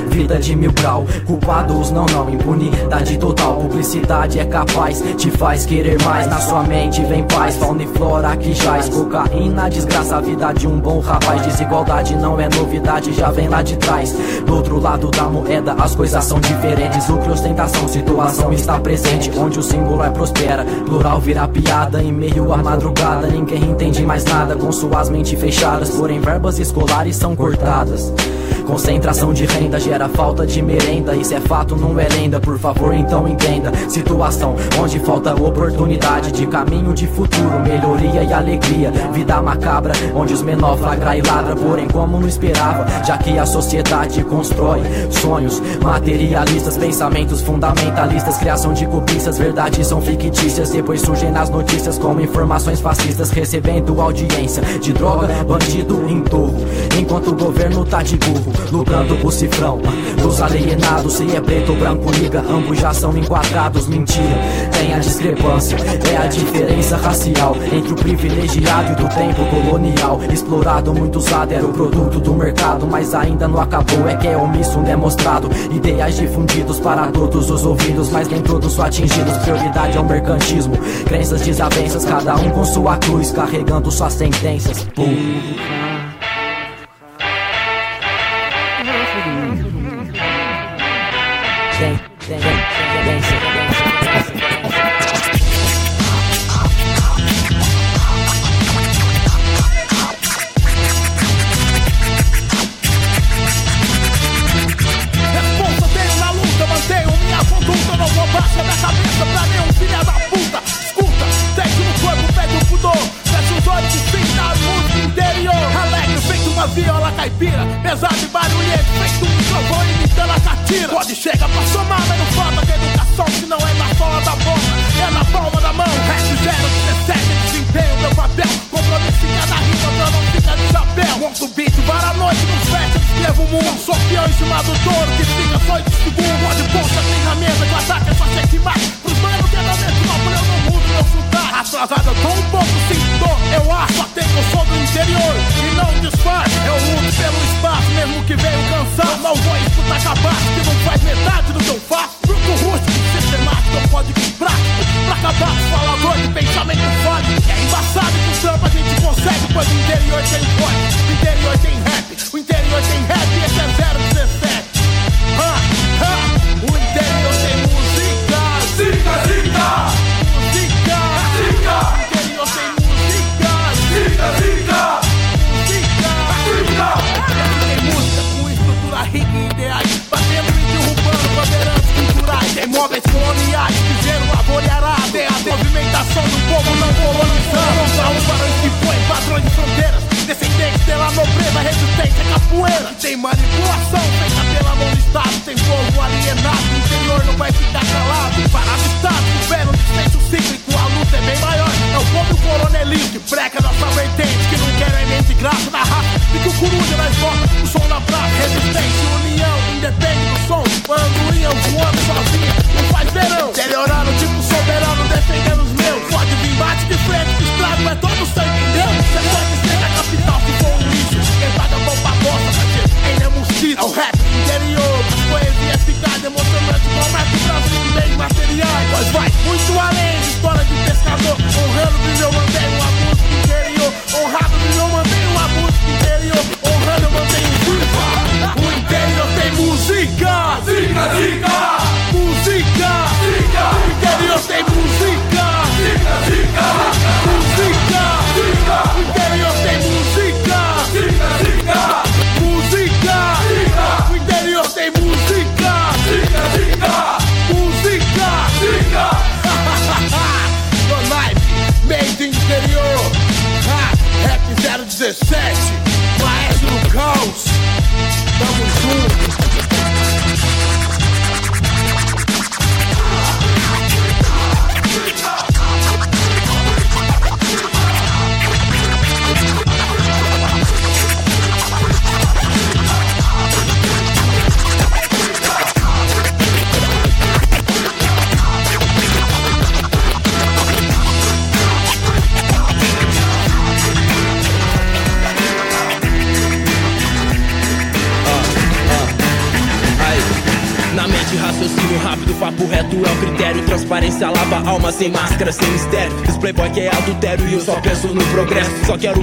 Vida 0.09 0.38
de 0.38 0.57
mil 0.57 0.72
grau, 0.72 1.07
culpados 1.26 1.90
não, 1.90 2.07
não, 2.07 2.30
impunidade 2.30 3.18
total. 3.18 3.57
Publicidade 3.57 4.38
é 4.38 4.44
capaz, 4.44 5.03
te 5.16 5.30
faz 5.30 5.66
querer 5.66 6.03
mais. 6.03 6.26
Na 6.26 6.40
sua 6.40 6.62
mente 6.62 7.03
vem 7.05 7.22
paz, 7.24 7.57
fauna 7.57 7.82
e 7.82 7.86
flora 7.86 8.36
que 8.36 8.53
jaz. 8.53 8.88
Cocaína, 8.88 9.68
desgraça 9.68 10.16
a 10.16 10.20
vida 10.20 10.53
de 10.53 10.66
um 10.66 10.78
bom 10.78 11.00
rapaz. 11.00 11.42
Desigualdade 11.42 12.16
não 12.16 12.40
é 12.40 12.48
novidade, 12.48 13.12
já 13.12 13.30
vem 13.30 13.48
lá 13.48 13.62
de 13.62 13.76
trás. 13.76 14.16
Do 14.46 14.57
outro 14.57 14.80
lado 14.80 15.11
da 15.11 15.24
moeda, 15.24 15.72
as 15.72 15.94
coisas 15.94 16.24
são 16.24 16.40
diferentes. 16.40 17.09
Lucro 17.09 17.32
ostentação, 17.32 17.86
situação 17.88 18.53
está 18.53 18.78
presente. 18.78 19.30
Onde 19.36 19.59
o 19.59 19.62
símbolo 19.62 20.03
é 20.03 20.11
prospera, 20.11 20.64
plural 20.86 21.20
vira 21.20 21.46
piada. 21.48 22.03
Em 22.03 22.12
meio 22.12 22.53
à 22.53 22.59
madrugada, 22.59 23.26
ninguém 23.26 23.62
entende 23.64 24.05
mais 24.05 24.24
nada. 24.24 24.57
Com 24.57 24.72
suas 24.72 25.09
mentes 25.09 25.38
fechadas, 25.38 25.90
porém 25.90 26.20
verbas 26.20 26.59
escolares 26.59 27.16
são 27.16 27.36
cortadas. 27.36 28.12
Concentração 28.66 29.32
de 29.32 29.45
renda 29.45 29.78
gera 29.78 30.09
falta 30.09 30.47
de 30.47 30.61
merenda. 30.62 31.14
Isso 31.14 31.34
é 31.34 31.40
fato, 31.40 31.76
não 31.76 31.99
é 31.99 32.09
lenda. 32.09 32.40
Por 32.40 32.59
favor, 32.59 32.95
então 32.95 33.26
entenda. 33.26 33.72
Situação 33.88 34.57
onde 34.80 34.99
falta 35.01 35.34
oportunidade 35.34 36.32
de 36.32 36.47
caminho 36.47 36.93
de 36.93 37.07
futuro, 37.07 37.61
melhoria 37.61 38.22
e 38.22 38.32
alegria. 38.32 38.90
Vida 39.12 39.40
macabra, 39.40 39.93
onde 40.14 40.34
os 40.34 40.43
menores 40.43 40.80
flagra 40.80 41.16
e 41.16 41.22
ladra. 41.22 41.55
Porém, 41.55 41.88
como 41.88 42.18
não 42.18 42.28
esperava, 42.28 42.86
já 43.05 43.16
que 43.18 43.38
a 43.38 43.47
sociedade 43.47 44.22
constrói 44.24 44.80
sonhos 45.11 45.61
materialistas, 45.82 46.76
pensamentos 46.76 47.40
fundamentalistas, 47.40 48.36
criação 48.36 48.72
de 48.72 48.86
cobiças, 48.86 49.38
verdades 49.38 49.86
são 49.86 50.01
fictícias. 50.01 50.70
Depois 50.70 51.01
surgem 51.01 51.30
nas 51.30 51.49
notícias 51.51 51.99
como 51.99 52.20
informações 52.20 52.80
fascistas, 52.80 53.30
recebendo 53.30 54.01
audiência 54.01 54.62
de 54.80 54.93
droga, 54.93 55.28
bandido 55.45 56.05
em 56.09 56.20
torro. 56.22 56.64
Enquanto 56.99 57.28
o 57.28 57.34
governo 57.34 57.84
tá 57.84 58.03
de 58.03 58.16
burro, 58.16 58.31
lucrando 58.70 59.18
o 59.26 59.30
cifrão. 59.30 59.80
Os 60.26 60.40
alienados, 60.40 61.14
se 61.14 61.36
é 61.36 61.40
preto 61.40 61.74
branco, 61.74 62.10
liga, 62.12 62.40
ambos 62.40 62.78
já 62.78 62.92
são 62.92 63.16
enquadrados. 63.16 63.86
Mentira, 63.86 64.38
tem 64.72 64.94
a 64.94 64.98
discrepância, 64.98 65.76
é 65.76 66.16
a 66.16 66.26
diferença 66.26 66.96
racial 66.96 67.56
entre 67.72 67.92
o 67.92 67.96
privilegiado 67.96 68.92
e 68.92 68.96
do 68.96 69.08
tempo 69.08 69.44
colonial. 69.46 70.20
Explorado, 70.32 70.94
muito 70.94 71.18
usado, 71.18 71.52
era 71.52 71.64
o 71.64 71.72
produto 71.72 72.20
do 72.20 72.34
mercado, 72.34 72.86
mas 72.86 73.14
ainda 73.14 73.48
não 73.48 73.60
acabou. 73.60 74.08
É 74.08 74.16
que 74.16 74.28
é 74.28 74.36
omisso 74.36 74.78
demonstrado. 74.80 75.48
Ideais 75.70 76.16
difundidos 76.16 76.80
para 76.80 77.08
todos 77.08 77.50
os 77.50 77.64
ouvidos, 77.64 78.10
mas 78.10 78.28
nem 78.28 78.40
todos 78.42 78.72
são 78.72 78.84
atingidos. 78.84 79.36
Prioridade 79.38 79.96
ao 79.98 80.04
mercantismo, 80.04 80.76
crenças, 81.04 81.42
desavenças, 81.42 82.04
cada 82.04 82.36
um 82.36 82.50
com 82.50 82.64
sua 82.64 82.96
cruz, 82.98 83.32
carregando 83.32 83.90
suas 83.90 84.12
sentenças. 84.14 84.84
Pum. 84.94 85.91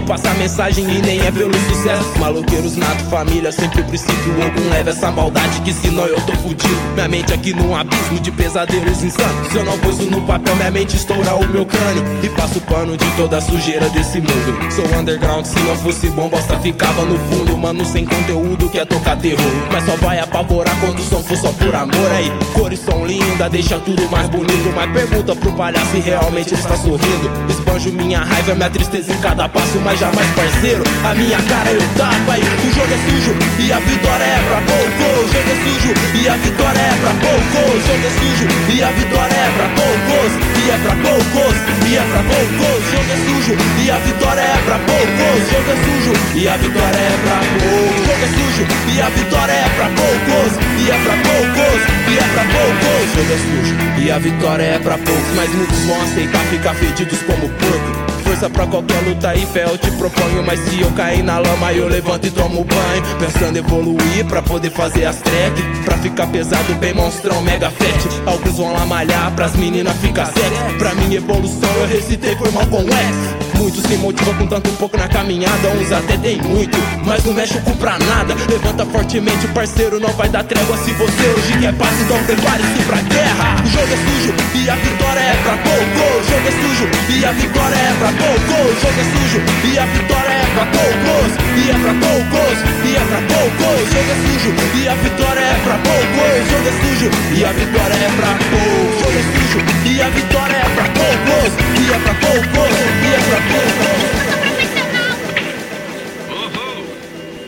Passar 0.09 0.33
mensagem 0.39 0.85
e 0.89 1.01
nem 1.03 1.21
é 1.21 1.31
pelo 1.31 1.53
sucesso. 1.53 2.17
Maloqueiros 2.17 2.75
nato, 2.75 3.03
família, 3.11 3.51
sempre 3.51 3.81
o 3.81 3.85
princípio. 3.85 4.43
Algum 4.43 4.67
leva 4.71 4.89
essa 4.89 5.11
maldade 5.11 5.61
que 5.61 5.71
senão 5.71 6.07
eu 6.07 6.19
tô 6.21 6.33
fudido. 6.37 6.75
Minha 6.95 7.07
mente 7.07 7.31
aqui 7.31 7.53
num 7.53 7.75
abismo 7.75 8.19
de 8.19 8.31
pesadelos 8.31 9.03
insanos. 9.03 9.51
Se 9.51 9.57
eu 9.57 9.63
não 9.63 9.77
pus 9.77 9.99
no 9.99 10.19
papel, 10.23 10.55
minha 10.55 10.71
mente 10.71 10.95
estoura 10.95 11.35
o 11.35 11.47
meu 11.49 11.63
crânio. 11.63 12.03
E 12.23 12.29
passo 12.29 12.59
pano 12.61 12.97
de 12.97 13.05
toda 13.17 13.37
a 13.37 13.41
sujeira 13.41 13.87
desse 13.91 14.19
mundo. 14.19 14.73
Sou 14.73 14.99
underground, 14.99 15.45
se 15.45 15.59
não 15.59 15.75
fosse 15.75 16.09
bom, 16.09 16.27
bosta 16.27 16.57
ficava 16.57 17.05
no 17.05 17.19
fundo. 17.29 17.55
Mano, 17.55 17.85
sem 17.85 18.03
conteúdo 18.03 18.67
quer 18.67 18.87
tocar 18.87 19.15
terror. 19.15 19.37
Mas 19.71 19.85
só 19.85 19.95
vai 19.97 20.19
apavorar 20.19 20.75
quando 20.79 20.97
o 20.97 21.03
som 21.03 21.21
for 21.21 21.37
só 21.37 21.51
por 21.51 21.75
amor 21.75 22.11
aí. 22.13 22.31
Cores 22.55 22.79
são 22.79 23.05
lindas, 23.05 23.51
deixa 23.51 23.77
tudo 23.77 24.09
mais 24.09 24.27
bonito. 24.27 24.73
Mas 24.75 24.91
pergunta 24.91 25.35
pro 25.35 25.51
palhaço 25.51 25.91
se 25.91 25.99
realmente 25.99 26.55
ele 26.55 26.61
está 26.61 26.75
sorrindo. 26.77 27.68
Esbanjo 27.79 27.93
minha 27.93 28.19
raiva, 28.19 28.53
minha 28.55 28.69
tristeza 28.69 29.13
em 29.13 29.17
cada 29.19 29.47
passo, 29.47 29.79
mas 29.79 29.97
jamais 29.99 30.27
parceiro. 30.31 30.83
A 31.03 31.15
minha 31.15 31.41
cara 31.43 31.71
eu 31.71 31.81
tapa 31.95 32.33
aí. 32.33 32.41
O 32.41 32.73
jogo 32.75 32.93
é 32.93 32.97
sujo 33.07 33.33
e 33.57 33.71
a 33.71 33.79
vitória 33.79 34.23
é 34.23 34.39
pra 34.49 34.61
pouco. 34.67 35.03
O 35.19 35.27
jogo 35.31 35.49
é 35.49 35.55
sujo 35.63 35.93
e 36.13 36.27
a 36.27 36.35
vitória 36.35 36.79
é 36.79 36.95
pra 36.99 37.13
pouco. 37.13 37.57
O 37.71 37.79
jogo 37.79 38.05
é 38.05 38.11
sujo 38.19 38.47
e 38.75 38.83
a 38.83 38.91
vitória 38.91 39.33
é 39.33 39.51
pra 39.55 39.69
poucos. 39.79 40.31
E 40.59 40.69
é 40.69 40.77
pra 40.83 40.95
poucos, 40.95 41.55
e 41.87 41.95
é 41.95 42.01
pra 42.01 42.23
poucos. 42.23 42.79
O 42.79 42.91
jogo 42.91 43.11
é 43.11 43.17
sujo 43.25 43.55
e 43.81 43.91
a 43.91 43.97
vitória 43.97 44.41
é 44.41 44.57
pra 44.65 44.79
poucos. 44.79 45.18
O 45.39 45.41
jogo 45.41 45.71
é 45.71 45.75
sujo 45.75 46.13
e 46.35 46.49
a 46.49 46.57
vitória 46.57 46.97
é 46.97 47.17
pra 47.23 47.39
poucos. 47.39 48.05
Jogo 48.05 48.23
é 48.23 48.27
sujo 48.27 48.67
e 48.93 49.01
a 49.01 49.09
vitória 49.09 49.53
é 49.53 49.69
pra 49.69 49.85
poucos. 49.85 50.51
E 50.77 50.91
é 50.91 50.97
pra 50.99 51.13
poucos, 51.13 51.81
e 52.09 52.17
é 52.17 52.27
pra 52.33 52.43
poucos. 52.43 53.15
Jogo 53.15 53.31
é 53.31 53.37
sujo 53.37 54.03
e 54.03 54.11
a 54.11 54.19
vitória 54.19 54.63
é 54.63 54.79
pra 54.79 54.97
poucos. 54.97 55.35
Mas 55.37 55.49
muitos 55.55 55.79
vão 55.85 56.01
aceitar 56.01 56.43
ficar 56.47 56.73
fedidos 56.75 57.21
como 57.21 57.47
porco. 57.47 58.09
Força 58.25 58.49
pra 58.49 58.67
qualquer 58.67 59.01
luta 59.07 59.33
e 59.33 59.45
fé 59.45 59.63
eu 59.63 59.77
te 59.77 59.89
proponho 59.91 60.43
Mas 60.45 60.59
se 60.59 60.79
eu 60.79 60.91
cair 60.91 61.23
na 61.23 61.39
lama 61.39 61.73
eu 61.73 61.87
levanto 61.87 62.27
e 62.27 62.29
tomo 62.29 62.63
banho 62.63 63.03
Pensando 63.17 63.57
evoluir 63.57 64.23
pra 64.27 64.41
poder 64.43 64.69
fazer 64.69 65.05
as 65.05 65.15
track 65.17 65.61
Pra 65.83 65.97
ficar 65.97 66.27
pesado 66.27 66.75
bem 66.75 66.93
monstrão, 66.93 67.41
mega 67.41 67.71
fat 67.71 68.21
Alguns 68.27 68.55
vão 68.55 68.71
lá 68.71 68.85
malhar 68.85 69.31
pras 69.31 69.55
meninas 69.55 69.97
ficar 69.97 70.27
sexy 70.27 70.77
Pra 70.77 70.93
minha 70.93 71.17
evolução 71.17 71.71
eu 71.79 71.87
recitei 71.87 72.35
foi 72.35 72.51
mal 72.51 72.67
com 72.67 72.81
X 72.81 73.48
Muitos 73.59 73.83
se 73.83 73.97
motivam 73.97 74.33
com 74.35 74.47
tanto 74.47 74.69
pouco 74.77 74.95
na 74.95 75.09
caminhada 75.09 75.67
Uns 75.69 75.91
até 75.91 76.15
tem 76.17 76.41
muito, 76.41 76.77
mas 77.05 77.23
não 77.25 77.33
mexe 77.33 77.57
o 77.57 77.61
cu 77.61 77.75
pra 77.75 77.99
nada. 77.99 78.33
Levanta 78.49 78.85
fortemente, 78.85 79.47
parceiro, 79.49 79.99
não 79.99 80.13
vai 80.13 80.29
dar 80.29 80.45
trégua 80.45 80.77
Se 80.77 80.91
você 80.93 81.27
hoje 81.27 81.59
quer 81.59 81.73
paz, 81.75 82.01
então 82.01 82.23
prepare-se 82.23 82.83
pra 82.87 83.01
guerra. 83.01 83.61
O 83.61 83.67
jogo 83.67 83.93
é 83.93 83.97
sujo 83.97 84.38
e 84.59 84.69
a 84.69 84.75
vitória 84.75 85.19
é 85.19 85.33
pra 85.43 85.57
pouco 85.57 85.99
O 86.19 86.23
jogo 86.23 86.47
é 86.47 86.51
sujo 86.51 86.87
e 87.09 87.25
a 87.25 87.31
vitória 87.31 87.75
é 87.75 87.93
pra 87.97 88.11
pouco 88.11 88.53
O 88.61 88.75
jogo 88.79 88.99
é 88.99 89.03
sujo 89.03 89.39
e 89.63 89.79
a 89.79 89.85
vitória 89.85 90.31
é 90.31 90.45
pra 90.53 90.65
poucos 90.65 91.31
E 91.55 91.69
é 91.69 91.73
pra 91.73 91.93
poucos, 91.93 92.57
e 92.83 92.95
é 92.95 92.99
pra 92.99 93.21
poucos 93.29 93.79
O 93.79 93.87
jogo 93.89 94.09
é 94.09 94.15
sujo 94.25 94.51
e 94.75 94.87
a 94.87 94.95
vitória 94.95 95.39
é 95.39 95.55
pra 95.63 95.77
poucos 95.77 96.19
O 96.19 96.49
jogo 96.49 96.67
é 96.67 96.71
sujo 96.81 97.09
e 97.35 97.45
a 97.45 97.51
vitória 97.51 97.95
é 97.95 98.09
pra 98.17 98.29
O 98.29 98.65
jogo 98.99 99.17
é 99.17 99.23
sujo 99.31 99.59
e 99.85 100.01
a 100.01 100.09
vitória 100.09 100.55
é 100.55 100.67
pra 100.75 100.85
poucos 100.99 101.51
E 101.79 101.91
é 101.91 101.99
pra 101.99 102.13
poucos, 102.15 102.73
e 103.03 103.09
é 103.13 103.19
pra 103.29 103.39
poucos 103.49 104.09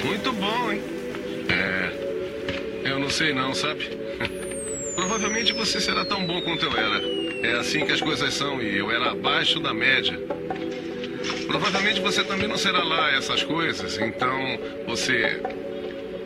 Muito 0.06 0.32
bom, 0.34 0.72
hein? 0.72 0.82
É. 1.50 2.90
Eu 2.90 3.00
não 3.00 3.10
sei 3.10 3.34
não, 3.34 3.54
sabe? 3.54 4.01
Provavelmente 5.12 5.52
você 5.52 5.82
será 5.82 6.06
tão 6.06 6.26
bom 6.26 6.42
quanto 6.42 6.66
eu 6.66 6.72
era. 6.72 7.02
É 7.46 7.60
assim 7.60 7.86
que 7.86 7.92
as 7.92 8.00
coisas 8.00 8.34
são 8.34 8.62
e 8.62 8.78
eu 8.78 8.90
era 8.90 9.12
abaixo 9.12 9.60
da 9.60 9.74
média. 9.74 10.18
Provavelmente 11.48 12.00
você 12.00 12.24
também 12.24 12.48
não 12.48 12.58
será 12.58 12.82
lá 12.82 13.12
essas 13.12 13.44
coisas, 13.44 13.98
então 13.98 14.32
você. 14.88 15.44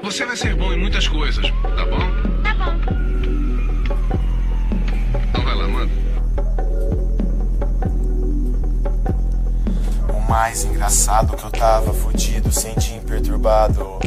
Você 0.03 0.23
vai 0.23 0.37
ser 0.37 0.53
bom 0.53 0.71
em 0.71 0.77
muitas 0.77 1.07
coisas, 1.07 1.49
tá 1.49 1.85
bom? 1.87 1.97
Tá 2.43 2.53
bom. 2.53 2.75
Então 5.29 5.43
vai 5.43 5.55
lá, 5.55 5.67
manda. 5.67 5.91
O 10.13 10.29
mais 10.29 10.63
engraçado 10.63 11.35
que 11.35 11.43
eu 11.43 11.49
tava 11.49 11.91
fudido, 11.91 12.51
senti 12.51 12.93
imperturbado. 12.93 13.97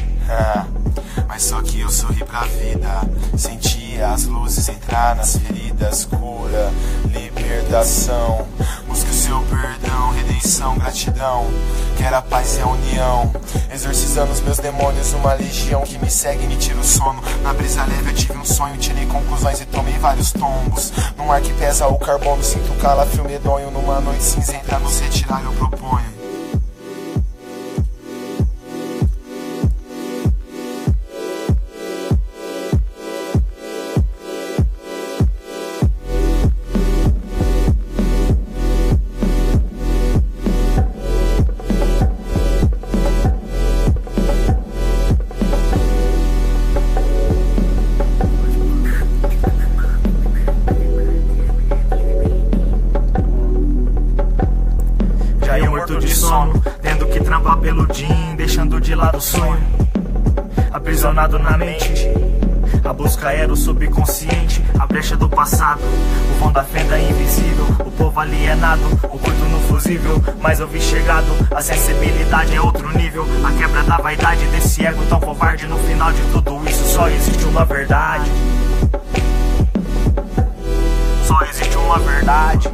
Mas 1.26 1.44
só 1.44 1.60
que 1.62 1.80
eu 1.80 1.90
sorri 1.90 2.24
pra 2.24 2.42
vida. 2.42 3.00
Senti 3.36 4.00
as 4.00 4.24
luzes 4.24 4.68
entrar 4.68 5.16
nas 5.16 5.36
feridas, 5.36 6.04
cura, 6.04 6.70
libertação. 7.06 8.46
Busque 8.86 9.10
o 9.10 9.14
seu 9.14 9.40
perdão, 9.42 10.12
redenção, 10.12 10.78
gratidão. 10.78 11.46
Quero 11.96 12.16
a 12.16 12.22
paz 12.22 12.56
e 12.56 12.60
a 12.60 12.66
união. 12.66 13.32
Exorcizando 13.72 14.32
os 14.32 14.40
meus 14.40 14.58
demônios, 14.58 15.12
uma 15.12 15.34
legião 15.34 15.82
que 15.82 15.98
me 15.98 16.10
segue 16.10 16.44
e 16.44 16.46
me 16.46 16.56
tira 16.56 16.78
o 16.78 16.84
sono. 16.84 17.22
Na 17.42 17.52
brisa 17.52 17.84
leve 17.84 18.10
eu 18.10 18.14
tive 18.14 18.38
um 18.38 18.44
sonho, 18.44 18.76
tirei 18.76 19.06
conclusões 19.06 19.60
e 19.60 19.66
tomei 19.66 19.98
vários 19.98 20.32
tombos. 20.32 20.92
Num 21.16 21.30
ar 21.30 21.40
que 21.40 21.52
pesa 21.54 21.86
o 21.86 21.98
carbono, 21.98 22.42
sinto 22.42 22.72
calafrio 22.80 23.24
medonho. 23.24 23.70
Numa 23.70 24.00
noite 24.00 24.22
cinzenta, 24.22 24.78
nos 24.78 24.98
retirar 25.00 25.42
eu 25.44 25.52
proponho. 25.52 26.17
Lado 58.98 59.20
sonho. 59.20 59.62
Aprisionado 60.72 61.38
na 61.38 61.56
mente, 61.56 62.08
a 62.84 62.92
busca 62.92 63.30
era 63.30 63.52
o 63.52 63.56
subconsciente, 63.56 64.62
a 64.76 64.86
brecha 64.86 65.16
do 65.16 65.28
passado, 65.28 65.80
o 65.80 66.40
vão 66.40 66.50
da 66.50 66.64
fenda 66.64 66.98
invisível, 66.98 67.64
o 67.86 67.90
povo 67.92 68.18
alienado, 68.18 68.82
o 69.04 69.18
curto 69.18 69.44
no 69.44 69.60
fusível, 69.68 70.20
mas 70.40 70.58
eu 70.58 70.66
vi 70.66 70.80
chegado, 70.80 71.26
a 71.54 71.62
sensibilidade 71.62 72.56
é 72.56 72.60
outro 72.60 72.88
nível, 72.98 73.24
a 73.46 73.52
quebra 73.52 73.84
da 73.84 73.98
vaidade 73.98 74.44
desse 74.46 74.84
ego 74.84 75.04
tão 75.08 75.20
covarde, 75.20 75.68
no 75.68 75.78
final 75.78 76.12
de 76.12 76.22
tudo 76.32 76.68
isso 76.68 76.84
só 76.92 77.08
existe 77.08 77.44
uma 77.44 77.64
verdade. 77.64 78.28
Só 81.24 81.40
existe 81.42 81.76
uma 81.76 81.98
verdade. 82.00 82.68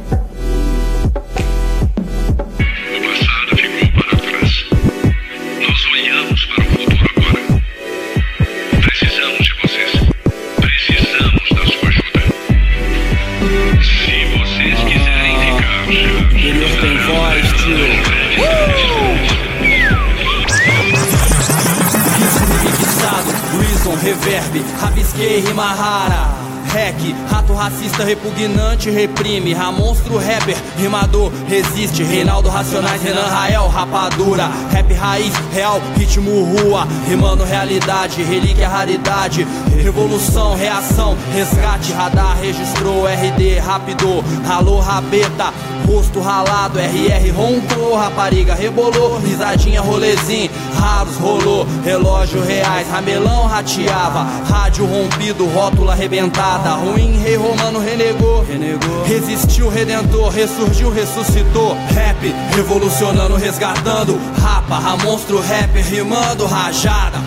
Reverb, 24.55 24.81
Rabisquei, 24.81 25.41
Rima 25.41 25.73
Rara. 25.73 26.45
Hack, 26.65 26.97
rato 27.29 27.53
racista 27.53 28.03
repugnante, 28.03 28.89
reprime. 28.89 29.53
Ramonstro 29.53 30.17
rapper, 30.17 30.57
rimador, 30.77 31.31
resiste. 31.47 32.03
Reinaldo 32.03 32.49
Racionais, 32.49 33.01
Renan 33.01 33.29
Rael, 33.29 33.67
rapadura. 33.67 34.49
Rap 34.71 34.91
raiz, 34.93 35.33
real, 35.53 35.81
ritmo 35.97 36.43
rua. 36.43 36.87
Rimando 37.07 37.43
realidade, 37.43 38.23
relíquia, 38.23 38.67
raridade. 38.67 39.45
Revolução, 39.85 40.55
reação, 40.55 41.15
resgate, 41.31 41.93
radar, 41.93 42.35
registrou, 42.41 43.05
RD, 43.05 43.59
rápido. 43.59 44.23
Ralou, 44.43 44.79
rabeta, 44.79 45.53
rosto 45.85 46.19
ralado, 46.19 46.79
RR 46.79 47.29
roncou, 47.29 47.95
rapariga 47.95 48.55
rebolou, 48.55 49.19
risadinha 49.19 49.81
rolezinho, 49.81 50.49
raros 50.73 51.15
rolou, 51.17 51.67
relógio 51.83 52.41
reais, 52.43 52.89
ramelão 52.89 53.45
rateava, 53.45 54.23
rádio 54.49 54.87
rompido, 54.87 55.45
rótula 55.45 55.93
arrebentada, 55.93 56.71
ruim, 56.71 57.19
rei 57.21 57.35
romano 57.35 57.79
renegou, 57.79 58.43
renegou, 58.43 59.03
resistiu, 59.03 59.69
redentor, 59.69 60.31
ressurgiu, 60.31 60.89
ressuscitou, 60.89 61.77
rap, 61.93 62.33
revolucionando, 62.55 63.35
resgatando, 63.35 64.19
rapa, 64.41 64.79
ramonstro, 64.79 65.39
rap, 65.41 65.79
rimando, 65.79 66.47
rajada, 66.47 67.19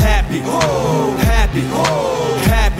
rap, 0.00 0.16
rap, 0.26 1.25
rap, 2.48 2.78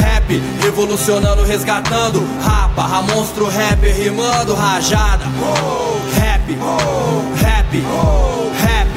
rap, 0.00 0.42
revolucionando, 0.62 1.44
resgatando, 1.44 2.26
rapa, 2.42 2.86
ramonstro, 2.86 3.48
rap, 3.48 3.82
rimando, 3.82 4.54
rajada, 4.54 5.24
rap, 6.18 6.50
rap, 7.42 7.74
rap, 8.62 8.88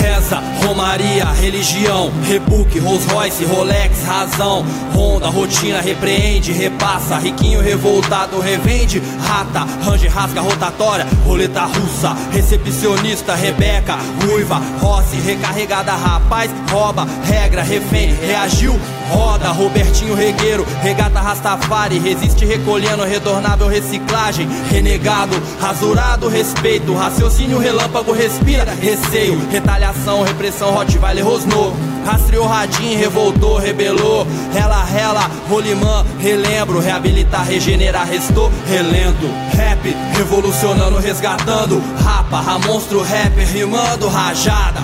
reza, 0.00 0.42
romaria, 0.66 1.24
religião, 1.26 2.10
rebook, 2.24 2.78
Rolls 2.78 3.06
Royce, 3.12 3.44
Rolex, 3.44 4.02
razão, 4.04 4.64
Honda, 4.94 5.28
rotina, 5.28 5.80
repreende, 5.80 6.52
repassa, 6.52 7.18
riquinho 7.18 7.60
revoltado, 7.60 8.40
revende, 8.40 9.00
rata, 9.26 9.66
range, 9.84 10.08
rasga, 10.08 10.40
rotatória, 10.40 11.06
roleta 11.24 11.64
russa, 11.64 12.16
recepcionista, 12.32 13.34
Rebeca, 13.34 13.96
ruiva, 14.22 14.60
Rossi, 14.80 15.16
recarregada, 15.16 15.92
rapaz, 15.92 16.50
rouba, 16.70 17.06
regra, 17.24 17.62
refém, 17.62 18.14
reagiu, 18.14 18.78
roda, 19.08 19.48
Robertinho 19.48 20.14
Regueiro, 20.14 20.66
regata 20.82 21.20
Rastafari, 21.20 21.98
resiste 21.98 22.44
recolhendo, 22.44 23.04
retornável 23.04 23.66
reciclagem, 23.68 24.48
renegado, 24.70 25.40
rasurado, 25.60 26.28
respeito, 26.28 26.94
raciocínio, 26.94 27.58
relâmpago, 27.58 28.12
respira, 28.12 28.64
receio, 28.80 29.38
retaliação, 29.50 30.22
repressão, 30.48 30.72
Rottweiler 30.72 31.24
rosnou. 31.24 31.74
Rastreou 32.04 32.46
radinho, 32.46 32.98
revoltou, 32.98 33.58
rebelou. 33.58 34.26
Rela, 34.52 34.82
rela, 34.84 35.30
rolimã, 35.48 36.04
relembro. 36.18 36.80
Reabilitar, 36.80 37.46
regenerar, 37.46 38.06
restou, 38.06 38.50
relento. 38.66 39.26
Rap, 39.54 39.94
revolucionando, 40.16 40.98
resgatando. 40.98 41.82
Rapa, 42.02 42.40
ramonstro, 42.40 43.02
rap, 43.02 43.36
rimando, 43.52 44.08
rajada. 44.08 44.80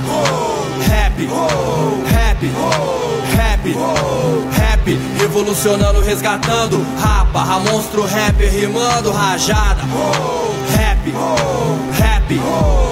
Rap, 0.86 1.26
rap, 2.12 2.44
rap, 3.36 3.74
rap, 4.58 4.98
revolucionando, 5.18 6.00
resgatando. 6.00 6.86
Rapa, 7.00 7.42
ramonstro, 7.42 8.04
rap, 8.04 8.38
rimando, 8.38 9.10
rajada. 9.12 9.82
Rap, 10.76 11.10
rap, 11.98 12.28
rap. 12.28 12.83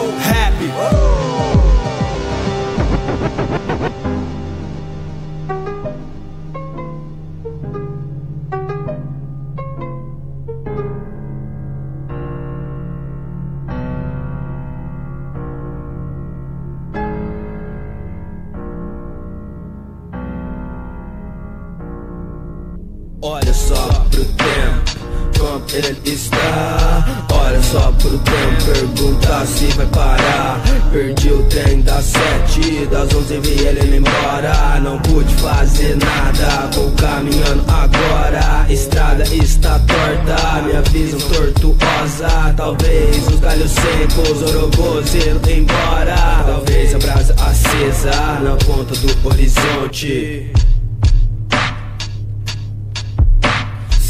Onze 33.16 33.40
vi 33.40 33.66
ele 33.66 33.86
indo 33.86 33.96
embora. 33.96 34.80
Não 34.80 34.98
pude 35.00 35.34
fazer 35.34 35.96
nada, 35.96 36.70
vou 36.74 36.90
caminhando 36.92 37.64
agora. 37.68 38.66
Estrada 38.68 39.24
está 39.34 39.78
torta, 39.80 40.62
minha 40.62 40.82
visão 40.82 41.20
tortuosa. 41.20 42.54
Talvez 42.56 43.26
os 43.28 43.40
galhos 43.40 43.70
secos, 43.70 44.42
orobôs 44.42 45.14
indo 45.14 45.50
embora. 45.50 46.16
Talvez 46.46 46.94
a 46.94 46.98
brasa 46.98 47.34
acesa 47.34 48.40
na 48.40 48.56
ponta 48.56 48.94
do 48.94 49.28
horizonte. 49.28 50.52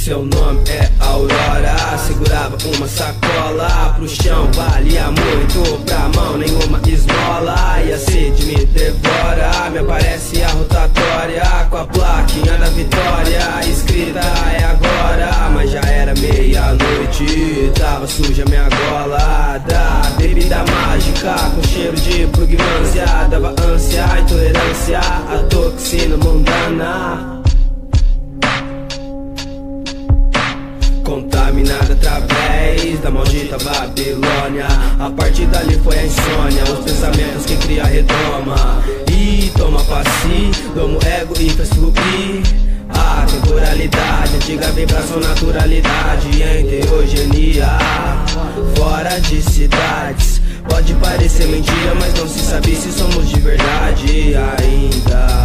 Seu 0.02 0.24
nome 0.24 0.68
é 0.68 0.90
Aurora. 0.98 1.96
Segurava 1.96 2.58
uma 2.74 2.88
sacola 2.88 3.94
pro 3.94 4.08
chão. 4.08 4.50
Valia 4.52 5.04
muito 5.04 5.78
pra 5.84 6.08
mão, 6.08 6.36
nenhuma 6.36 6.80
esmola. 6.88 7.80
E 7.86 7.92
a 7.92 7.98
sede 7.98 8.46
me 8.46 8.66
devora 8.66 9.70
Me 9.70 9.78
aparece 9.78 10.42
a 10.42 10.48
rotatória. 10.48 11.44
Com 11.70 11.76
a 11.76 11.84
plaquinha 11.84 12.52
da 12.58 12.66
vitória 12.70 13.64
Escrita 13.64 14.18
é 14.58 14.64
agora. 14.64 15.50
Mas 15.54 15.70
já 15.70 15.80
era 15.82 16.12
meia-noite 16.14 17.70
Tava 17.78 18.04
suja 18.08 18.44
minha 18.46 18.68
gola. 18.68 19.58
Da 19.68 20.02
bebida 20.18 20.64
mágica 20.64 21.32
Com 21.54 21.62
cheiro 21.68 21.94
de 21.94 22.26
pugnância 22.26 23.06
Dava 23.30 23.54
ânsia, 23.72 24.04
intolerância 24.18 24.98
A 24.98 25.46
toxina 25.48 26.16
mundana 26.16 27.41
Contaminada 31.12 31.92
através 31.92 32.98
da 33.00 33.10
maldita 33.10 33.58
Babilônia. 33.58 34.66
A 34.98 35.10
partir 35.10 35.44
dali 35.44 35.78
foi 35.84 35.98
a 35.98 36.06
insônia 36.06 36.62
Os 36.72 36.78
pensamentos 36.86 37.44
que 37.44 37.54
cria 37.58 37.84
redoma. 37.84 38.82
E 39.12 39.52
toma 39.54 39.84
pra 39.84 40.02
si 40.04 40.50
Domo 40.74 40.98
ego 41.04 41.34
e 41.38 41.50
faz 41.50 41.68
fluir 41.68 42.42
a 42.88 43.26
temporalidade, 43.26 44.36
antiga 44.36 44.72
vibração, 44.72 45.20
naturalidade, 45.20 46.28
enteogenia. 46.28 47.68
Fora 48.74 49.20
de 49.20 49.42
cidades, 49.42 50.40
pode 50.66 50.94
parecer 50.94 51.46
mentira, 51.46 51.94
mas 51.94 52.14
não 52.18 52.26
se 52.26 52.38
sabe 52.38 52.74
se 52.74 52.90
somos 52.90 53.28
de 53.28 53.40
verdade 53.40 54.34
ainda 54.34 55.41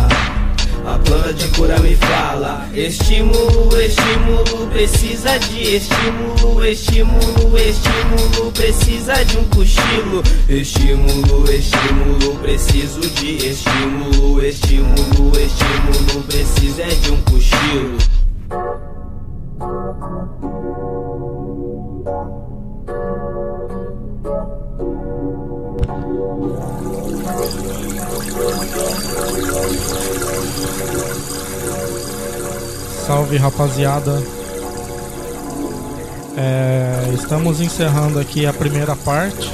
a 0.88 0.97
planta 0.99 1.33
de 1.33 1.47
cura 1.49 1.77
me 1.79 1.95
fala 1.97 2.69
Estímulo, 2.73 3.69
estímulo, 3.79 4.67
precisa 4.71 5.38
de 5.38 5.75
estímulo 5.75 6.63
Estímulo, 6.63 7.57
estímulo, 7.57 8.51
precisa 8.53 9.13
de 9.25 9.38
um 9.38 9.43
cochilo. 9.45 10.23
Estímulo, 10.47 11.45
estímulo, 11.51 12.35
preciso 12.41 13.01
de 13.01 13.49
estímulo 13.49 14.41
Estímulo, 14.41 15.31
estímulo, 15.38 16.23
precisa 16.27 16.83
é 16.83 16.95
de 16.95 17.11
um 17.11 17.21
cochilo 17.23 18.26
Salve 33.07 33.37
rapaziada. 33.37 34.21
É, 36.35 37.13
estamos 37.13 37.61
encerrando 37.61 38.19
aqui 38.19 38.45
a 38.45 38.51
primeira 38.51 38.97
parte 38.97 39.49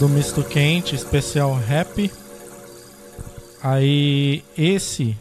do 0.00 0.08
Misto 0.08 0.42
Quente 0.42 0.94
especial 0.94 1.52
rap. 1.52 2.10
Aí 3.62 4.42
esse 4.56 5.14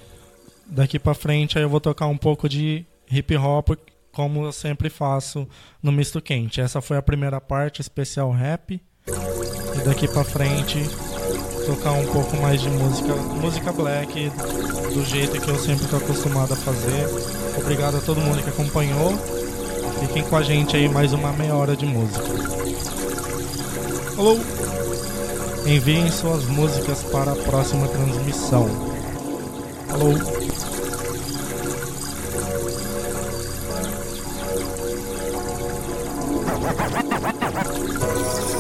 daqui 0.66 0.98
pra 0.98 1.14
frente 1.14 1.58
aí 1.58 1.66
eu 1.66 1.70
vou 1.70 1.82
tocar 1.82 2.08
um 2.08 2.18
pouco 2.18 2.48
de 2.48 2.86
hip 3.12 3.36
hop 3.36 3.72
como 4.14 4.46
eu 4.46 4.54
sempre 4.54 4.90
faço 4.90 5.46
no 5.84 5.92
Misto 5.92 6.22
Quente. 6.22 6.62
Essa 6.62 6.80
foi 6.80 6.96
a 6.96 7.02
primeira 7.02 7.42
parte 7.42 7.82
especial 7.82 8.32
rap. 8.32 8.82
E 9.06 9.80
daqui 9.84 10.08
pra 10.08 10.24
frente 10.24 10.80
tocar 11.68 11.92
um 11.92 12.06
pouco 12.06 12.38
mais 12.38 12.62
de 12.62 12.70
música, 12.70 13.14
música 13.14 13.74
black, 13.74 14.32
do 14.94 15.04
jeito 15.04 15.42
que 15.42 15.50
eu 15.50 15.60
sempre 15.60 15.86
tô 15.88 15.98
acostumado 15.98 16.54
a 16.54 16.56
fazer. 16.56 17.10
Obrigado 17.58 17.98
a 17.98 18.00
todo 18.00 18.22
mundo 18.22 18.42
que 18.42 18.50
acompanhou. 18.50 19.14
Fiquem 20.00 20.24
com 20.24 20.38
a 20.38 20.42
gente 20.42 20.78
aí 20.78 20.88
mais 20.88 21.12
uma 21.12 21.34
meia 21.34 21.54
hora 21.54 21.76
de 21.76 21.86
música. 21.86 22.24
Alô! 24.18 24.38
Enviem 25.66 26.10
suas 26.10 26.46
músicas 26.46 27.04
para 27.04 27.34
a 27.34 27.36
próxima 27.36 27.86
transmissão. 27.90 28.70
Alô! 29.90 30.14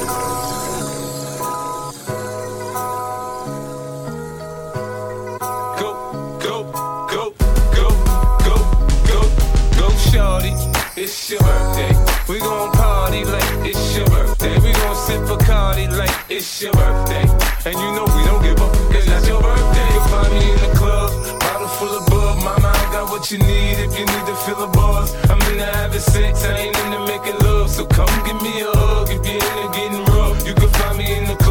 It's 10.99 11.29
your 11.29 11.39
birthday. 11.41 11.93
We 12.27 12.39
gon' 12.39 12.71
party 12.71 13.23
like 13.23 13.69
it's 13.69 13.95
your 13.95 14.07
birthday. 14.07 14.57
We 14.57 14.73
gon' 14.73 14.95
sip 14.95 15.21
Bacardi 15.29 15.95
like 15.95 16.09
it's 16.27 16.59
your 16.59 16.73
birthday. 16.73 17.21
And 17.69 17.77
you 17.77 17.89
know 17.93 18.05
we 18.17 18.25
don't 18.25 18.41
give 18.41 18.59
up, 18.59 18.73
cause 18.89 19.05
that's 19.05 19.27
your 19.27 19.39
birthday. 19.39 19.93
You'll 19.93 20.09
find 20.09 20.33
me 20.33 20.51
in 20.51 20.57
the 20.57 20.73
club, 20.75 21.39
bottle 21.39 21.67
full 21.77 21.93
of 21.99 22.05
bub. 22.07 22.43
Mama, 22.43 22.73
I 22.73 22.91
got 22.91 23.11
what 23.11 23.29
you 23.29 23.37
need 23.37 23.77
if 23.77 23.93
you 23.93 24.05
need 24.09 24.25
to 24.25 24.35
fill 24.41 24.57
the 24.57 24.73
bars. 24.73 25.13
I'm 25.29 25.39
into 25.53 25.65
having 25.65 25.99
sex, 25.99 26.43
I 26.43 26.57
ain't 26.65 26.77
into 26.79 27.05
making 27.05 27.37
love. 27.45 27.69
So 27.69 27.85
come 27.85 28.09
give 28.25 28.41
me 28.41 28.59
a 28.61 28.71
hug 28.73 29.09
if 29.11 29.21
you're 29.21 29.37
into 29.37 29.69
getting 29.77 30.03
rough. 30.17 30.47
You 30.47 30.55
can 30.55 30.69
find 30.81 30.97
me 30.97 31.15
in 31.15 31.27
the 31.27 31.35
club, 31.35 31.46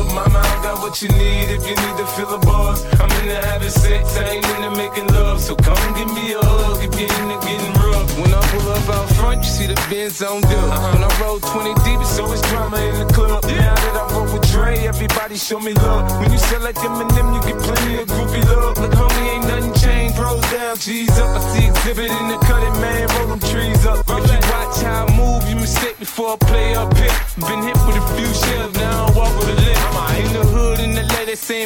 full. 0.00 0.14
Mama, 0.14 0.38
I 0.38 0.62
got 0.62 0.78
what 0.80 1.02
you 1.02 1.08
need 1.08 1.50
if 1.50 1.62
you 1.66 1.74
need 1.74 1.96
to 1.98 2.06
fill 2.16 2.38
the 2.38 2.46
bars. 2.46 2.84
I'm 3.00 3.10
into 3.20 3.36
having 3.46 3.70
sex, 3.70 4.16
I 4.16 4.36
ain't 4.36 4.46
into 4.46 4.70
making 4.76 5.06
love. 5.08 5.40
So 5.40 5.54
come 5.56 5.76
give 5.94 6.08
me 6.14 6.32
a 6.32 6.40
hug 6.42 6.82
if 6.84 6.92
you're 6.98 7.12
into 7.20 7.38
getting 7.46 7.72
rough. 7.74 8.08
When 8.18 8.32
I 8.32 8.40
pull 8.50 8.68
up 8.70 8.88
out 8.88 9.08
front, 9.16 9.44
you 9.44 9.50
see 9.50 9.66
the 9.66 9.78
Benz 9.90 10.22
on 10.22 10.40
dub. 10.42 10.52
Uh-huh. 10.52 10.92
When 10.92 11.04
I 11.04 11.10
roll 11.20 11.40
20 11.40 11.74
deep, 11.84 12.00
it's 12.00 12.18
always 12.18 12.42
drama 12.42 12.78
in 12.78 13.06
the 13.06 13.12
club. 13.12 13.44
Now 13.44 13.74
that 13.74 13.96
I 13.96 14.04
roll 14.14 14.28
with 14.32 14.50
Dre, 14.52 14.86
everybody 14.86 15.36
show 15.36 15.60
me 15.60 15.72
love. 15.74 16.04
When 16.20 16.32
you 16.32 16.38
sell 16.38 16.62
like 16.62 16.76
Eminem, 16.76 17.34
you 17.34 17.40
get 17.52 17.58
plenty 17.62 18.02
of 18.02 18.08
groupie 18.08 18.44
love. 18.44 18.78
Look, 18.78 18.92
homie, 18.92 19.34
ain't 19.34 19.46
nothing 19.46 19.74
changed. 19.74 20.18
Rolls 20.18 20.44
down, 20.50 20.76
G's 20.76 21.10
up. 21.18 21.36
I 21.36 21.40
see 21.52 21.66
exhibit 21.68 22.10
in 22.10 22.28
the 22.28 22.38
cutting, 22.46 22.76
man. 22.80 23.08
Roll 23.16 23.28
them 23.28 23.40
trees 23.40 23.84
up. 23.86 24.04
If 24.08 24.24
you 24.30 24.40
watch 24.52 24.82
how 24.82 25.06
I 25.06 25.16
move, 25.16 25.48
you 25.48 25.56
mistake 25.56 25.98
before 25.98 26.34
I 26.34 26.36
play 26.36 26.74
up 26.74 26.96
here. 26.96 27.14
Been 27.48 27.62
hit 27.62 27.79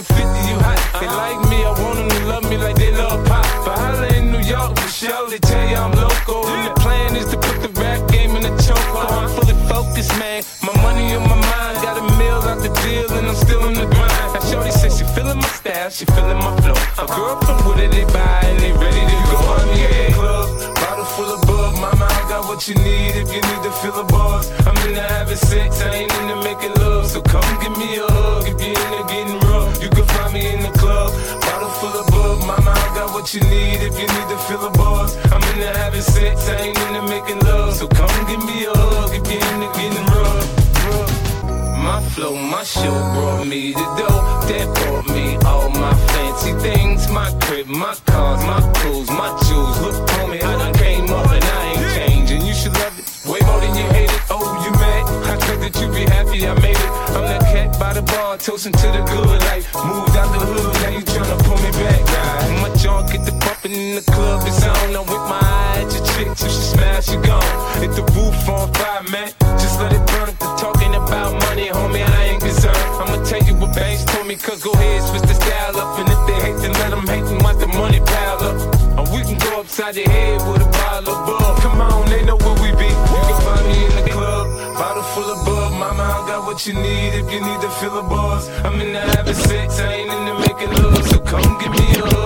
saying 0.04 0.28
50, 0.28 0.48
you 0.48 0.58
hot. 0.58 0.78
They 1.00 1.06
like 1.08 1.40
me, 1.50 1.64
I 1.64 1.70
want 1.70 1.96
them 1.98 2.08
to 2.08 2.26
love 2.26 2.44
me 2.48 2.56
like 2.56 2.76
they 2.76 2.92
love 2.92 3.24
pop. 3.26 3.44
But 3.64 3.78
holla 3.78 4.06
in 4.14 4.30
New 4.32 4.40
York, 4.40 4.78
sure, 4.88 5.28
they 5.30 5.38
tell 5.38 5.68
you 5.68 5.76
I'm 5.76 5.92
local. 5.92 6.46
And 6.46 6.66
the 6.68 6.74
plan 6.80 7.16
is 7.16 7.26
to 7.30 7.36
put 7.36 7.62
the 7.62 7.68
rap 7.80 8.08
game 8.10 8.36
in 8.36 8.42
the 8.42 8.54
choke. 8.62 8.78
I'm 8.94 9.28
fully 9.28 9.54
focused, 9.68 10.12
man. 10.18 10.42
My 10.62 10.74
money 10.82 11.14
on 11.14 11.22
my 11.22 11.36
mind, 11.36 11.76
got 11.82 11.98
a 11.98 12.04
meal 12.18 12.40
out 12.50 12.60
the 12.62 12.72
deal, 12.82 13.10
and 13.12 13.26
I'm 13.28 13.34
still 13.34 13.66
in 13.68 13.74
the 13.74 13.86
grind. 13.86 14.32
Now, 14.34 14.40
Shorty 14.40 14.70
says 14.70 14.98
she 14.98 15.04
feeling 15.14 15.38
my 15.38 15.48
style, 15.48 15.90
she 15.90 16.04
feeling 16.06 16.38
my 16.38 16.52
flow. 16.60 16.76
A 17.02 17.06
girl 17.06 17.40
from 17.42 17.58
Wooded, 17.66 17.92
they 17.92 18.04
buy, 18.04 18.40
and 18.44 18.58
they 18.60 18.72
ready 18.72 19.00
to 19.00 19.18
go. 19.30 19.38
I'm 19.40 19.68
in 19.68 20.12
the 20.12 20.14
club, 20.14 20.74
bottle 20.76 21.04
full 21.04 21.30
of 21.34 21.40
bub. 21.46 21.74
Mama, 21.80 22.06
I 22.06 22.22
got 22.28 22.46
what 22.48 22.66
you 22.68 22.74
need 22.76 23.16
if 23.16 23.28
you 23.32 23.40
need 23.40 23.62
to 23.62 23.72
fill 23.80 23.92
the 23.92 24.04
bars. 24.04 24.50
I'm 24.66 24.76
into 24.88 25.02
having 25.02 25.36
sex, 25.36 25.80
I 25.82 25.94
ain't 25.94 26.03
you 33.34 33.40
need 33.50 33.82
if 33.82 33.98
you 33.98 34.06
need 34.06 34.28
to 34.28 34.38
fill 34.46 34.64
a 34.66 34.70
bars. 34.70 35.16
I'm 35.32 35.42
into 35.42 35.66
having 35.78 36.02
sex, 36.02 36.48
I 36.48 36.56
ain't 36.70 36.78
into 36.86 37.02
making 37.02 37.40
love. 37.40 37.74
So 37.74 37.88
come 37.88 38.14
give 38.26 38.44
me 38.44 38.64
a 38.64 38.70
hug 38.70 39.10
if 39.10 39.26
you're 39.26 39.42
into 39.54 39.68
getting 39.74 40.06
rough. 40.14 40.46
My 41.82 42.00
flow, 42.14 42.36
my 42.36 42.62
show 42.62 42.94
brought 43.14 43.46
me 43.46 43.72
the 43.72 43.86
dough 43.98 44.22
that 44.46 44.66
brought 44.78 45.08
me 45.08 45.36
all 45.46 45.68
my 45.68 45.94
fancy 46.14 46.52
things. 46.60 47.08
My 47.10 47.32
crib, 47.42 47.66
my 47.66 47.96
cars, 48.06 48.40
my 48.44 48.60
clothes, 48.78 49.10
my 49.10 49.30
jewels. 49.48 49.80
Look, 49.82 50.08
homie, 50.10 50.42
I 50.42 50.58
done 50.58 50.74
came 50.74 51.10
up 51.10 51.28
and 51.30 51.44
I 51.44 51.62
ain't 51.74 51.90
changing. 51.96 52.46
You 52.46 52.54
should 52.54 52.74
love 52.74 52.94
it 52.98 53.04
way 53.28 53.40
more 53.46 53.60
than 53.60 53.74
you 53.74 53.86
hate 53.98 54.12
it. 54.12 54.22
Oh, 54.30 54.46
you 54.64 54.70
mad? 54.78 55.02
I 55.26 55.36
thought 55.42 55.60
that 55.60 55.74
you 55.80 55.88
be 55.90 56.04
happy 56.06 56.46
I 56.46 56.54
made 56.60 56.78
it. 56.78 56.90
I'm 57.16 57.24
that 57.26 57.42
cat 57.50 57.80
by 57.80 57.94
the 57.94 58.02
bar, 58.02 58.38
toasting 58.38 58.72
to 58.72 58.86
the 58.94 59.02
good 59.10 59.40
life. 59.50 59.66
Moved 59.74 60.16
out 60.16 60.30
the 60.30 60.38
hood, 60.38 60.74
now 60.82 60.90
you 60.90 61.02
tryna 61.02 61.38
me. 61.38 61.43
Jaw 63.04 63.12
get 63.12 63.24
the 63.24 63.32
bumping 63.32 63.72
in 63.72 63.94
the 63.96 64.02
club, 64.02 64.42
it's 64.46 64.62
on. 64.64 64.96
I'm 64.96 65.06
with 65.06 65.24
my 65.28 65.40
eye 65.40 65.84
at 65.84 65.92
your 65.92 66.04
chick, 66.12 66.36
so 66.36 66.48
she 66.48 66.62
smash, 66.74 67.06
she 67.06 67.16
gone. 67.16 67.42
Hit 67.80 67.92
the 67.92 68.04
roof 68.14 68.48
on 68.48 68.72
fire, 68.72 69.02
man. 69.10 69.32
Just 69.58 69.80
let 69.80 69.92
it 69.92 70.04
burn. 70.06 70.28
If 70.28 70.38
they're 70.38 70.56
talking 70.56 70.94
about 70.94 71.32
money, 71.48 71.68
homie, 71.68 72.04
I 72.04 72.24
ain't 72.34 72.40
concerned. 72.40 72.76
I'ma 73.00 73.24
tell 73.24 73.42
you 73.42 73.54
what 73.56 73.74
Banks 73.74 74.04
told 74.04 74.26
me, 74.26 74.36
cause 74.36 74.62
go 74.62 74.72
ahead, 74.72 75.02
switch 75.02 75.22
the 75.22 75.34
style 75.34 75.76
up. 75.76 75.98
And 75.98 76.08
if 76.08 76.20
they 76.26 76.38
hate, 76.44 76.58
then 76.62 76.72
let 76.80 76.90
them 76.90 77.06
hate 77.06 77.24
and 77.24 77.42
watch 77.42 77.58
the 77.58 77.68
money 77.68 78.00
pile 78.00 78.40
up. 78.42 78.56
Or 78.98 79.04
we 79.14 79.22
can 79.24 79.38
go 79.38 79.60
upside 79.60 79.94
the 79.94 80.04
head 80.04 80.40
with 80.48 80.62
a 80.62 80.70
bottle 80.70 81.14
of 81.14 81.26
bug. 81.26 81.58
Come 81.62 81.80
on, 81.80 82.08
they 82.08 82.24
know 82.24 82.36
where 82.36 82.58
we 82.62 82.70
be. 82.78 82.88
You 82.88 83.22
can 83.28 83.38
find 83.42 83.64
me 83.66 83.78
in 83.84 83.94
the 84.00 84.10
club, 84.10 84.44
bottle 84.78 85.02
full 85.14 85.28
of 85.28 85.44
bug. 85.44 85.72
Mama, 85.72 86.02
I 86.02 86.20
got 86.28 86.46
what 86.46 86.66
you 86.66 86.74
need 86.74 87.12
if 87.20 87.26
you 87.32 87.40
need 87.40 87.60
to 87.60 87.70
fill 87.80 87.94
the 87.94 88.02
bars. 88.02 88.48
I'm 88.64 88.80
into 88.80 89.00
having 89.00 89.34
sex, 89.34 89.80
I 89.80 89.92
ain't 89.92 90.12
into 90.12 90.34
making 90.46 90.72
love. 90.78 91.04
So 91.08 91.18
come 91.20 91.58
give 91.58 91.72
me 91.72 91.86
a 92.00 92.06
hug 92.06 92.23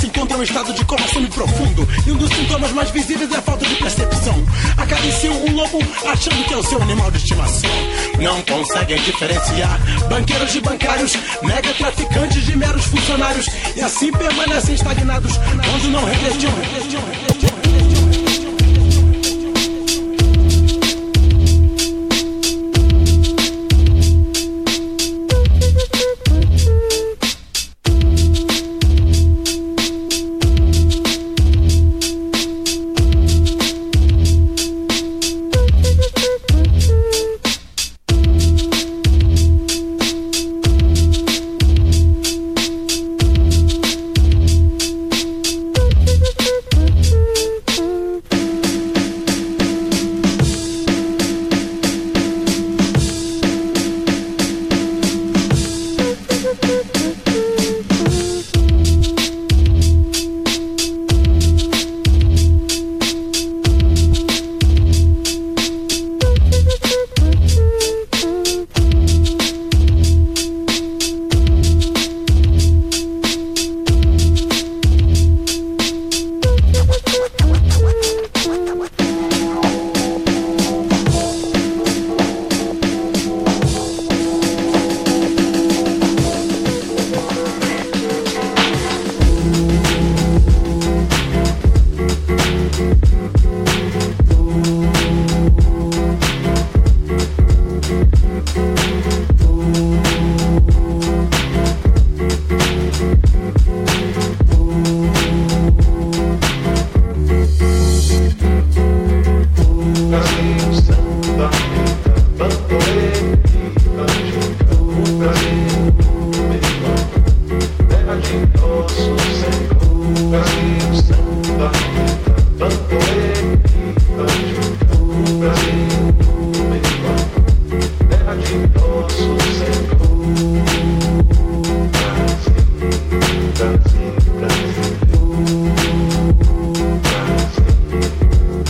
se 0.00 0.06
encontra 0.06 0.36
é 0.36 0.40
um 0.40 0.42
estado 0.42 0.72
de 0.72 0.84
coma 0.84 1.06
semi-profundo. 1.08 1.86
E 2.06 2.12
um 2.12 2.16
dos 2.16 2.30
sintomas 2.30 2.72
mais 2.72 2.90
visíveis 2.90 3.30
é 3.32 3.36
a 3.36 3.42
falta 3.42 3.66
de 3.66 3.74
percepção. 3.74 4.34
Acariciam 4.78 5.34
um 5.44 5.54
lobo 5.54 5.78
achando 6.06 6.42
que 6.44 6.54
é 6.54 6.56
o 6.56 6.62
seu 6.62 6.80
animal 6.82 7.10
de 7.10 7.18
estimação. 7.18 7.70
Não 8.18 8.40
conseguem 8.42 8.98
diferenciar 9.02 9.78
banqueiros 10.08 10.52
de 10.52 10.60
bancários, 10.62 11.12
mega 11.42 11.74
traficantes 11.74 12.44
de 12.44 12.56
meros 12.56 12.84
funcionários. 12.86 13.46
E 13.76 13.80
assim 13.82 14.10
permanecem 14.10 14.74
estagnados, 14.74 15.32
onde 15.74 15.88
não 15.88 16.04
refletiam, 16.04 16.52
refletiam, 16.54 17.02
refletiam. 17.02 17.49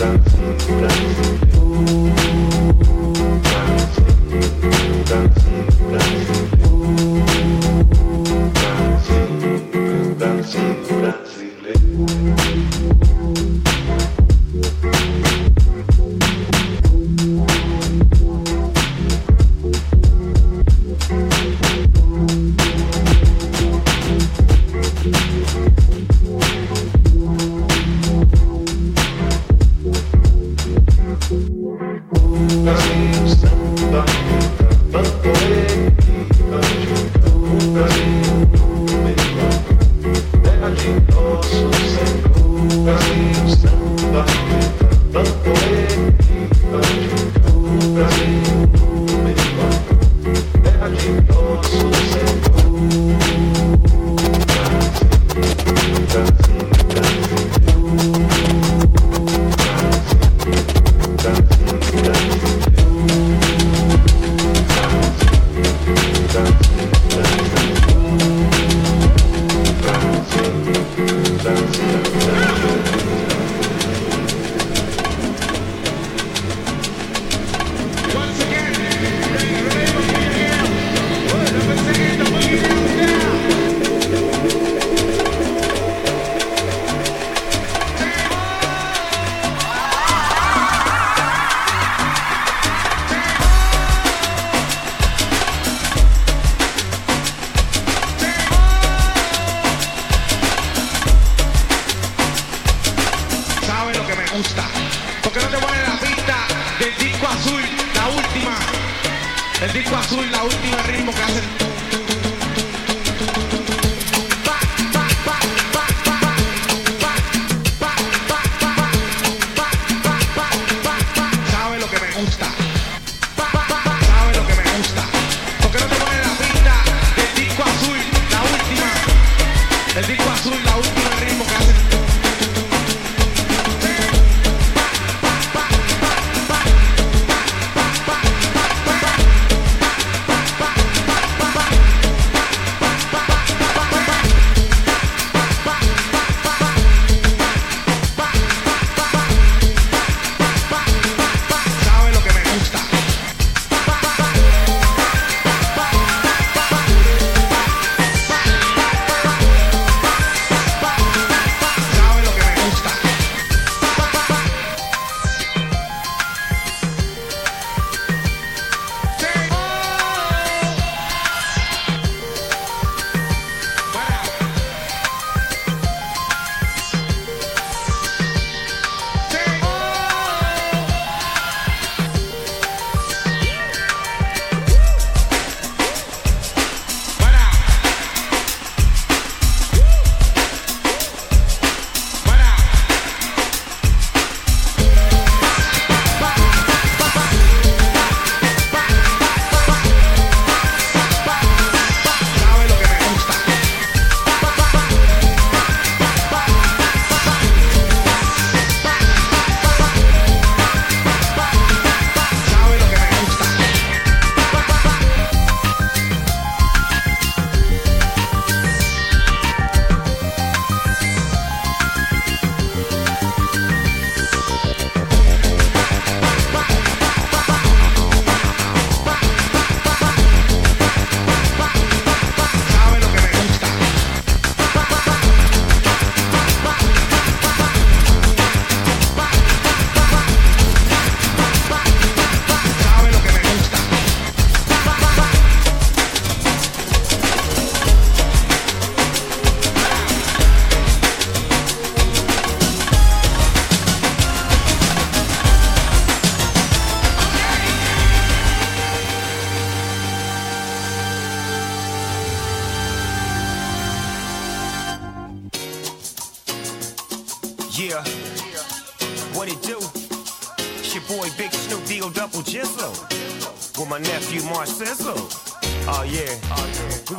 dance, 0.00 0.66
dance. 0.66 1.29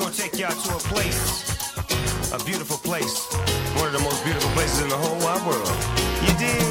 Gonna 0.02 0.14
take 0.14 0.40
y'all 0.40 0.50
to 0.50 0.76
a 0.76 0.80
place. 0.80 2.34
A 2.34 2.44
beautiful 2.44 2.78
place. 2.78 3.28
One 3.76 3.88
of 3.88 3.94
the 3.94 4.00
most 4.00 4.24
beautiful 4.24 4.50
places 4.52 4.82
in 4.82 4.90
the 4.90 4.98
whole 4.98 5.18
wide 5.20 5.46
world. 5.46 5.68
You 6.26 6.34
dig? 6.40 6.71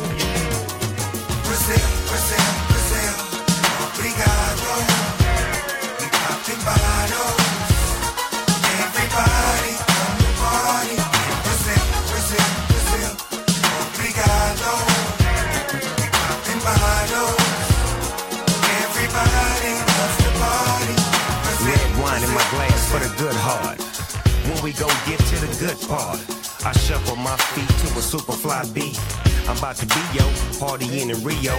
Go 24.80 24.88
get 25.04 25.20
to 25.28 25.36
the 25.44 25.52
good 25.60 25.76
part, 25.92 26.16
I 26.64 26.72
shuffle 26.72 27.16
my 27.16 27.36
feet 27.52 27.68
to 27.68 27.98
a 27.98 28.00
super 28.00 28.32
fly 28.32 28.64
beat. 28.72 28.98
I'm 29.46 29.58
about 29.58 29.76
to 29.76 29.86
be 29.86 30.00
yo, 30.16 30.24
partying 30.56 31.12
in 31.12 31.22
Rio. 31.22 31.52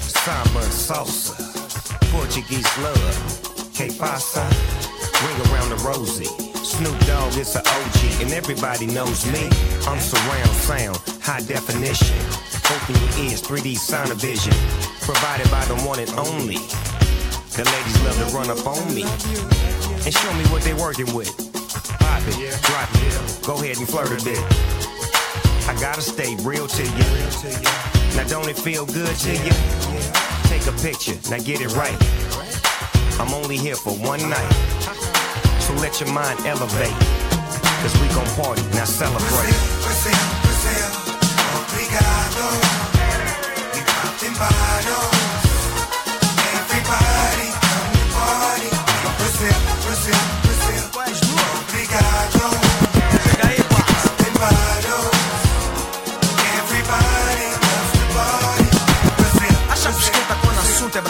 Samba 0.00 0.64
salsa, 0.72 1.36
Portuguese 2.10 2.66
love. 2.80 3.16
Que 3.74 3.92
pasa? 3.98 4.40
Ring 5.20 5.38
around 5.52 5.68
the 5.68 5.76
rosy. 5.84 6.24
Snoop 6.64 6.98
Dogg 7.04 7.36
is 7.36 7.54
an 7.56 7.62
OG, 7.66 8.22
and 8.22 8.32
everybody 8.32 8.86
knows 8.86 9.26
me. 9.30 9.50
I'm 9.86 10.00
surround 10.00 10.48
sound, 10.56 10.96
high 11.20 11.42
definition. 11.44 12.16
Open 12.72 12.96
your 12.96 13.28
ears, 13.28 13.42
3D 13.42 13.76
sound 13.76 14.10
of 14.10 14.16
vision. 14.16 14.54
Provided 15.02 15.50
by 15.50 15.64
the 15.66 15.76
one 15.84 16.00
and 16.00 16.10
only. 16.16 16.64
The 17.52 17.68
ladies 17.68 18.00
love 18.00 18.16
to 18.16 18.34
run 18.34 18.48
up 18.48 18.66
on 18.66 18.94
me 18.94 19.02
and 19.02 20.14
show 20.14 20.32
me 20.32 20.44
what 20.48 20.62
they 20.62 20.72
working 20.72 21.12
with. 21.14 21.45
Pop 22.16 22.28
it, 22.28 22.62
drop 22.62 22.88
it, 22.94 23.46
go 23.46 23.54
ahead 23.56 23.76
and 23.76 23.86
flirt 23.86 24.08
a 24.08 24.24
bit. 24.24 24.40
I 25.68 25.76
gotta 25.78 26.00
stay 26.00 26.34
real 26.36 26.66
to 26.66 26.82
you. 26.82 27.04
Now 28.16 28.26
don't 28.26 28.48
it 28.48 28.56
feel 28.56 28.86
good 28.86 29.14
to 29.14 29.32
you? 29.32 29.52
Take 30.48 30.66
a 30.66 30.72
picture, 30.80 31.12
now 31.30 31.44
get 31.44 31.60
it 31.60 31.76
right. 31.76 31.94
I'm 33.20 33.34
only 33.34 33.58
here 33.58 33.76
for 33.76 33.92
one 33.92 34.20
night. 34.30 34.52
So 35.60 35.74
let 35.74 36.00
your 36.00 36.10
mind 36.10 36.40
elevate. 36.46 36.96
Cause 37.82 37.92
we 38.00 38.08
gon' 38.08 38.24
party, 38.40 38.62
now 38.72 38.86
celebrate. 38.86 39.52
Brazil, 39.84 40.16
Brazil. 40.40 40.88
Obrigado. 41.60 42.76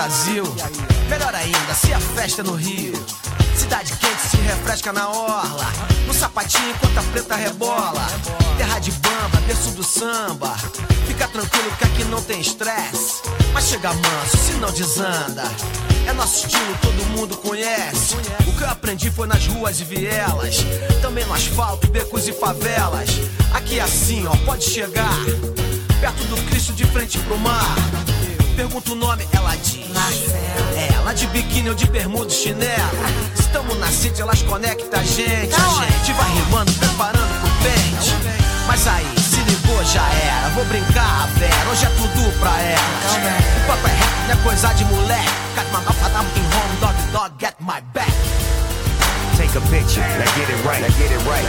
Brasil. 0.07 0.45
Melhor 1.09 1.35
ainda, 1.35 1.75
se 1.75 1.93
a 1.93 1.99
festa 1.99 2.41
é 2.41 2.45
no 2.45 2.55
Rio. 2.55 2.93
Cidade 3.57 3.93
quente 3.97 4.21
se 4.31 4.37
refresca 4.37 4.93
na 4.93 5.09
orla. 5.09 5.67
No 6.07 6.15
sapatinho 6.15 6.71
enquanto 6.71 6.99
a 6.99 7.03
preta 7.11 7.35
rebola. 7.35 8.07
Terra 8.57 8.79
de 8.79 8.93
bamba, 8.93 9.41
berço 9.49 9.73
do 9.73 9.83
samba. 9.83 10.55
Fica 11.09 11.27
tranquilo 11.27 11.73
que 11.77 11.85
aqui 11.85 12.05
não 12.05 12.23
tem 12.23 12.41
estresse. 12.41 13.21
Mas 13.53 13.65
chega 13.65 13.93
manso, 13.93 14.37
se 14.37 14.53
não 14.61 14.71
desanda. 14.71 15.43
É 16.07 16.13
nosso 16.13 16.47
estilo, 16.47 16.79
todo 16.81 17.07
mundo 17.07 17.37
conhece. 17.39 18.15
O 18.47 18.53
que 18.57 18.63
eu 18.63 18.71
aprendi 18.71 19.11
foi 19.11 19.27
nas 19.27 19.45
ruas 19.49 19.81
e 19.81 19.85
vielas. 19.85 20.59
Também 21.03 21.27
no 21.27 21.35
asfalto, 21.35 21.89
becos 21.89 22.29
e 22.29 22.33
favelas. 22.33 23.11
Aqui 23.53 23.81
é 23.81 23.83
assim, 23.83 24.25
ó, 24.25 24.37
pode 24.45 24.63
chegar. 24.63 25.19
perto 26.01 26.23
do 26.29 26.37
Cristo 26.49 26.73
de 26.75 26.85
frente 26.85 27.19
pro 27.19 27.37
mar. 27.39 27.75
Pergunta 28.57 28.93
o 28.93 28.95
nome, 28.95 29.29
ela 29.35 29.55
diz. 29.57 29.85
É, 30.75 30.95
ela 30.95 31.13
de 31.13 31.27
biquíni 31.27 31.69
ou 31.69 31.75
de 31.75 31.87
bermuda 31.89 32.33
e 32.33 32.35
chinelo. 32.35 32.91
Estamos 33.39 33.79
na 33.79 33.87
city, 33.89 34.23
elas 34.23 34.41
conectam 34.43 34.99
a 34.99 35.03
gente. 35.05 35.55
A 35.55 35.91
gente 35.99 36.13
vai 36.15 36.31
rimando, 36.33 36.73
preparando 36.73 37.41
pro 37.41 37.51
pente. 37.63 38.15
Mas 38.67 38.87
aí, 38.87 39.07
se 39.21 39.41
ligou, 39.43 39.85
já 39.85 40.09
era. 40.09 40.49
Vou 40.55 40.65
brincar, 40.65 41.29
Vera. 41.37 41.71
Hoje 41.71 41.85
é 41.85 41.91
tudo 41.91 42.41
pra 42.41 42.59
ela. 42.63 43.63
O 43.63 43.67
papo 43.67 43.89
é 43.89 43.93
rap, 43.93 44.27
não 44.27 44.33
é 44.33 44.43
coisa 44.43 44.73
de 44.73 44.85
moleque. 44.87 45.31
Got 45.55 45.67
my 45.67 45.85
mouth, 45.85 46.03
I'm 46.17 46.27
in 46.35 46.47
home, 46.57 46.81
dog, 46.81 47.13
dog, 47.13 47.35
get 47.39 47.55
my 47.61 47.83
back. 47.93 47.96
A 49.57 49.61
picture, 49.73 50.01
now 50.01 50.37
get 50.37 50.51
it 50.51 50.65
right, 50.67 50.83
now 50.83 50.93
get 50.99 51.11
it 51.11 51.25
right. 51.25 51.47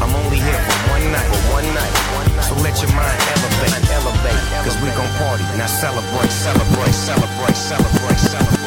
I'm 0.00 0.14
only 0.14 0.38
here 0.38 0.54
for 0.54 0.90
one 0.92 1.02
night, 1.10 1.26
for 1.26 1.52
one 1.52 1.66
night. 1.74 2.44
So 2.46 2.54
let 2.62 2.80
your 2.80 2.94
mind 2.94 3.18
elevate, 3.26 3.90
elevate. 3.90 4.64
Cause 4.64 4.80
we 4.80 4.88
gon' 4.90 5.10
party, 5.18 5.42
now 5.58 5.66
celebrate, 5.66 6.30
celebrate, 6.30 6.94
celebrate, 6.94 7.56
celebrate, 7.56 8.18
celebrate. 8.18 8.59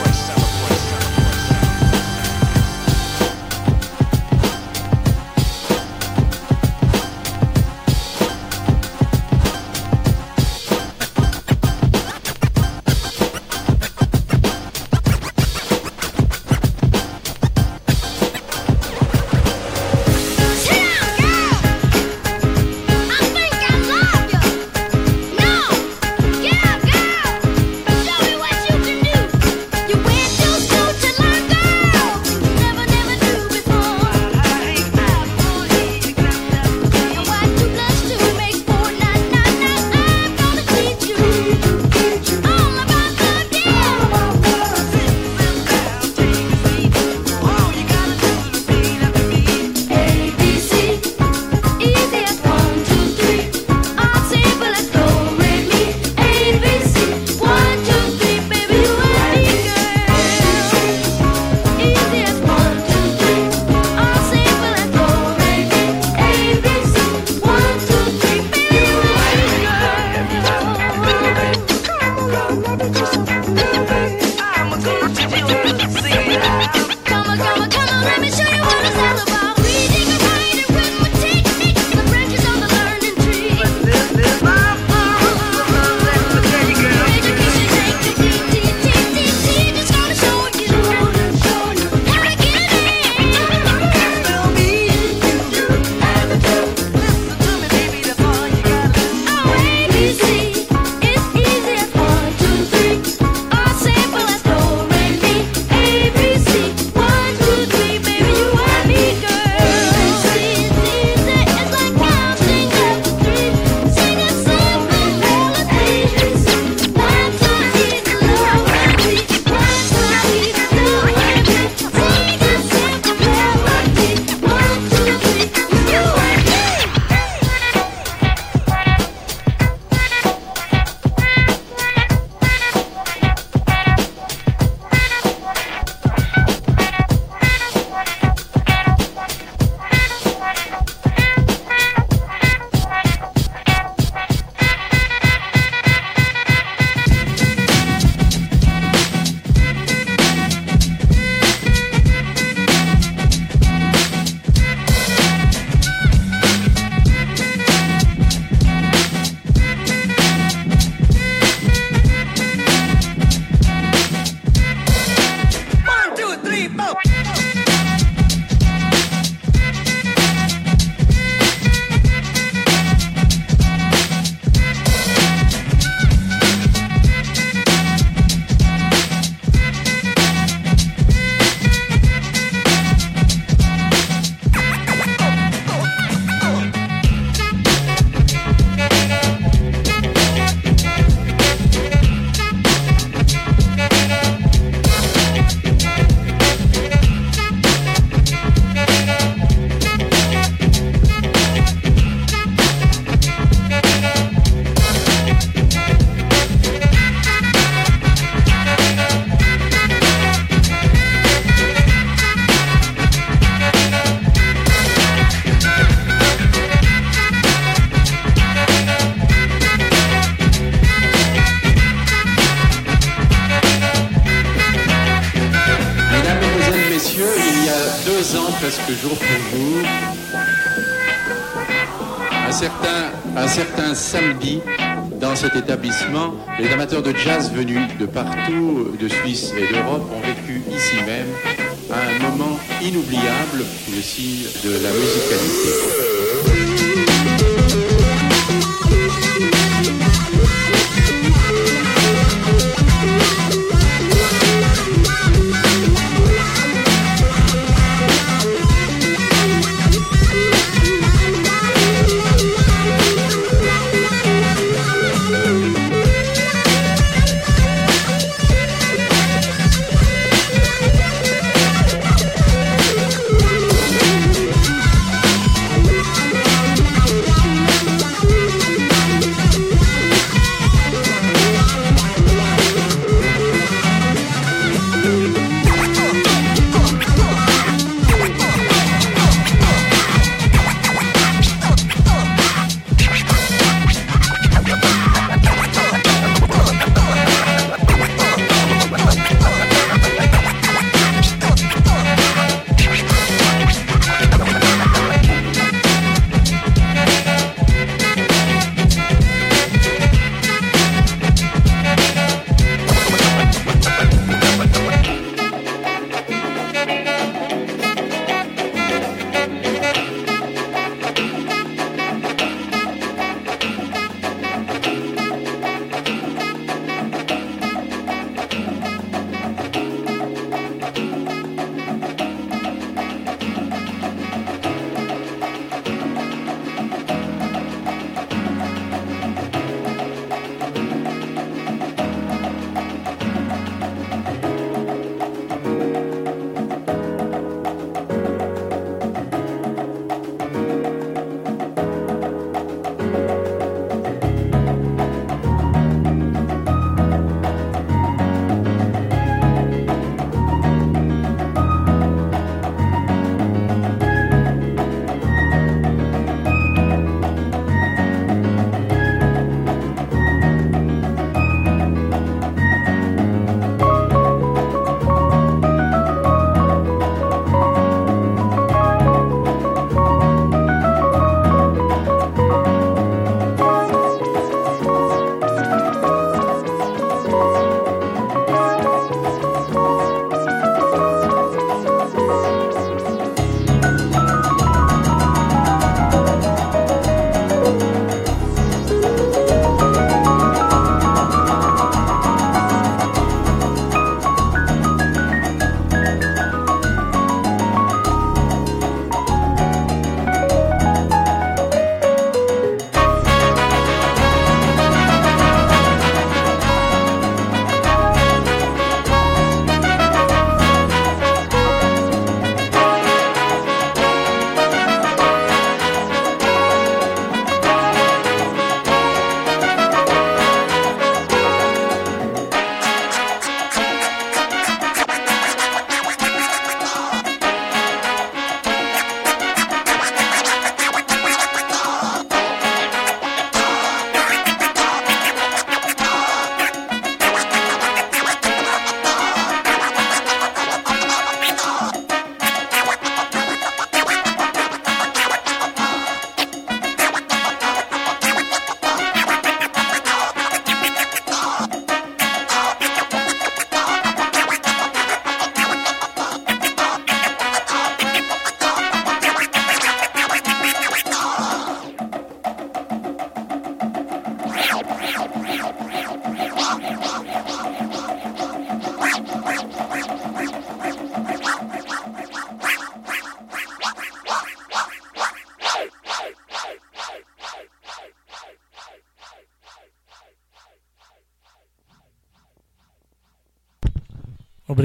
police 239.33 239.53
et 239.57 239.72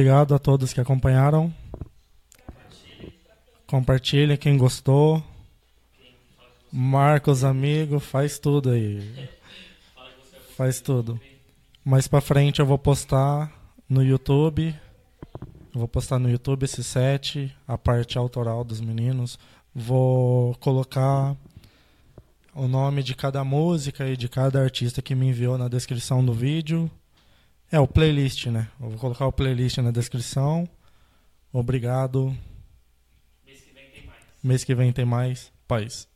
Obrigado 0.09 0.35
a 0.35 0.39
todos 0.39 0.73
que 0.73 0.81
acompanharam. 0.81 1.53
Compartilha 3.67 4.39
quem 4.39 4.57
gostou. 4.57 5.23
Marca 6.73 7.31
os 7.31 7.45
amigos, 7.45 8.03
faz 8.03 8.39
tudo 8.39 8.71
aí. 8.71 9.29
Faz 10.57 10.81
tudo. 10.81 11.21
Mais 11.85 12.09
pra 12.09 12.23
frente 12.23 12.59
eu 12.59 12.65
vou 12.65 12.79
postar 12.79 13.53
no 13.87 14.03
YouTube. 14.03 14.75
Eu 15.75 15.79
vou 15.79 15.87
postar 15.87 16.19
no 16.19 16.31
YouTube 16.31 16.65
esse 16.65 16.83
set, 16.83 17.55
a 17.67 17.77
parte 17.77 18.17
autoral 18.17 18.65
dos 18.65 18.81
meninos. 18.81 19.39
Vou 19.75 20.55
colocar 20.55 21.37
o 22.55 22.67
nome 22.67 23.03
de 23.03 23.15
cada 23.15 23.45
música 23.45 24.09
e 24.09 24.17
de 24.17 24.27
cada 24.27 24.63
artista 24.63 25.03
que 25.03 25.15
me 25.15 25.29
enviou 25.29 25.59
na 25.59 25.69
descrição 25.69 26.25
do 26.25 26.33
vídeo. 26.33 26.91
É 27.71 27.79
o 27.79 27.87
playlist, 27.87 28.47
né? 28.47 28.69
Eu 28.81 28.91
vou 28.91 28.99
colocar 28.99 29.27
o 29.27 29.33
playlist 29.33 29.77
na 29.79 29.91
descrição. 29.91 30.67
Obrigado. 31.53 32.35
Mês 33.45 33.61
que 33.61 33.73
vem 33.73 33.91
tem 33.91 34.07
mais. 34.07 34.23
Mês 34.43 34.65
que 34.65 34.75
vem 34.75 34.93
tem 34.93 35.05
mais. 35.05 35.53
Paz. 35.67 36.09